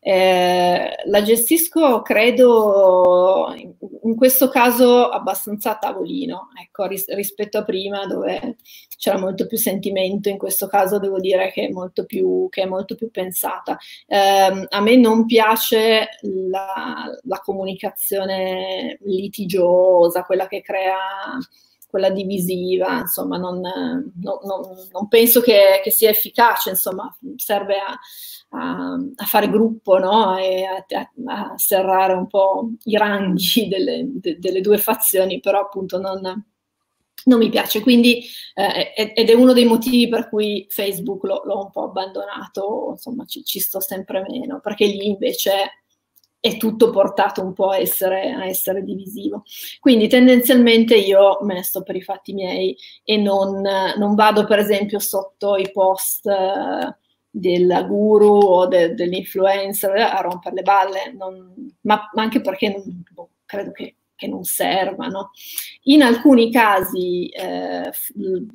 eh, 0.01 0.95
la 1.05 1.23
gestisco, 1.23 2.03
credo, 2.03 3.55
in 4.05 4.17
questo 4.17 4.49
caso 4.49 5.09
abbastanza 5.09 5.73
a 5.73 5.79
tavolino, 5.79 6.49
ecco, 6.61 6.87
ris- 6.87 7.13
rispetto 7.15 7.59
a 7.59 7.65
prima 7.65 8.07
dove 8.07 8.57
c'era 8.97 9.19
molto 9.19 9.47
più 9.47 9.57
sentimento, 9.57 10.29
in 10.29 10.39
questo 10.39 10.67
caso 10.67 10.99
devo 10.99 11.19
dire 11.21 11.51
che 11.51 11.67
è 11.67 11.71
molto 11.71 12.05
più, 12.05 12.49
è 12.51 12.65
molto 12.65 12.95
più 12.95 13.11
pensata. 13.11 13.77
Eh, 14.07 14.67
a 14.69 14.81
me 14.81 14.97
non 14.97 15.27
piace 15.27 16.09
la, 16.23 17.11
la 17.23 17.41
comunicazione 17.41 18.99
litigiosa, 19.03 20.25
quella 20.25 20.47
che 20.47 20.63
crea 20.63 20.97
quella 21.89 22.11
divisiva, 22.11 22.99
insomma, 23.01 23.39
non, 23.39 23.61
non, 23.61 24.39
non, 24.93 25.09
penso 25.09 25.41
che, 25.41 25.81
che, 25.83 25.91
sia 25.91 26.11
efficace, 26.11 26.69
insomma, 26.71 27.17
serve 27.37 27.77
a, 27.79 27.99
a, 28.51 28.95
a 29.17 29.25
fare 29.25 29.49
gruppo 29.49 29.99
no? 29.99 30.37
e 30.37 30.65
a, 30.65 30.85
a, 31.27 31.55
serrare 31.57 32.13
un 32.13 32.27
po' 32.27 32.73
i 32.85 32.97
ranghi 32.97 33.69
delle, 33.73 34.05
de, 34.07 34.39
delle 34.39 34.61
due 34.61 34.77
fazioni, 34.77 35.41
però 35.41 35.61
appunto 35.61 35.99
non, 35.99 36.21
non 37.25 37.39
mi 37.39 37.49
piace. 37.49 37.81
Quindi, 37.81 38.23
eh, 38.55 38.93
ed 38.95 39.31
è 39.31 39.35
uno 39.35 39.55
dei 39.55 39.65
motivi 39.65 40.09
per 40.09 40.29
cui 40.29 40.67
Facebook 40.69 41.25
l'ho, 41.25 41.43
l'ho 41.45 41.65
un 41.65 41.71
po' 41.71 41.85
abbandonato, 41.85 42.89
insomma, 42.91 43.25
ci, 43.25 43.43
ci, 43.45 43.61
sto 43.61 43.81
sempre 43.81 44.25
meno, 44.29 44.61
perché 44.61 44.85
lì 44.85 45.07
invece 45.07 45.85
è 46.49 46.57
tutto 46.57 46.91
portato 46.91 47.43
un 47.43 47.53
po' 47.53 47.71
a 47.71 47.79
essere, 47.79 48.33
a 48.33 48.47
essere, 48.47 48.83
divisivo. 48.83 49.43
Quindi 49.81 50.09
tendenzialmente 50.09 50.97
io 50.97 51.39
me 51.43 51.55
ne 51.55 51.63
sto 51.63 51.83
per 51.83 51.97
i 51.97 52.03
fatti 52.03 52.33
miei 52.33 52.77
e 53.05 53.17
non, 53.17 53.61
non 53.61 54.15
vado 54.15 54.45
per 54.47 54.59
esempio 54.59 54.99
sotto 54.99 55.57
i 55.57 55.71
post 55.71 56.27
eh, 56.27 56.97
del 57.31 57.85
guru 57.87 58.39
o 58.39 58.67
de, 58.67 58.95
dell'influencer 58.95 59.97
a 59.97 60.21
rompere 60.21 60.57
le 60.57 60.63
balle, 60.63 61.13
non, 61.17 61.53
ma, 61.83 62.09
ma, 62.13 62.23
anche 62.23 62.41
perché 62.41 62.71
non, 62.71 63.03
boh, 63.13 63.31
credo 63.45 63.73
che 63.73 63.98
che 64.19 64.27
non 64.27 64.43
servano. 64.43 65.31
In 65.85 66.03
alcuni 66.03 66.51
casi 66.51 67.29
eh, 67.29 67.91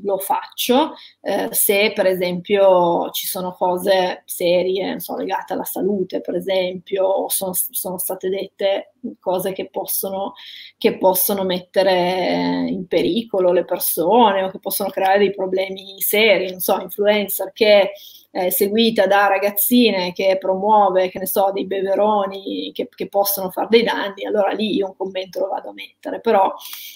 lo 0.04 0.18
faccio 0.20 0.94
eh, 1.22 1.48
se 1.52 1.94
per 1.96 2.06
esempio 2.06 3.10
ci 3.12 3.26
sono 3.26 3.54
cose 3.54 4.24
serie, 4.26 5.00
so, 5.00 5.16
legate 5.16 5.54
alla 5.54 5.64
salute, 5.64 6.20
per 6.20 6.36
esempio, 6.36 7.30
sono, 7.30 7.54
sono 7.54 7.98
state 7.98 8.28
dette 8.30 8.94
cose 9.20 9.54
che 9.54 9.70
possono, 9.70 10.34
che 10.78 10.98
possono 10.98 11.44
mettere 11.44 12.66
in 12.68 12.86
pericolo 12.88 13.52
le 13.54 13.66
persone 13.66 14.44
o 14.44 14.52
che 14.52 14.60
possono 14.60 14.90
creare 14.90 15.20
dei 15.20 15.34
problemi 15.34 16.00
seri, 16.02 16.52
non 16.52 16.60
so, 16.60 16.80
influencer 16.82 17.52
che 17.54 17.92
eh, 18.36 18.50
seguita 18.50 19.06
da 19.06 19.28
ragazzine 19.28 20.12
che 20.12 20.38
promuove, 20.40 21.10
che 21.10 21.20
ne 21.20 21.28
so, 21.28 21.52
dei 21.54 21.68
beveroni 21.68 22.72
che, 22.74 22.90
che, 22.90 23.08
possono 23.08 23.52
fare 23.52 23.68
dei 23.70 23.84
danni, 23.84 24.26
allora 24.26 24.50
lì 24.50 24.74
io 24.74 24.88
un 24.88 24.96
commento 24.98 25.40
lo 25.40 25.50
vado 25.50 25.70
a 25.70 25.74
mettere, 25.74 26.20
però, 26.20 26.52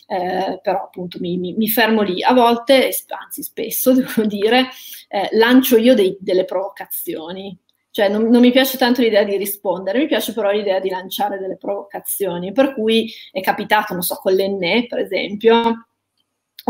eh, 0.07 0.59
però 0.59 0.85
appunto 0.85 1.19
mi, 1.21 1.38
mi, 1.38 1.53
mi, 1.53 1.69
fermo 1.69 2.01
lì. 2.01 2.23
A 2.23 2.33
volte, 2.33 2.89
anzi 3.09 3.43
spesso 3.43 3.93
devo 3.93 4.25
dire, 4.25 4.69
eh, 5.09 5.29
lancio 5.33 5.77
io 5.77 5.93
dei, 5.93 6.17
delle 6.19 6.43
provocazioni, 6.43 7.55
cioè 7.91 8.09
non, 8.09 8.29
non, 8.29 8.41
mi 8.41 8.51
piace 8.51 8.79
tanto 8.79 9.01
l'idea 9.01 9.23
di 9.23 9.38
rispondere, 9.38 9.99
mi 9.99 10.07
piace 10.07 10.33
però 10.33 10.49
l'idea 10.49 10.79
di 10.79 10.89
lanciare 10.89 11.38
delle 11.38 11.57
provocazioni, 11.57 12.51
per 12.51 12.73
cui 12.73 13.13
è 13.31 13.41
capitato, 13.41 13.93
non 13.93 14.01
so, 14.01 14.15
con 14.15 14.33
l'enne 14.33 14.88
per 14.88 14.97
esempio, 14.97 15.85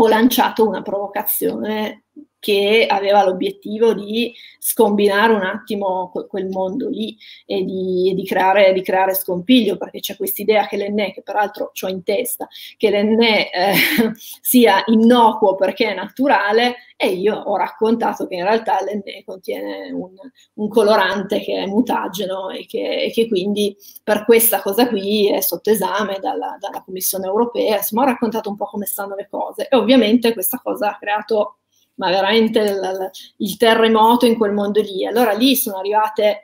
ho 0.00 0.08
lanciato 0.08 0.68
una 0.68 0.82
provocazione 0.82 2.04
che 2.38 2.86
aveva 2.88 3.24
l'obiettivo 3.24 3.94
di 3.94 4.32
scombinare 4.58 5.32
un 5.32 5.42
attimo 5.42 6.10
quel 6.28 6.48
mondo 6.48 6.88
lì 6.88 7.16
e 7.46 7.64
di, 7.64 8.12
di, 8.14 8.24
creare, 8.24 8.72
di 8.72 8.82
creare, 8.82 9.14
scompiglio, 9.14 9.76
perché 9.76 10.00
c'è 10.00 10.16
questa 10.16 10.42
idea 10.42 10.66
che 10.66 10.76
l'enne, 10.76 11.12
che 11.12 11.22
peraltro 11.22 11.72
ho 11.78 11.88
in 11.88 12.02
testa, 12.02 12.46
che 12.76 12.90
l'enne 12.90 13.50
eh, 13.50 13.72
sia 14.40 14.82
innocuo 14.86 15.54
perché 15.54 15.90
è 15.90 15.94
naturale, 15.94 16.76
e 17.00 17.10
io 17.10 17.36
ho 17.36 17.56
raccontato 17.56 18.26
che 18.26 18.34
in 18.34 18.42
realtà 18.42 18.82
l'enne 18.82 19.22
contiene 19.24 19.92
un, 19.92 20.10
un, 20.54 20.68
colorante 20.68 21.40
che 21.40 21.62
è 21.62 21.66
mutageno 21.66 22.50
e 22.50 22.66
che, 22.66 23.04
e 23.04 23.12
che, 23.12 23.28
quindi 23.28 23.76
per 24.02 24.24
questa 24.24 24.60
cosa 24.60 24.88
qui 24.88 25.30
è 25.32 25.40
sotto 25.40 25.70
esame 25.70 26.18
dalla, 26.20 26.56
dalla 26.58 26.82
Commissione 26.82 27.26
europea, 27.26 27.76
insomma 27.76 28.02
ho 28.02 28.06
raccontato 28.06 28.50
un 28.50 28.56
po' 28.56 28.64
come 28.64 28.84
stanno 28.84 29.14
le 29.14 29.28
cose 29.30 29.68
e 29.68 29.76
ovviamente 29.76 30.32
questa 30.32 30.60
cosa 30.60 30.90
ha 30.90 30.98
creato 30.98 31.58
ma 31.98 32.10
veramente 32.10 32.60
il, 32.60 33.10
il 33.36 33.56
terremoto 33.56 34.26
in 34.26 34.36
quel 34.36 34.52
mondo 34.52 34.80
lì. 34.80 35.06
Allora 35.06 35.32
lì 35.32 35.54
sono 35.54 35.78
arrivate 35.78 36.42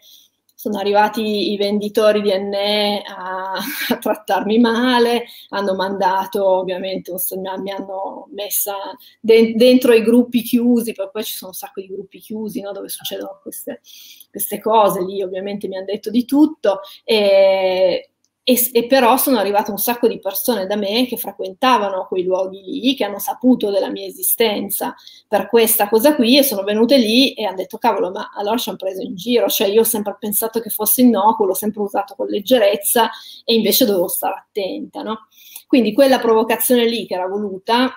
sono 0.64 0.78
arrivati 0.78 1.52
i 1.52 1.58
venditori 1.58 2.22
di 2.22 2.30
NE 2.38 3.02
a, 3.02 3.52
a, 3.90 3.98
trattarmi 3.98 4.58
male, 4.58 5.26
hanno 5.50 5.74
mandato 5.74 6.42
ovviamente, 6.42 7.12
mi 7.58 7.70
hanno 7.70 8.28
messa 8.32 8.74
de- 9.20 9.52
dentro 9.56 9.92
i 9.92 10.02
gruppi 10.02 10.40
chiusi, 10.40 10.94
poi 10.94 11.22
ci 11.22 11.34
sono 11.34 11.50
un 11.50 11.56
sacco 11.56 11.82
di 11.82 11.88
gruppi 11.88 12.18
chiusi 12.18 12.62
no, 12.62 12.72
dove 12.72 12.88
succedono 12.88 13.40
queste, 13.42 13.82
queste, 14.30 14.58
cose, 14.58 15.04
lì 15.04 15.22
ovviamente 15.22 15.68
mi 15.68 15.76
hanno 15.76 15.84
detto 15.84 16.08
di 16.08 16.24
tutto 16.24 16.80
e, 17.04 18.13
e, 18.46 18.70
e, 18.72 18.86
però 18.86 19.16
sono 19.16 19.38
arrivate 19.38 19.70
un 19.70 19.78
sacco 19.78 20.06
di 20.06 20.20
persone 20.20 20.66
da 20.66 20.76
me 20.76 21.06
che 21.06 21.16
frequentavano 21.16 22.06
quei 22.06 22.24
luoghi 22.24 22.62
lì, 22.62 22.94
che 22.94 23.04
hanno 23.04 23.18
saputo 23.18 23.70
della 23.70 23.88
mia 23.88 24.04
esistenza 24.04 24.94
per 25.26 25.48
questa 25.48 25.88
cosa 25.88 26.14
qui 26.14 26.36
e 26.36 26.42
sono 26.42 26.62
venute 26.62 26.98
lì 26.98 27.32
e 27.32 27.44
hanno 27.46 27.56
detto 27.56 27.78
cavolo, 27.78 28.10
ma 28.10 28.30
allora 28.34 28.58
ci 28.58 28.68
hanno 28.68 28.76
preso 28.76 29.00
in 29.00 29.14
giro, 29.14 29.48
cioè 29.48 29.68
io 29.68 29.80
ho 29.80 29.84
sempre 29.84 30.14
pensato 30.20 30.60
che 30.60 30.68
fosse 30.68 31.00
innocuo, 31.00 31.46
l'ho 31.46 31.54
sempre 31.54 31.80
usato 31.80 32.14
con 32.14 32.26
leggerezza 32.26 33.08
e 33.44 33.54
invece 33.54 33.86
dovevo 33.86 34.08
stare 34.08 34.34
attenta, 34.46 35.00
no? 35.02 35.26
Quindi 35.66 35.94
quella 35.94 36.18
provocazione 36.18 36.86
lì 36.86 37.06
che 37.06 37.14
era 37.14 37.26
voluta 37.26 37.92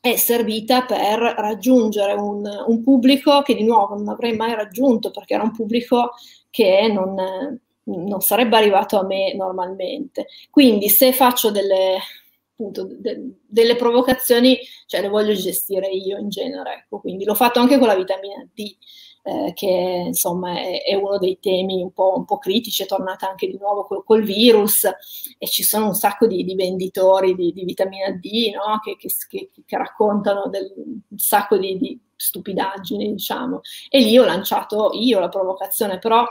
è 0.00 0.14
servita 0.14 0.84
per 0.84 1.18
raggiungere 1.18 2.12
un, 2.12 2.48
un 2.68 2.82
pubblico 2.84 3.42
che 3.42 3.56
di 3.56 3.64
nuovo 3.64 3.96
non 3.96 4.08
avrei 4.08 4.36
mai 4.36 4.54
raggiunto 4.54 5.10
perché 5.10 5.34
era 5.34 5.42
un 5.42 5.50
pubblico 5.50 6.12
che 6.50 6.88
non 6.92 7.16
non 7.86 8.20
sarebbe 8.20 8.56
arrivato 8.56 8.98
a 8.98 9.04
me 9.04 9.34
normalmente. 9.34 10.26
Quindi 10.50 10.88
se 10.88 11.12
faccio 11.12 11.50
delle, 11.50 11.98
appunto, 12.52 12.88
de, 12.90 13.38
delle 13.46 13.76
provocazioni, 13.76 14.58
cioè 14.86 15.02
le 15.02 15.08
voglio 15.08 15.34
gestire 15.34 15.88
io 15.88 16.18
in 16.18 16.28
genere. 16.28 16.74
Ecco. 16.84 17.00
Quindi 17.00 17.24
l'ho 17.24 17.34
fatto 17.34 17.60
anche 17.60 17.78
con 17.78 17.86
la 17.86 17.94
vitamina 17.94 18.46
D, 18.52 18.76
eh, 19.22 19.52
che 19.54 20.04
insomma 20.06 20.58
è, 20.60 20.82
è, 20.82 20.94
uno 20.94 21.18
dei 21.18 21.38
temi 21.40 21.82
un 21.82 21.92
po', 21.92 22.14
un 22.16 22.24
po', 22.24 22.38
critici, 22.38 22.82
è 22.82 22.86
tornata 22.86 23.28
anche 23.28 23.46
di 23.46 23.58
nuovo 23.58 23.84
col, 23.84 24.04
col 24.04 24.22
virus 24.22 24.84
e 25.38 25.46
ci 25.48 25.62
sono 25.62 25.86
un 25.86 25.94
sacco 25.94 26.26
di, 26.26 26.44
di 26.44 26.54
venditori 26.54 27.34
di, 27.34 27.52
di, 27.52 27.64
vitamina 27.64 28.10
D 28.10 28.52
no? 28.54 28.78
che, 28.82 28.96
che, 28.96 29.08
che, 29.28 29.50
che, 29.64 29.76
raccontano 29.76 30.48
del, 30.48 30.72
un 30.76 31.18
sacco 31.18 31.58
di, 31.58 31.76
di 31.76 32.00
stupidaggini, 32.16 33.12
diciamo. 33.12 33.60
E 33.88 34.00
lì 34.00 34.16
ho 34.16 34.24
lanciato 34.24 34.90
io 34.94 35.18
la 35.18 35.28
provocazione, 35.28 35.98
però 35.98 36.24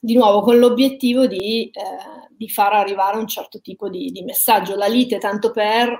di 0.00 0.14
nuovo 0.14 0.40
con 0.40 0.58
l'obiettivo 0.58 1.26
di, 1.26 1.70
eh, 1.70 2.28
di, 2.30 2.48
far 2.48 2.72
arrivare 2.74 3.18
un 3.18 3.26
certo 3.26 3.60
tipo 3.60 3.88
di, 3.88 4.10
di, 4.10 4.22
messaggio. 4.22 4.76
La 4.76 4.86
lite 4.86 5.18
tanto 5.18 5.50
per, 5.50 5.98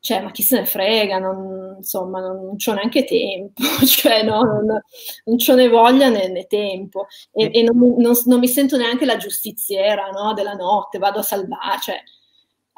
cioè, 0.00 0.22
ma 0.22 0.30
chi 0.30 0.42
se 0.42 0.60
ne 0.60 0.66
frega, 0.66 1.18
non, 1.18 1.76
insomma, 1.78 2.20
non, 2.20 2.44
non 2.44 2.56
c'ho 2.56 2.74
neanche 2.74 3.04
tempo, 3.04 3.62
cioè, 3.86 4.22
no, 4.22 4.42
non, 4.42 4.64
non 5.24 5.36
c'ho 5.36 5.54
né 5.54 5.68
voglia 5.68 6.08
né, 6.08 6.28
né 6.28 6.46
tempo 6.46 7.06
e, 7.32 7.50
e 7.52 7.62
non, 7.62 7.96
non, 7.98 8.38
mi 8.38 8.48
sento 8.48 8.76
neanche 8.76 9.04
la 9.04 9.16
giustiziera 9.16 10.08
no, 10.10 10.32
della 10.34 10.54
notte, 10.54 10.98
vado 10.98 11.18
a 11.18 11.22
salvare, 11.22 11.80
cioè, 11.80 12.02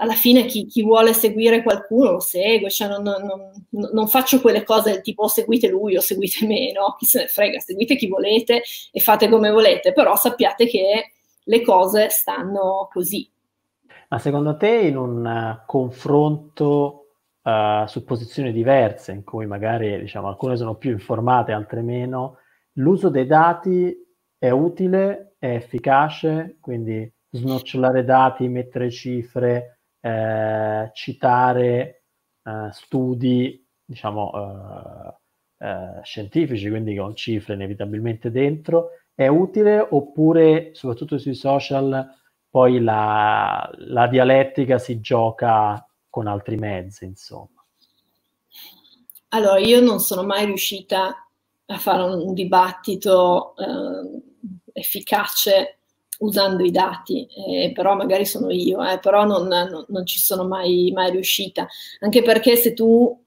alla 0.01 0.15
fine 0.15 0.47
chi, 0.47 0.65
chi, 0.65 0.83
vuole 0.83 1.13
seguire 1.13 1.63
qualcuno 1.63 2.13
lo 2.13 2.21
segue, 2.21 2.71
cioè 2.71 2.89
non, 2.89 3.03
non, 3.03 3.23
non, 3.69 3.91
non, 3.93 4.09
faccio 4.09 4.41
quelle 4.41 4.65
cose 4.65 4.93
del 4.93 5.03
tipo 5.03 5.29
seguite 5.29 5.69
lui 5.69 5.95
o 5.95 6.01
seguite 6.01 6.47
me, 6.47 6.73
no? 6.73 6.97
Chi 6.99 7.05
se 7.05 7.21
ne 7.21 7.27
frega, 7.27 7.59
seguite 7.61 7.97
chi 7.97 8.09
volete 8.09 8.63
e 8.91 9.01
fate 9.01 9.29
come 9.29 9.51
volete, 9.51 9.93
però 9.93 10.17
sappiate 10.17 10.67
che 10.67 11.13
le 11.43 11.63
cose 11.63 12.09
stanno 12.09 12.89
così. 12.91 13.31
Ma 14.09 14.19
secondo 14.19 14.57
te 14.57 14.71
in 14.71 14.97
un 14.97 15.25
uh, 15.25 15.67
confronto 15.67 17.07
uh, 17.43 17.87
su 17.87 18.03
posizioni 18.03 18.53
diverse, 18.53 19.13
in 19.13 19.23
cui 19.23 19.45
magari 19.45 20.01
diciamo, 20.01 20.29
alcune 20.29 20.57
sono 20.57 20.77
più 20.77 20.93
informate, 20.93 21.53
altre 21.53 21.83
meno, 21.83 22.39
l'uso 22.75 23.11
dei 23.11 23.27
dati 23.27 23.95
è 24.39 24.49
utile, 24.49 25.35
è 25.39 25.55
efficace, 25.57 26.57
quindi 26.59 27.13
snocciolare 27.33 28.03
dati, 28.03 28.49
mettere 28.49 28.91
cifre, 28.91 29.80
eh, 30.01 30.91
citare 30.93 32.05
eh, 32.43 32.69
studi, 32.73 33.67
diciamo, 33.85 34.33
eh, 34.33 35.67
eh, 35.67 36.01
scientifici, 36.03 36.69
quindi 36.69 36.97
con 36.97 37.15
cifre 37.15 37.55
inevitabilmente 37.55 38.31
dentro, 38.31 38.91
è 39.15 39.27
utile 39.27 39.87
oppure, 39.91 40.71
soprattutto 40.75 41.19
sui 41.19 41.35
social, 41.35 42.19
poi 42.49 42.81
la, 42.81 43.71
la 43.75 44.07
dialettica 44.09 44.79
si 44.79 45.01
gioca 45.01 45.87
con 46.09 46.27
altri 46.27 46.57
mezzi, 46.57 47.05
insomma? 47.05 47.65
Allora, 49.29 49.59
io 49.59 49.81
non 49.81 50.01
sono 50.01 50.25
mai 50.25 50.47
riuscita 50.47 51.29
a 51.67 51.79
fare 51.79 52.03
un 52.03 52.35
dibattito 52.35 53.55
eh, 53.57 54.23
efficace 54.73 55.80
usando 56.21 56.65
i 56.65 56.71
dati, 56.71 57.27
eh, 57.27 57.73
però 57.73 57.95
magari 57.95 58.25
sono 58.25 58.51
io, 58.51 58.83
eh, 58.85 58.99
però 58.99 59.25
non, 59.25 59.47
non, 59.47 59.85
non, 59.89 60.07
ci 60.07 60.19
sono 60.19 60.47
mai, 60.47 60.91
mai, 60.95 61.11
riuscita, 61.11 61.67
anche 62.01 62.23
perché 62.23 62.57
se 62.57 62.75
tu, 62.75 63.19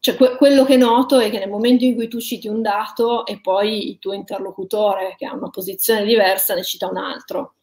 cioè 0.00 0.16
que- 0.16 0.36
quello 0.36 0.64
che 0.64 0.76
noto 0.76 1.18
è 1.18 1.30
che 1.30 1.38
nel 1.38 1.48
momento 1.48 1.84
in 1.84 1.94
cui 1.94 2.08
tu 2.08 2.20
citi 2.20 2.48
un 2.48 2.62
dato 2.62 3.26
e 3.26 3.40
poi 3.40 3.90
il 3.90 3.98
tuo 3.98 4.12
interlocutore 4.12 5.14
che 5.18 5.26
ha 5.26 5.34
una 5.34 5.50
posizione 5.50 6.04
diversa 6.04 6.54
ne 6.54 6.62
cita 6.62 6.88
un 6.88 6.96
altro, 6.96 7.54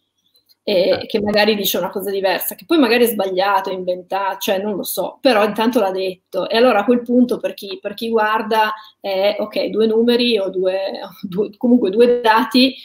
e 0.69 1.05
che 1.07 1.21
magari 1.21 1.55
dice 1.55 1.77
una 1.77 1.89
cosa 1.89 2.11
diversa, 2.11 2.55
che 2.55 2.65
poi 2.65 2.77
magari 2.77 3.05
è 3.05 3.07
sbagliato, 3.07 3.69
è 3.69 3.73
inventato, 3.73 4.39
cioè 4.39 4.61
non 4.61 4.75
lo 4.75 4.83
so, 4.83 5.17
però 5.21 5.45
intanto 5.45 5.79
l'ha 5.79 5.91
detto. 5.91 6.49
E 6.49 6.57
allora 6.57 6.79
a 6.79 6.83
quel 6.83 7.03
punto 7.03 7.37
per 7.37 7.53
chi, 7.53 7.79
per 7.81 7.93
chi 7.93 8.09
guarda 8.09 8.73
è 8.99 9.37
ok, 9.39 9.67
due 9.67 9.87
numeri 9.87 10.37
o 10.37 10.49
due, 10.49 10.99
due 11.23 11.51
comunque 11.55 11.89
due 11.89 12.19
dati 12.19 12.75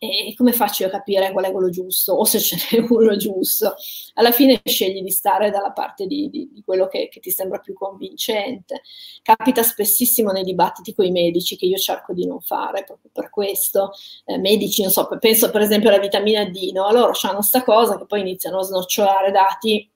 e 0.00 0.34
come 0.36 0.52
faccio 0.52 0.84
io 0.84 0.88
a 0.88 0.92
capire 0.92 1.32
qual 1.32 1.46
è 1.46 1.50
quello 1.50 1.70
giusto 1.70 2.12
o 2.12 2.24
se 2.24 2.38
ce 2.38 2.56
n'è 2.70 2.86
uno 2.88 3.16
giusto? 3.16 3.74
Alla 4.14 4.30
fine 4.30 4.60
scegli 4.64 5.02
di 5.02 5.10
stare 5.10 5.50
dalla 5.50 5.72
parte 5.72 6.06
di, 6.06 6.30
di, 6.30 6.50
di 6.52 6.62
quello 6.64 6.86
che, 6.86 7.08
che, 7.08 7.18
ti 7.18 7.30
sembra 7.30 7.58
più 7.58 7.74
convincente. 7.74 8.82
Capita 9.22 9.64
spessissimo 9.64 10.30
nei 10.30 10.44
dibattiti 10.44 10.94
con 10.94 11.04
i 11.04 11.10
medici 11.10 11.56
che 11.56 11.66
io 11.66 11.78
cerco 11.78 12.12
di 12.12 12.26
non 12.26 12.40
fare 12.40 12.84
proprio 12.84 13.10
per 13.12 13.28
questo. 13.28 13.90
Eh, 14.24 14.38
medici, 14.38 14.82
non 14.82 14.92
so, 14.92 15.08
penso 15.18 15.50
per 15.50 15.62
esempio 15.62 15.88
alla 15.88 15.98
vitamina 15.98 16.44
D, 16.44 16.70
no? 16.72 16.90
loro 16.92 17.12
hanno 17.22 17.36
questa 17.36 17.64
cosa 17.64 17.98
che 17.98 18.06
poi 18.06 18.20
iniziano 18.20 18.60
a 18.60 18.62
snocciolare 18.62 19.32
dati. 19.32 19.90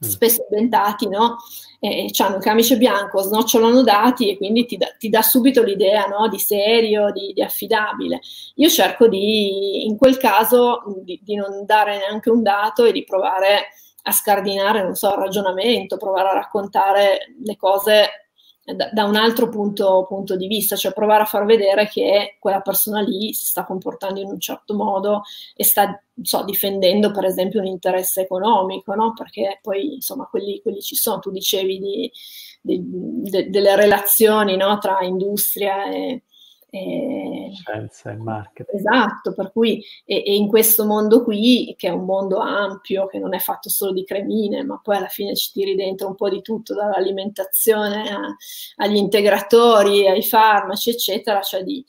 Spesso 0.00 0.46
inventati, 0.50 1.08
no? 1.08 1.36
E 1.78 2.10
hanno 2.18 2.36
il 2.36 2.42
camice 2.42 2.76
bianco, 2.76 3.20
snocciolano 3.20 3.82
dati 3.82 4.30
e 4.30 4.36
quindi 4.36 4.66
ti 4.66 4.76
dà, 4.76 4.94
ti 4.98 5.08
dà 5.08 5.22
subito 5.22 5.62
l'idea 5.62 6.06
no? 6.06 6.28
di 6.28 6.38
serio, 6.38 7.10
di, 7.10 7.32
di, 7.32 7.42
affidabile. 7.42 8.20
Io 8.56 8.68
cerco 8.68 9.08
di, 9.08 9.86
in 9.86 9.96
quel 9.96 10.18
caso, 10.18 10.82
di, 11.02 11.20
di, 11.22 11.36
non 11.36 11.64
dare 11.64 11.96
neanche 11.96 12.30
un 12.30 12.42
dato 12.42 12.84
e 12.84 12.92
di 12.92 13.04
provare 13.04 13.68
a 14.02 14.12
scardinare, 14.12 14.82
non 14.82 14.94
so, 14.94 15.08
il 15.08 15.20
ragionamento, 15.20 15.96
provare 15.96 16.28
a 16.28 16.34
raccontare 16.34 17.34
le 17.42 17.56
cose 17.56 18.29
da, 18.74 19.04
un 19.04 19.16
altro 19.16 19.48
punto, 19.48 20.04
punto, 20.08 20.36
di 20.36 20.46
vista, 20.46 20.76
cioè 20.76 20.92
provare 20.92 21.22
a 21.22 21.26
far 21.26 21.44
vedere 21.44 21.88
che 21.88 22.36
quella 22.38 22.60
persona 22.60 23.00
lì 23.00 23.32
si 23.32 23.46
sta 23.46 23.64
comportando 23.64 24.20
in 24.20 24.28
un 24.28 24.40
certo 24.40 24.74
modo 24.74 25.22
e 25.54 25.64
sta 25.64 26.02
so, 26.22 26.44
difendendo 26.44 27.10
per 27.10 27.24
esempio 27.24 27.60
un 27.60 27.66
interesse 27.66 28.22
economico, 28.22 28.94
no? 28.94 29.12
perché 29.14 29.58
poi 29.62 29.94
insomma 29.94 30.26
quelli, 30.26 30.60
quelli 30.62 30.80
ci 30.80 30.94
sono, 30.94 31.18
tu 31.18 31.30
dicevi 31.30 31.78
di, 31.78 32.12
di, 32.60 32.82
de, 33.30 33.50
delle 33.50 33.76
relazioni 33.76 34.56
no? 34.56 34.78
tra 34.78 34.98
industria 35.02 35.90
e, 35.90 36.22
Eh, 36.72 37.50
Scienza 37.52 38.12
e 38.12 38.16
marketing. 38.16 38.78
Esatto, 38.78 39.34
per 39.34 39.50
cui 39.50 39.84
e, 40.04 40.22
e, 40.24 40.36
in 40.36 40.46
questo 40.46 40.86
mondo 40.86 41.24
qui, 41.24 41.74
che 41.76 41.88
è 41.88 41.90
un 41.90 42.04
mondo 42.04 42.38
ampio, 42.38 43.06
che 43.06 43.18
non 43.18 43.34
è 43.34 43.40
fatto 43.40 43.68
solo 43.68 43.92
di 43.92 44.04
cremine, 44.04 44.62
ma 44.62 44.78
poi 44.80 44.96
alla 44.96 45.08
fine 45.08 45.34
ci 45.34 45.50
tiri 45.50 45.74
dentro 45.74 46.06
un 46.06 46.14
po' 46.14 46.28
di 46.28 46.42
tutto, 46.42 46.74
dall'alimentazione 46.74 48.08
a, 48.08 48.20
agli 48.76 48.96
integratori, 48.96 50.06
ai 50.06 50.22
farmaci, 50.22 50.90
eccetera, 50.90 51.40
cioè 51.42 51.64
di, 51.64 51.84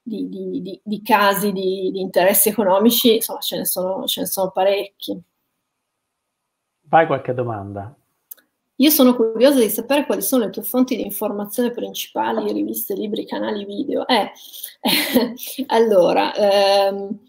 di, 0.00 0.26
di, 0.28 0.80
di 0.82 1.02
casi 1.02 1.52
di, 1.52 2.00
interessi 2.00 2.48
economici, 2.48 3.16
insomma 3.16 3.40
ce 3.40 3.58
ne 3.58 3.66
sono, 3.66 4.06
ce 4.06 4.20
ne 4.20 4.26
sono 4.26 4.50
parecchi. 4.52 5.22
Vai 6.88 7.06
qualche 7.06 7.34
domanda. 7.34 7.94
Io 8.76 8.90
sono 8.90 9.14
curiosa 9.14 9.60
di 9.60 9.68
sapere 9.68 10.04
quali 10.04 10.22
sono 10.22 10.44
le 10.44 10.50
tue 10.50 10.62
fonti 10.62 10.96
di 10.96 11.04
informazione 11.04 11.70
principali, 11.70 12.52
riviste, 12.52 12.94
libri, 12.94 13.24
canali 13.24 13.64
video. 13.64 14.06
Eh, 14.06 14.32
eh, 14.80 15.34
allora, 15.66 16.34
ehm, 16.34 17.20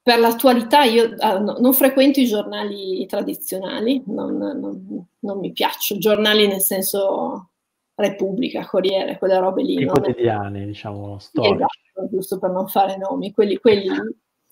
per 0.00 0.18
l'attualità 0.20 0.84
io 0.84 1.14
ah, 1.18 1.38
no, 1.38 1.56
non 1.58 1.72
frequento 1.72 2.20
i 2.20 2.26
giornali 2.26 3.04
tradizionali, 3.06 4.04
non, 4.06 4.36
non, 4.36 5.06
non, 5.18 5.38
mi 5.40 5.50
piacciono, 5.50 5.98
giornali 5.98 6.46
nel 6.46 6.60
senso 6.60 7.50
Repubblica, 7.94 8.66
Corriere, 8.66 9.18
quelle 9.18 9.38
robe 9.38 9.62
lì. 9.62 9.80
I 9.80 9.86
quotidiani, 9.86 10.62
è... 10.62 10.66
diciamo, 10.66 11.18
storici. 11.18 11.54
Esatto, 11.54 12.08
giusto 12.10 12.38
per 12.38 12.50
non 12.50 12.68
fare 12.68 12.96
nomi, 12.98 13.32
quelli, 13.32 13.56
quelli 13.56 13.88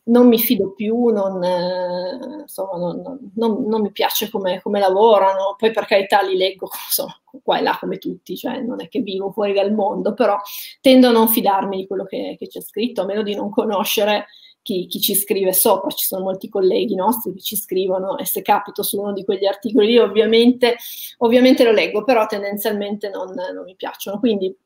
non 0.04 0.26
mi 0.26 0.38
fido 0.38 0.72
più, 0.72 1.06
non, 1.06 1.42
eh, 1.44 2.40
insomma, 2.40 2.76
non, 2.76 3.30
non, 3.34 3.64
non, 3.66 3.80
mi 3.82 3.92
piace 3.92 4.28
come, 4.30 4.60
come, 4.60 4.80
lavorano, 4.80 5.54
poi 5.56 5.70
per 5.70 5.86
carità 5.86 6.22
li 6.22 6.36
leggo 6.36 6.68
insomma, 6.86 7.16
qua 7.42 7.58
e 7.58 7.62
là 7.62 7.76
come 7.78 7.98
tutti, 7.98 8.36
cioè 8.36 8.60
non 8.60 8.80
è 8.80 8.88
che 8.88 9.00
vivo 9.00 9.30
fuori 9.30 9.52
dal 9.52 9.72
mondo, 9.72 10.14
però 10.14 10.36
tendo 10.80 11.08
a 11.08 11.12
non 11.12 11.28
fidarmi 11.28 11.76
di 11.76 11.86
quello 11.86 12.04
che, 12.04 12.36
che 12.38 12.48
c'è 12.48 12.60
scritto, 12.60 13.02
a 13.02 13.04
meno 13.04 13.22
di 13.22 13.34
non 13.34 13.50
conoscere 13.50 14.26
chi, 14.62 14.86
chi, 14.86 15.00
ci 15.00 15.14
scrive 15.14 15.52
sopra, 15.52 15.90
ci 15.90 16.06
sono 16.06 16.24
molti 16.24 16.48
colleghi 16.48 16.94
nostri 16.94 17.32
che 17.34 17.40
ci 17.40 17.56
scrivono 17.56 18.16
e 18.18 18.24
se 18.24 18.42
capito 18.42 18.82
su 18.82 18.98
uno 18.98 19.12
di 19.12 19.24
quegli 19.24 19.46
articoli 19.46 19.98
ovviamente, 19.98 20.76
ovviamente 21.18 21.64
lo 21.64 21.72
leggo, 21.72 22.04
però 22.04 22.26
tendenzialmente 22.26 23.08
non 23.08 23.34
mi 23.64 23.74
piacciono, 23.76 24.18
quindi 24.18 24.56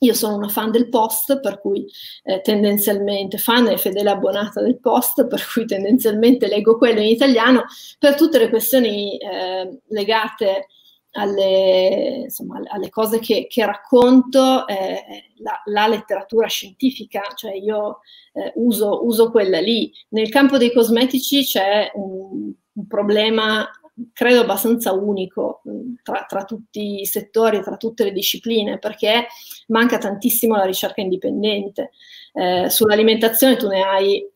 io 0.00 0.14
sono 0.14 0.36
una 0.36 0.48
fan 0.48 0.70
del 0.70 0.88
post, 0.88 1.40
per 1.40 1.60
cui 1.60 1.84
eh, 2.22 2.40
tendenzialmente 2.40 3.38
fan 3.38 3.68
e 3.68 3.78
fedele 3.78 4.10
abbonata 4.10 4.62
del 4.62 4.78
post, 4.78 5.26
per 5.26 5.44
cui 5.52 5.64
tendenzialmente 5.66 6.46
leggo 6.46 6.76
quello 6.76 7.00
in 7.00 7.08
italiano 7.08 7.64
per 7.98 8.14
tutte 8.14 8.38
le 8.38 8.48
questioni 8.48 9.18
eh, 9.18 9.80
legate 9.88 10.66
alle, 11.12 12.22
insomma, 12.24 12.60
alle, 12.68 12.90
cose 12.90 13.18
che, 13.18 13.46
che 13.48 13.64
racconto, 13.64 14.66
eh, 14.68 15.32
la, 15.38 15.60
la, 15.64 15.86
letteratura 15.88 16.46
scientifica, 16.46 17.32
cioè 17.34 17.54
io 17.54 18.00
eh, 18.34 18.52
uso, 18.56 19.04
uso, 19.04 19.30
quella 19.30 19.58
lì. 19.58 19.92
Nel 20.10 20.28
campo 20.28 20.58
dei 20.58 20.72
cosmetici 20.72 21.42
c'è 21.44 21.90
un, 21.94 22.52
un 22.72 22.86
problema 22.86 23.68
credo 24.12 24.40
abbastanza 24.40 24.92
unico 24.92 25.62
mm, 25.68 25.94
tra, 26.02 26.24
tra, 26.28 26.44
tutti 26.44 27.00
i 27.00 27.06
settori, 27.06 27.62
tra 27.62 27.76
tutte 27.76 28.04
le 28.04 28.12
discipline, 28.12 28.78
perché 28.78 29.26
manca 29.68 29.98
tantissimo 29.98 30.56
la 30.56 30.64
ricerca 30.64 31.00
indipendente. 31.00 31.90
Eh, 32.32 32.68
sull'alimentazione 32.70 33.56
tu 33.56 33.68
ne 33.68 33.82
hai 33.82 34.26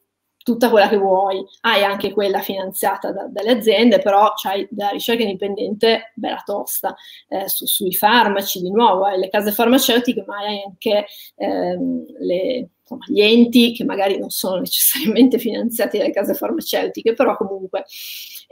tutta 0.43 0.71
quella 0.71 0.89
che 0.89 0.97
vuoi, 0.97 1.45
hai 1.63 1.85
anche 1.85 2.13
quella 2.13 2.41
finanziata 2.41 3.13
da, 3.13 3.27
dalle 3.29 3.53
aziende, 3.53 4.01
però 4.01 4.33
c'hai 4.35 4.67
la 4.77 4.89
ricerca 4.89 5.23
indipendente 5.23 6.13
bella 6.15 6.43
tosta, 6.45 6.95
eh, 7.29 7.49
su, 7.49 7.67
sui 7.67 7.95
farmaci 7.95 8.61
di 8.61 8.71
nuovo, 8.71 9.05
hai 9.05 9.19
le 9.19 9.29
case 9.29 9.53
farmaceutiche, 9.53 10.25
ma 10.27 10.39
hai 10.39 10.63
anche 10.65 11.07
ehm, 11.37 12.05
le, 12.19 12.69
insomma, 12.81 13.05
gli 13.07 13.21
enti 13.21 13.73
che 13.73 13.85
magari 13.85 14.19
non 14.19 14.31
sono 14.31 14.61
necessariamente 14.61 15.39
finanziati 15.39 15.99
dalle 15.99 16.13
case 16.13 16.35
farmaceutiche, 16.35 17.15
però 17.15 17.37
comunque 17.37 17.85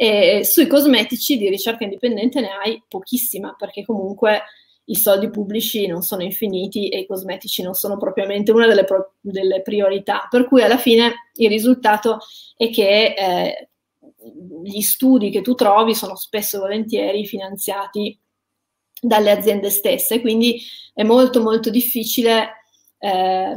e 0.03 0.47
sui 0.47 0.67
cosmetici 0.67 1.37
di 1.37 1.51
ricerca 1.51 1.85
indipendente 1.85 2.41
ne 2.41 2.49
hai 2.49 2.83
pochissima, 2.89 3.55
perché 3.59 3.85
comunque 3.85 4.45
i 4.87 4.95
soldi 4.95 5.29
pubblici 5.29 5.87
non 5.87 6.01
sono 6.01 6.23
infiniti 6.23 6.89
e 6.89 7.01
i 7.01 7.07
cosmetici 7.07 7.63
non 7.63 7.75
sono 7.75 7.99
propriamente 7.99 8.51
una 8.51 8.67
delle, 8.67 8.85
pro- 8.85 9.17
delle 9.21 9.61
priorità. 9.61 10.27
Per 10.31 10.47
cui 10.49 10.63
alla 10.63 10.79
fine 10.79 11.29
il 11.35 11.51
risultato 11.51 12.17
è 12.57 12.71
che 12.71 13.15
eh, 13.15 13.69
gli 14.63 14.81
studi 14.81 15.29
che 15.29 15.43
tu 15.43 15.55
trovi 15.55 15.95
sono 15.95 16.17
spesso 16.17 16.57
e 16.57 16.61
volentieri 16.61 17.27
finanziati 17.27 18.19
dalle 19.03 19.31
aziende 19.31 19.69
stesse, 19.69 20.23
quindi 20.23 20.63
è 20.95 21.03
molto 21.03 21.43
molto 21.43 21.69
difficile 21.69 22.65
eh, 22.99 23.55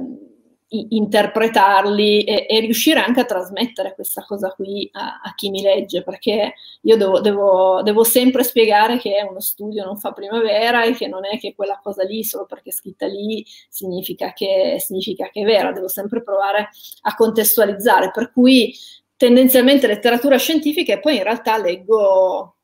interpretarli 0.89 2.23
e, 2.23 2.45
e, 2.49 2.59
riuscire 2.61 2.99
anche 2.99 3.19
a 3.19 3.25
trasmettere 3.25 3.93
questa 3.93 4.23
cosa 4.25 4.51
qui 4.51 4.89
a, 4.93 5.21
a 5.23 5.33
chi 5.35 5.49
mi 5.49 5.61
legge, 5.61 6.03
perché 6.03 6.55
io 6.81 6.97
devo, 6.97 7.19
devo, 7.19 7.81
devo, 7.83 8.03
sempre 8.03 8.43
spiegare 8.43 8.97
che 8.97 9.25
uno 9.27 9.39
studio 9.39 9.83
non 9.83 9.97
fa 9.97 10.11
primavera 10.11 10.83
e 10.83 10.93
che 10.93 11.07
non 11.07 11.25
è 11.25 11.37
che 11.37 11.53
quella 11.55 11.79
cosa 11.81 12.03
lì, 12.03 12.23
solo 12.23 12.45
perché 12.45 12.69
è 12.69 12.73
scritta 12.73 13.05
lì, 13.05 13.45
significa 13.69 14.33
che, 14.33 14.77
significa 14.79 15.29
che 15.29 15.41
è 15.41 15.45
vera, 15.45 15.71
devo 15.71 15.87
sempre 15.87 16.23
provare 16.23 16.69
a 17.01 17.15
contestualizzare, 17.15 18.11
per 18.11 18.31
cui 18.31 18.73
tendenzialmente 19.15 19.87
letteratura 19.87 20.37
scientifica 20.37 20.93
e 20.93 20.99
poi 20.99 21.17
in 21.17 21.23
realtà 21.23 21.57
leggo 21.57 22.55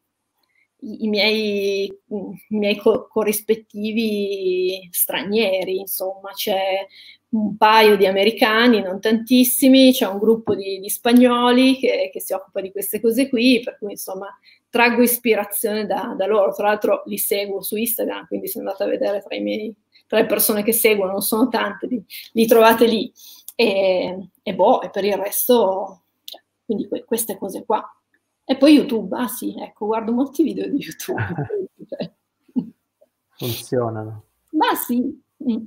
i, 0.82 1.08
miei, 1.08 1.86
i 1.86 2.58
miei 2.58 2.76
co- 2.78 3.08
corrispettivi 3.08 4.88
stranieri, 4.92 5.80
insomma, 5.80 6.32
c'è 6.34 6.86
un 7.32 7.58
paio 7.58 7.96
di 7.96 8.08
americani, 8.08 8.82
non 8.82 9.00
tantissimi, 9.00 9.92
c'è 9.92 10.08
un 10.08 10.18
gruppo 10.18 10.56
di, 10.56 10.80
di 10.80 10.90
spagnoli 10.90 11.78
che, 11.78 12.10
che, 12.12 12.20
si 12.20 12.34
occupa 12.34 12.60
di 12.62 12.72
queste 12.72 13.00
cose 13.00 13.30
qui, 13.30 13.62
per 13.64 13.78
cui 13.78 13.92
insomma 13.92 14.36
traggo 14.70 15.02
ispirazione 15.02 15.86
da, 15.86 16.16
da, 16.18 16.26
loro. 16.26 16.54
Tra 16.54 16.68
l'altro 16.68 17.04
li 17.06 17.18
seguo 17.18 17.62
su 17.62 17.76
Instagram, 17.76 18.26
quindi 18.28 18.48
se 18.48 18.60
andate 18.60 18.84
a 18.84 18.88
vedere 18.88 19.22
tra, 19.22 19.36
i 19.36 19.42
miei, 19.42 19.76
tra 20.08 20.20
le 20.20 20.26
persone 20.26 20.64
che 20.64 20.74
seguono, 20.74 21.12
non 21.12 21.22
sono 21.22 21.48
tante, 21.50 21.88
li, 21.88 22.04
li 22.34 22.48
trovate 22.48 22.88
lì. 22.88 23.12
E, 23.56 24.30
e, 24.42 24.56
boh, 24.56 24.82
e 24.82 24.90
per 24.90 25.04
il 25.04 25.16
resto, 25.16 26.02
cioè, 26.24 26.42
quindi 26.66 26.88
que, 26.88 27.04
queste 27.04 27.38
cose 27.38 27.64
qua. 27.64 27.84
E 28.44 28.58
poi 28.58 28.74
YouTube, 28.74 29.16
ah 29.16 29.28
sì, 29.28 29.54
ecco, 29.56 29.86
guardo 29.86 30.12
molti 30.12 30.42
video 30.42 30.68
di 30.68 30.78
YouTube. 30.78 32.14
Funzionano. 33.38 34.24
Ma 34.52 34.74
sì. 34.74 35.22
Mm. 35.48 35.66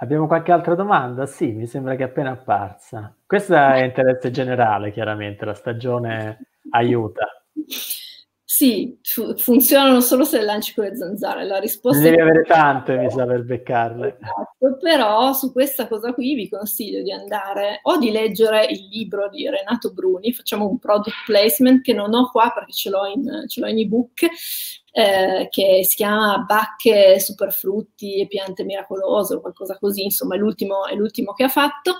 Abbiamo 0.00 0.26
qualche 0.26 0.52
altra 0.52 0.74
domanda? 0.74 1.24
Sì, 1.24 1.52
mi 1.52 1.66
sembra 1.66 1.94
che 1.96 2.02
è 2.02 2.06
appena 2.06 2.32
apparsa. 2.32 3.16
Questa 3.24 3.76
è 3.76 3.82
interesse 3.84 4.30
generale, 4.30 4.90
chiaramente, 4.92 5.46
la 5.46 5.54
stagione 5.54 6.48
aiuta. 6.70 7.26
Sì, 8.56 8.98
fu- 9.02 9.36
funzionano 9.36 10.00
solo 10.00 10.24
se 10.24 10.38
le 10.38 10.44
lanci 10.44 10.72
con 10.72 10.84
le 10.84 10.96
zanzare. 10.96 11.44
La 11.44 11.58
risposta 11.58 12.02
Devi 12.02 12.16
è... 12.16 12.20
avere 12.22 12.42
tante, 12.44 12.96
mi 12.96 13.10
sa, 13.10 13.26
per 13.26 13.44
beccarle. 13.44 14.16
Esatto, 14.18 14.78
però 14.80 15.34
su 15.34 15.52
questa 15.52 15.86
cosa 15.86 16.14
qui 16.14 16.34
vi 16.34 16.48
consiglio 16.48 17.02
di 17.02 17.12
andare 17.12 17.80
o 17.82 17.98
di 17.98 18.10
leggere 18.10 18.64
il 18.64 18.88
libro 18.88 19.28
di 19.28 19.46
Renato 19.46 19.92
Bruni, 19.92 20.32
facciamo 20.32 20.66
un 20.66 20.78
product 20.78 21.24
placement 21.26 21.82
che 21.82 21.92
non 21.92 22.14
ho 22.14 22.30
qua 22.30 22.50
perché 22.54 22.72
ce 22.72 22.88
l'ho 22.88 23.04
in, 23.04 23.44
ce 23.46 23.60
l'ho 23.60 23.66
in 23.66 23.78
ebook, 23.80 24.22
eh, 24.22 25.48
che 25.50 25.84
si 25.84 25.96
chiama 25.96 26.38
Bacche, 26.38 27.20
Superfrutti 27.20 28.22
e 28.22 28.26
Piante 28.26 28.64
Miracolose 28.64 29.34
o 29.34 29.40
qualcosa 29.42 29.76
così, 29.78 30.04
insomma 30.04 30.36
è 30.36 30.38
l'ultimo, 30.38 30.86
è 30.86 30.94
l'ultimo 30.94 31.34
che 31.34 31.44
ha 31.44 31.48
fatto. 31.48 31.98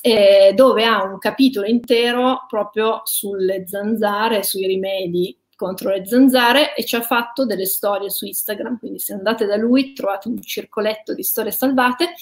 Eh, 0.00 0.52
dove 0.54 0.84
ha 0.84 1.04
un 1.04 1.18
capitolo 1.18 1.66
intero 1.66 2.46
proprio 2.48 3.02
sulle 3.04 3.66
zanzare, 3.66 4.42
sui 4.42 4.66
rimedi 4.66 5.38
contro 5.56 5.90
le 5.90 6.06
zanzare 6.06 6.74
e 6.74 6.84
ci 6.84 6.96
ha 6.96 7.02
fatto 7.02 7.44
delle 7.46 7.66
storie 7.66 8.10
su 8.10 8.26
Instagram, 8.26 8.78
quindi 8.78 8.98
se 8.98 9.14
andate 9.14 9.46
da 9.46 9.56
lui 9.56 9.92
trovate 9.92 10.28
un 10.28 10.40
circoletto 10.42 11.14
di 11.14 11.22
storie 11.22 11.52
salvate, 11.52 12.14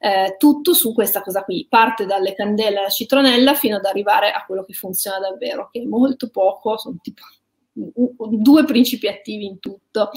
eh, 0.00 0.36
tutto 0.38 0.74
su 0.74 0.92
questa 0.92 1.22
cosa 1.22 1.42
qui, 1.42 1.66
parte 1.68 2.06
dalle 2.06 2.34
candele 2.34 2.78
alla 2.78 2.88
citronella 2.88 3.54
fino 3.54 3.76
ad 3.76 3.84
arrivare 3.84 4.30
a 4.30 4.44
quello 4.44 4.64
che 4.64 4.72
funziona 4.72 5.18
davvero, 5.18 5.68
che 5.72 5.80
è 5.80 5.84
molto 5.84 6.28
poco, 6.30 6.76
sono 6.78 6.96
tipo 7.02 7.22
due 8.30 8.64
principi 8.64 9.06
attivi 9.06 9.44
in 9.44 9.60
tutto 9.60 10.10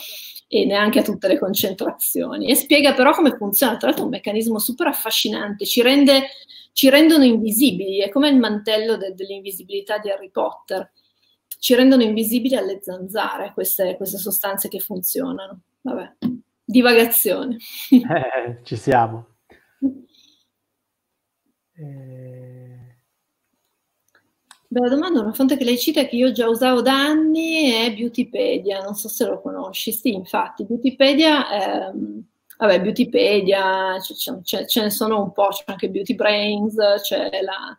e 0.48 0.66
neanche 0.66 1.00
a 1.00 1.04
tutte 1.04 1.28
le 1.28 1.38
concentrazioni. 1.38 2.50
E 2.50 2.56
spiega 2.56 2.94
però 2.94 3.12
come 3.14 3.36
funziona, 3.36 3.78
tra 3.78 3.88
l'altro 3.88 4.04
è 4.04 4.08
un 4.08 4.14
meccanismo 4.14 4.60
super 4.60 4.88
affascinante, 4.88 5.66
ci, 5.66 5.82
rende, 5.82 6.30
ci 6.74 6.90
rendono 6.90 7.24
invisibili, 7.24 8.00
è 8.00 8.10
come 8.10 8.30
il 8.30 8.38
mantello 8.38 8.98
de, 8.98 9.14
dell'invisibilità 9.14 10.00
di 10.00 10.10
Harry 10.10 10.32
Potter, 10.32 10.92
ci 11.60 11.76
rendono 11.76 12.04
invisibili 12.04 12.56
alle 12.56 12.80
zanzare 12.82 13.52
queste, 13.54 13.96
queste 13.98 14.18
sostanze 14.18 14.68
che 14.68 14.80
funzionano. 14.80 15.62
Vabbè, 15.82 16.16
divagazione. 16.64 17.58
Eh, 17.92 18.60
ci 18.64 18.76
siamo. 18.76 19.36
Eh... 21.74 22.72
Bella 24.68 24.88
domanda, 24.88 25.20
una 25.20 25.34
fonte 25.34 25.58
che 25.58 25.66
lei 25.66 25.78
cita 25.78 26.06
che 26.06 26.16
io 26.16 26.32
già 26.32 26.48
usavo 26.48 26.82
da 26.82 26.94
anni 26.94 27.72
è 27.72 27.94
Beautypedia, 27.94 28.82
non 28.82 28.96
so 28.96 29.10
se 29.10 29.26
lo 29.26 29.42
conosci. 29.42 29.92
Sì, 29.92 30.14
infatti, 30.14 30.64
Beautypedia, 30.64 31.90
ehm, 31.90 32.24
vabbè, 32.62 32.80
Beautypedia, 32.80 34.00
ce, 34.00 34.66
ce, 34.68 34.82
ne 34.82 34.90
sono 34.92 35.20
un 35.20 35.32
po', 35.32 35.48
c'è 35.48 35.64
anche 35.66 35.90
Beauty 35.90 36.14
Brains, 36.14 36.76
c'è 37.02 37.42
la, 37.42 37.76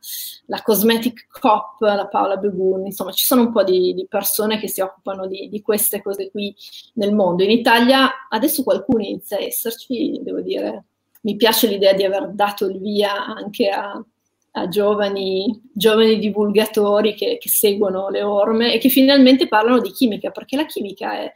la 0.47 0.62
Cosmetic 0.62 1.28
Cop, 1.28 1.80
la 1.83 2.09
Paola 2.09 2.37
Begun, 2.37 2.87
insomma 2.87 3.12
ci 3.12 3.24
sono 3.24 3.43
un 3.43 3.53
po' 3.53 3.62
di, 3.62 3.95
di 3.95 4.07
persone 4.09 4.59
che 4.59 4.66
si 4.68 4.80
occupano 4.80 5.28
di, 5.28 5.49
di, 5.49 5.62
queste 5.62 6.03
cose 6.03 6.30
qui 6.30 6.53
nel 6.95 7.14
mondo. 7.14 7.45
In 7.45 7.53
Italia 7.53 8.11
adesso 8.28 8.64
qualcuno 8.64 9.05
inizia 9.05 9.37
a 9.37 9.43
esserci, 9.43 10.18
devo 10.20 10.41
dire, 10.41 10.85
mi 11.20 11.37
piace 11.37 11.68
l'idea 11.68 11.93
di 11.93 12.03
aver 12.03 12.30
dato 12.33 12.66
il 12.66 12.80
via 12.80 13.24
anche 13.24 13.68
a, 13.68 14.05
a 14.51 14.68
giovani, 14.68 15.62
giovani, 15.72 16.18
divulgatori 16.18 17.14
che, 17.14 17.39
che, 17.39 17.49
seguono 17.49 18.09
le 18.09 18.22
orme 18.24 18.74
e 18.74 18.78
che 18.78 18.89
finalmente 18.89 19.47
parlano 19.47 19.80
di 19.80 19.93
chimica, 19.93 20.30
perché 20.33 20.57
la 20.57 20.66
chimica 20.66 21.20
è, 21.20 21.33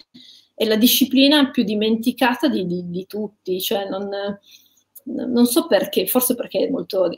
è 0.57 0.65
la 0.65 0.77
disciplina 0.77 1.51
più 1.51 1.65
dimenticata 1.65 2.49
di, 2.49 2.67
di, 2.67 2.89
di 2.89 3.07
tutti, 3.07 3.61
cioè 3.61 3.87
non, 3.91 4.09
non, 5.05 5.45
so 5.45 5.67
perché, 5.67 6.07
forse 6.07 6.35
perché 6.35 6.67
è 6.67 6.71
molto... 6.71 7.11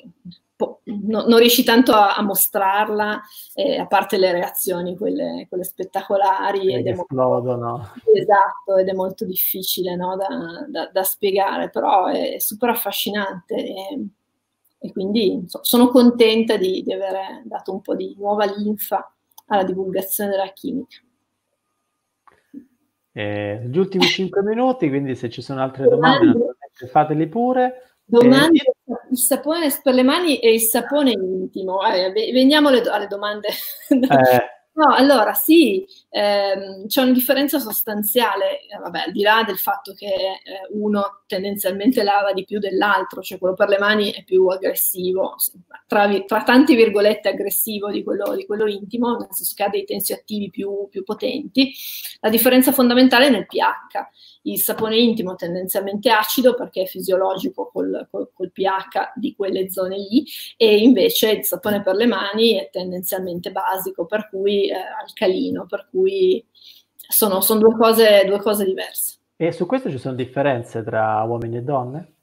No, 0.83 1.25
non 1.29 1.39
riesci 1.39 1.63
tanto 1.63 1.93
a, 1.93 2.17
a 2.17 2.23
mostrarla, 2.23 3.21
eh, 3.55 3.77
a 3.77 3.87
parte 3.87 4.19
le 4.19 4.33
reazioni, 4.33 4.97
quelle, 4.97 5.47
quelle 5.49 5.63
spettacolari. 5.63 6.75
Ed 6.75 6.89
esplodono. 6.89 7.93
esatto, 8.13 8.77
ed 8.77 8.89
è 8.89 8.93
molto 8.93 9.25
difficile 9.25 9.95
no, 9.95 10.17
da, 10.17 10.67
da, 10.67 10.91
da, 10.93 11.03
spiegare, 11.05 11.71
però 11.71 12.07
è 12.07 12.41
super 12.41 12.71
affascinante. 12.71 13.55
E, 13.55 14.07
e 14.81 14.91
quindi 14.91 15.45
so, 15.47 15.61
sono 15.63 15.91
contenta 15.91 16.57
di, 16.57 16.83
di 16.83 16.93
aver 16.93 17.43
dato 17.45 17.73
un 17.73 17.81
po' 17.81 17.95
di 17.95 18.17
nuova 18.19 18.45
linfa 18.45 19.15
alla 19.47 19.63
divulgazione 19.63 20.31
della 20.31 20.53
chimica. 20.53 20.99
Eh, 23.19 23.63
gli 23.65 23.79
ultimi 23.79 24.05
cinque 24.07 24.43
minuti, 24.43 24.89
quindi 24.89 25.17
se 25.17 25.29
ci 25.29 25.43
sono 25.43 25.61
altre 25.61 25.89
domande, 25.89 26.27
domande 26.27 26.57
fateli 26.87 27.27
pure. 27.27 27.97
Domande, 28.05 28.59
eh, 28.59 28.95
il 29.11 29.19
sapone 29.19 29.67
per 29.83 29.95
le 29.95 30.05
mani 30.05 30.39
e 30.39 30.55
il 30.55 30.61
sapone 30.61 31.11
intimo. 31.11 31.81
Eh, 31.85 32.13
veniamo 32.33 32.69
alle, 32.69 32.83
alle 32.83 33.09
domande. 33.09 33.49
Eh, 33.89 34.57
No, 34.79 34.95
allora 34.95 35.33
sì, 35.33 35.85
ehm, 36.11 36.87
c'è 36.87 37.03
una 37.03 37.13
differenza 37.13 37.59
sostanziale, 37.59 38.63
eh, 38.63 38.79
vabbè, 38.79 39.05
al 39.07 39.13
di 39.13 39.23
là 39.23 39.43
del 39.47 39.59
fatto 39.59 39.93
che 39.93 40.07
eh, 40.07 40.41
uno 40.71 41.23
tendenzialmente 41.27 42.03
lava 42.03 42.33
di 42.33 42.45
più 42.45 42.59
dell'altro, 42.59 43.23
cioè 43.23 43.39
quello 43.39 43.55
per 43.55 43.69
le 43.69 43.79
mani 43.79 44.11
è 44.13 44.25
più 44.25 44.47
aggressivo, 44.47 45.37
tra, 45.87 46.09
tra 46.25 46.43
tante 46.43 46.75
virgolette 46.75 47.29
aggressivo 47.29 47.91
di 47.91 48.03
quello, 48.03 48.35
di 48.35 48.47
quello, 48.47 48.67
intimo, 48.67 49.17
nel 49.17 49.29
senso 49.31 49.53
che 49.55 49.65
ha 49.65 49.69
dei 49.69 49.85
tensioattivi 49.85 50.51
più, 50.51 50.89
più 50.91 51.03
potenti. 51.05 51.73
La 52.21 52.31
differenza 52.31 52.73
fondamentale 52.73 53.27
è 53.27 53.31
nel 53.31 53.47
pH 53.47 54.09
il 54.43 54.59
sapone 54.59 54.97
intimo 54.97 55.35
tendenzialmente 55.35 56.11
acido 56.11 56.55
perché 56.55 56.83
è 56.83 56.87
fisiologico 56.87 57.71
col, 57.73 58.07
col, 58.11 58.31
col, 58.33 58.51
pH 58.51 59.13
di 59.17 59.35
quelle 59.35 59.71
zone 59.71 59.99
lì 59.99 60.25
e 60.57 60.79
invece 60.79 61.31
il 61.31 61.45
sapone 61.45 61.83
per 61.83 61.95
le 61.95 62.07
mani 62.07 62.55
è 62.55 62.69
tendenzialmente 62.71 63.53
basico, 63.53 64.07
per 64.07 64.29
cui 64.31 64.69
eh, 64.69 64.75
alcalino, 64.75 65.67
per 65.67 65.89
cui 65.91 65.98
sono, 67.09 67.41
sono 67.41 67.61
due, 67.61 67.77
cose, 67.77 68.25
due 68.27 68.39
cose 68.39 68.65
diverse. 68.65 69.17
E 69.37 69.53
su 69.53 69.67
questo 69.67 69.91
ci 69.91 69.99
sono 69.99 70.15
differenze 70.15 70.83
tra 70.83 71.23
uomini 71.23 71.59
e 71.59 71.63
donne? 71.63 72.15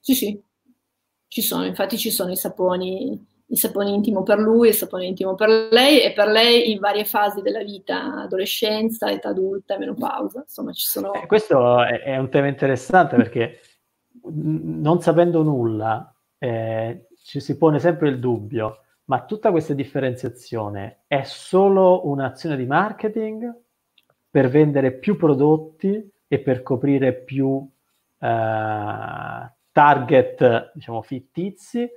Sì, 0.00 0.14
sì, 0.14 0.42
ci 1.28 1.42
sono, 1.42 1.64
infatti 1.64 1.98
ci 1.98 2.10
sono 2.10 2.30
i 2.30 2.36
saponi 2.36 3.28
il 3.50 3.58
sapone 3.58 3.90
intimo 3.90 4.22
per 4.22 4.38
lui, 4.38 4.68
il 4.68 4.74
sapone 4.74 5.06
intimo 5.06 5.34
per 5.34 5.48
lei 5.70 6.02
e 6.02 6.12
per 6.12 6.28
lei 6.28 6.70
in 6.70 6.78
varie 6.78 7.04
fasi 7.04 7.42
della 7.42 7.62
vita, 7.62 8.22
adolescenza, 8.22 9.10
età 9.10 9.30
adulta, 9.30 9.76
menopausa, 9.76 10.40
insomma 10.40 10.72
ci 10.72 10.86
sono... 10.86 11.12
Eh, 11.14 11.26
questo 11.26 11.82
è, 11.82 12.00
è, 12.02 12.16
un 12.16 12.28
tema 12.30 12.46
interessante 12.46 13.16
perché 13.16 13.60
non 14.22 15.00
sapendo 15.00 15.42
nulla 15.42 16.14
eh, 16.38 17.08
ci 17.24 17.40
si 17.40 17.56
pone 17.56 17.80
sempre 17.80 18.08
il 18.08 18.20
dubbio, 18.20 18.84
ma 19.10 19.24
tutta 19.24 19.50
questa 19.50 19.74
differenziazione 19.74 21.00
è 21.08 21.22
solo 21.24 22.06
un'azione 22.06 22.56
di 22.56 22.64
marketing 22.64 23.52
per 24.30 24.48
vendere 24.48 24.92
più 24.92 25.16
prodotti 25.16 26.08
e 26.28 26.38
per 26.38 26.62
coprire 26.62 27.12
più 27.12 27.68
eh, 28.20 29.50
target, 29.72 30.70
diciamo, 30.74 31.02
fittizi, 31.02 31.90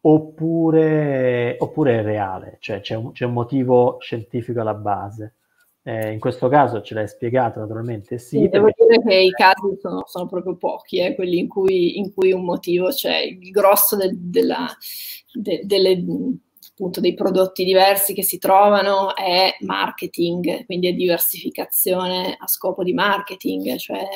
oppure, 0.00 1.56
oppure 1.58 1.98
è 1.98 2.02
reale, 2.02 2.56
cioè 2.60 2.80
c'è 2.80 2.94
un, 2.94 3.12
c'è 3.12 3.26
un, 3.26 3.34
motivo 3.34 3.98
scientifico 4.00 4.62
alla 4.62 4.72
base. 4.72 5.34
Eh, 5.82 6.10
in 6.10 6.18
questo 6.18 6.48
caso 6.48 6.80
ce 6.80 6.94
l'hai 6.94 7.06
spiegato 7.06 7.60
naturalmente 7.60 8.18
sì. 8.18 8.38
sì 8.38 8.48
devo 8.48 8.70
dire 8.76 9.00
che 9.02 9.14
i 9.14 9.30
casi 9.30 9.78
sono, 9.78 10.02
sono 10.06 10.26
proprio 10.26 10.56
pochi, 10.56 11.00
eh, 11.00 11.14
quelli 11.14 11.38
in 11.38 11.48
cui, 11.48 11.98
in 11.98 12.12
cui, 12.14 12.32
un 12.32 12.44
motivo 12.44 12.88
c'è, 12.88 13.18
il 13.18 13.50
grosso 13.50 13.94
del, 13.94 14.16
della, 14.16 14.66
de, 15.32 15.60
delle 15.64 16.02
appunto 16.76 17.00
dei 17.00 17.14
prodotti 17.14 17.64
diversi 17.64 18.12
che 18.12 18.22
si 18.22 18.36
trovano 18.36 19.16
è 19.16 19.56
marketing, 19.60 20.66
quindi 20.66 20.88
è 20.88 20.92
diversificazione 20.92 22.36
a 22.38 22.46
scopo 22.46 22.84
di 22.84 22.92
marketing, 22.92 23.76
cioè 23.76 24.06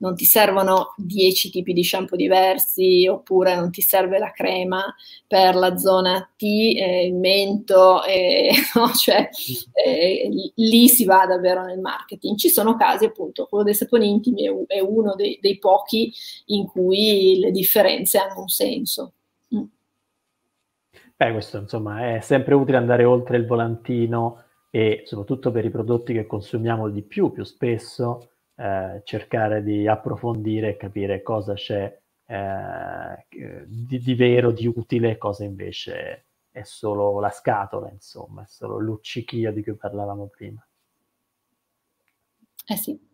non 0.00 0.14
ti 0.14 0.26
servono 0.26 0.92
10 0.98 1.48
tipi 1.50 1.72
di 1.72 1.82
shampoo 1.82 2.18
diversi 2.18 3.08
oppure 3.08 3.54
non 3.54 3.70
ti 3.70 3.80
serve 3.80 4.18
la 4.18 4.30
crema 4.30 4.94
per 5.26 5.54
la 5.54 5.78
zona 5.78 6.30
T, 6.36 6.42
eh, 6.42 7.06
il 7.06 7.14
mento, 7.14 8.04
eh, 8.04 8.50
no? 8.76 8.92
cioè 8.92 9.30
eh, 9.72 10.28
lì 10.56 10.88
si 10.88 11.06
va 11.06 11.24
davvero 11.24 11.64
nel 11.64 11.80
marketing. 11.80 12.36
Ci 12.36 12.50
sono 12.50 12.76
casi 12.76 13.06
appunto, 13.06 13.46
quello 13.46 13.64
dei 13.64 13.74
saponi 13.74 14.10
intimi 14.10 14.46
è, 14.46 14.52
è 14.66 14.80
uno 14.80 15.14
dei, 15.14 15.38
dei 15.40 15.58
pochi 15.58 16.12
in 16.46 16.66
cui 16.66 17.38
le 17.38 17.50
differenze 17.50 18.18
hanno 18.18 18.40
un 18.40 18.48
senso. 18.48 19.14
Beh, 21.22 21.30
questo 21.30 21.58
insomma 21.58 22.16
è 22.16 22.20
sempre 22.20 22.54
utile 22.56 22.78
andare 22.78 23.04
oltre 23.04 23.36
il 23.36 23.46
volantino 23.46 24.42
e 24.70 25.02
soprattutto 25.04 25.52
per 25.52 25.64
i 25.64 25.70
prodotti 25.70 26.12
che 26.12 26.26
consumiamo 26.26 26.88
di 26.88 27.02
più, 27.02 27.30
più 27.30 27.44
spesso, 27.44 28.30
eh, 28.56 29.02
cercare 29.04 29.62
di 29.62 29.86
approfondire 29.86 30.70
e 30.70 30.76
capire 30.76 31.22
cosa 31.22 31.54
c'è 31.54 31.96
eh, 32.26 33.26
di, 33.68 34.00
di, 34.00 34.14
vero, 34.16 34.50
di 34.50 34.66
utile, 34.66 35.16
cosa 35.16 35.44
invece 35.44 36.24
è 36.50 36.64
solo 36.64 37.20
la 37.20 37.30
scatola, 37.30 37.88
insomma, 37.88 38.42
è 38.42 38.46
solo 38.48 38.80
luccichio 38.80 39.52
di 39.52 39.62
cui 39.62 39.76
parlavamo 39.76 40.26
prima. 40.26 40.66
Eh 42.66 42.76
sì. 42.76 43.11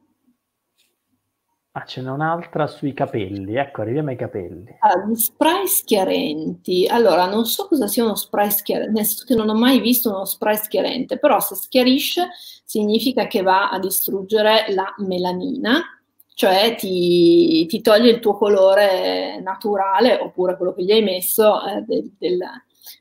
Ah, 1.72 1.84
ce 1.84 2.00
n'è 2.00 2.10
un'altra 2.10 2.66
sui 2.66 2.92
capelli. 2.92 3.54
Ecco, 3.54 3.82
arriviamo 3.82 4.08
ai 4.08 4.16
capelli. 4.16 4.76
Ah, 4.80 5.04
gli 5.06 5.14
spray 5.14 5.66
schiarenti. 5.66 6.86
Allora, 6.88 7.26
non 7.26 7.44
so 7.44 7.68
cosa 7.68 7.86
sia 7.86 8.04
uno 8.04 8.16
spray 8.16 8.50
schiarente, 8.50 8.92
nel 8.92 9.04
senso 9.04 9.24
che 9.24 9.34
non 9.34 9.48
ho 9.48 9.54
mai 9.54 9.80
visto 9.80 10.10
uno 10.10 10.24
spray 10.24 10.56
schiarente, 10.56 11.18
però 11.18 11.38
se 11.40 11.54
schiarisce 11.54 12.30
significa 12.64 13.26
che 13.26 13.42
va 13.42 13.70
a 13.70 13.78
distruggere 13.78 14.72
la 14.74 14.92
melanina, 14.98 15.82
cioè 16.34 16.74
ti, 16.76 17.66
ti 17.66 17.80
toglie 17.80 18.10
il 18.10 18.20
tuo 18.20 18.36
colore 18.36 19.40
naturale 19.40 20.18
oppure 20.18 20.56
quello 20.56 20.72
che 20.72 20.84
gli 20.84 20.92
hai 20.92 21.02
messo 21.02 21.64
eh, 21.66 21.82
del, 21.82 22.12
del 22.18 22.38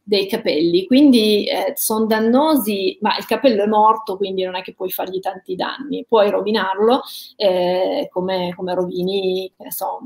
dei 0.04 0.28
capelli, 0.28 0.86
quindi 0.86 1.46
eh, 1.46 1.74
sono 1.76 2.06
dannosi, 2.06 2.98
ma 3.02 3.18
il 3.18 3.26
capello 3.26 3.64
è 3.64 3.68
morto, 3.68 4.18
quindi 4.18 4.44
non 4.44 4.56
è 4.56 4.62
che 4.62 4.74
puoi 4.74 4.90
fargli 4.90 5.20
tanti 5.20 5.56
danni, 5.56 6.06
puoi 6.08 6.30
rovinarlo 6.30 7.02
eh, 7.36 8.10
come, 8.12 8.54
come, 8.56 8.74
rovini, 8.74 9.52
che 9.58 9.72
so, 9.72 10.00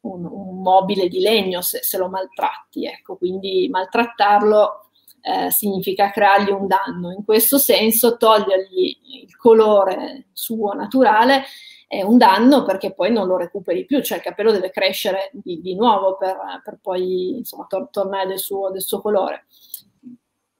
un, 0.00 0.24
un, 0.24 0.60
mobile 0.62 1.08
di 1.08 1.20
legno 1.20 1.60
se, 1.60 1.80
se, 1.82 1.98
lo 1.98 2.08
maltratti, 2.08 2.86
ecco, 2.86 3.16
quindi 3.16 3.68
maltrattarlo 3.70 4.86
eh, 5.22 5.50
significa 5.50 6.10
creargli 6.10 6.50
un 6.50 6.66
danno, 6.66 7.12
in 7.12 7.24
questo 7.24 7.58
senso 7.58 8.16
togliergli 8.16 8.98
il 9.22 9.36
colore 9.36 10.26
suo 10.32 10.72
naturale 10.72 11.44
è 11.92 12.00
un 12.00 12.16
danno 12.16 12.64
perché 12.64 12.94
poi 12.94 13.12
non 13.12 13.26
lo 13.26 13.36
recuperi 13.36 13.84
più, 13.84 14.00
cioè 14.00 14.16
il 14.16 14.24
capello 14.24 14.50
deve 14.50 14.70
crescere 14.70 15.30
di, 15.34 15.60
di 15.60 15.74
nuovo 15.74 16.16
per, 16.16 16.38
per, 16.64 16.78
poi 16.80 17.36
insomma, 17.36 17.66
tor- 17.68 17.90
tornare 17.90 18.28
del 18.28 18.38
suo, 18.38 18.70
del 18.70 18.80
suo 18.80 19.02
colore. 19.02 19.44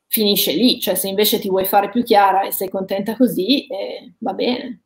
Finisce 0.09 0.53
lì, 0.53 0.79
cioè 0.79 0.95
se 0.95 1.09
invece 1.09 1.39
ti 1.39 1.49
vuoi 1.49 1.65
fare 1.65 1.89
più 1.89 2.03
chiara 2.03 2.43
e 2.43 2.53
sei 2.53 2.69
contenta 2.69 3.17
così, 3.17 3.67
eh, 3.67 4.13
va 4.19 4.35
bene. 4.35 4.83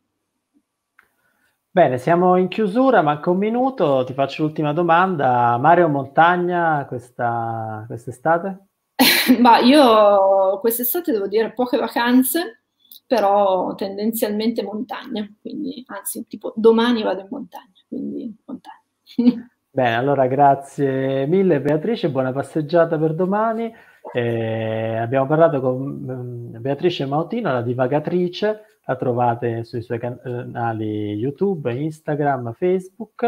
Bene, 1.68 1.98
siamo 1.98 2.36
in 2.36 2.46
chiusura, 2.46 3.02
manca 3.02 3.30
un 3.30 3.38
minuto, 3.38 4.04
ti 4.06 4.12
faccio 4.12 4.44
l'ultima 4.44 4.72
domanda. 4.72 5.56
Mare 5.56 5.82
o 5.82 5.88
montagna 5.88 6.84
questa, 6.86 7.82
quest'estate? 7.88 8.66
Ma 9.40 9.58
io 9.58 10.60
quest'estate 10.60 11.10
devo 11.10 11.26
dire 11.26 11.52
poche 11.52 11.76
vacanze, 11.76 12.65
però 13.06 13.74
tendenzialmente 13.74 14.62
montagna, 14.62 15.28
quindi 15.40 15.84
anzi 15.86 16.26
tipo 16.26 16.52
domani 16.56 17.02
vado 17.02 17.20
in 17.20 17.28
montagna, 17.30 17.72
quindi 17.88 18.36
montagna. 18.44 19.48
Bene, 19.76 19.94
allora 19.94 20.26
grazie 20.26 21.26
mille 21.26 21.60
Beatrice, 21.60 22.10
buona 22.10 22.32
passeggiata 22.32 22.98
per 22.98 23.14
domani. 23.14 23.70
Eh, 24.12 24.96
abbiamo 24.96 25.26
parlato 25.26 25.60
con 25.60 25.82
mm, 25.82 26.60
Beatrice 26.60 27.04
Mautino, 27.04 27.52
la 27.52 27.60
divagatrice, 27.60 28.80
la 28.84 28.96
trovate 28.96 29.64
sui 29.64 29.82
suoi 29.82 29.98
canali 29.98 31.12
YouTube, 31.12 31.72
Instagram, 31.74 32.54
Facebook 32.54 33.24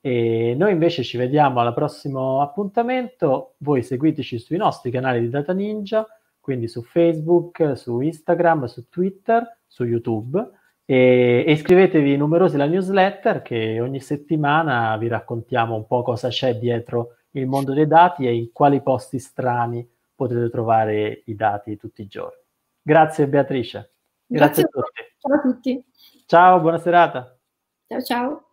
E 0.00 0.54
noi 0.56 0.72
invece 0.72 1.02
ci 1.02 1.16
vediamo 1.18 1.60
al 1.60 1.74
prossimo 1.74 2.40
appuntamento. 2.40 3.54
Voi 3.58 3.82
seguiteci 3.82 4.38
sui 4.38 4.56
nostri 4.56 4.90
canali 4.90 5.20
di 5.20 5.28
Data 5.28 5.52
Ninja, 5.52 6.06
quindi 6.40 6.68
su 6.68 6.82
Facebook, 6.82 7.76
su 7.76 8.00
Instagram, 8.00 8.64
su 8.64 8.88
Twitter, 8.88 9.58
su 9.66 9.84
YouTube 9.84 10.58
e, 10.84 11.44
e 11.46 11.52
iscrivetevi 11.52 12.16
numerosi 12.16 12.56
alla 12.56 12.66
newsletter 12.66 13.42
che 13.42 13.80
ogni 13.80 14.00
settimana 14.00 14.96
vi 14.96 15.06
raccontiamo 15.06 15.76
un 15.76 15.86
po' 15.86 16.02
cosa 16.02 16.28
c'è 16.28 16.56
dietro 16.56 17.16
il 17.32 17.46
mondo 17.46 17.72
dei 17.72 17.86
dati 17.86 18.26
e 18.26 18.34
in 18.34 18.50
quali 18.52 18.82
posti 18.82 19.20
strani 19.20 19.88
potete 20.14 20.50
trovare 20.50 21.22
i 21.26 21.36
dati 21.36 21.76
tutti 21.76 22.02
i 22.02 22.06
giorni. 22.06 22.42
Grazie 22.82 23.28
Beatrice. 23.28 23.92
Grazie, 24.26 24.62
Grazie 24.62 24.62
a 24.62 24.66
tutti. 24.66 25.02
Ciao 25.18 25.34
a 25.34 25.40
tutti. 25.40 25.84
Ciao, 26.26 26.60
buona 26.60 26.78
serata. 26.78 27.38
Ciao 27.86 28.02
ciao. 28.02 28.49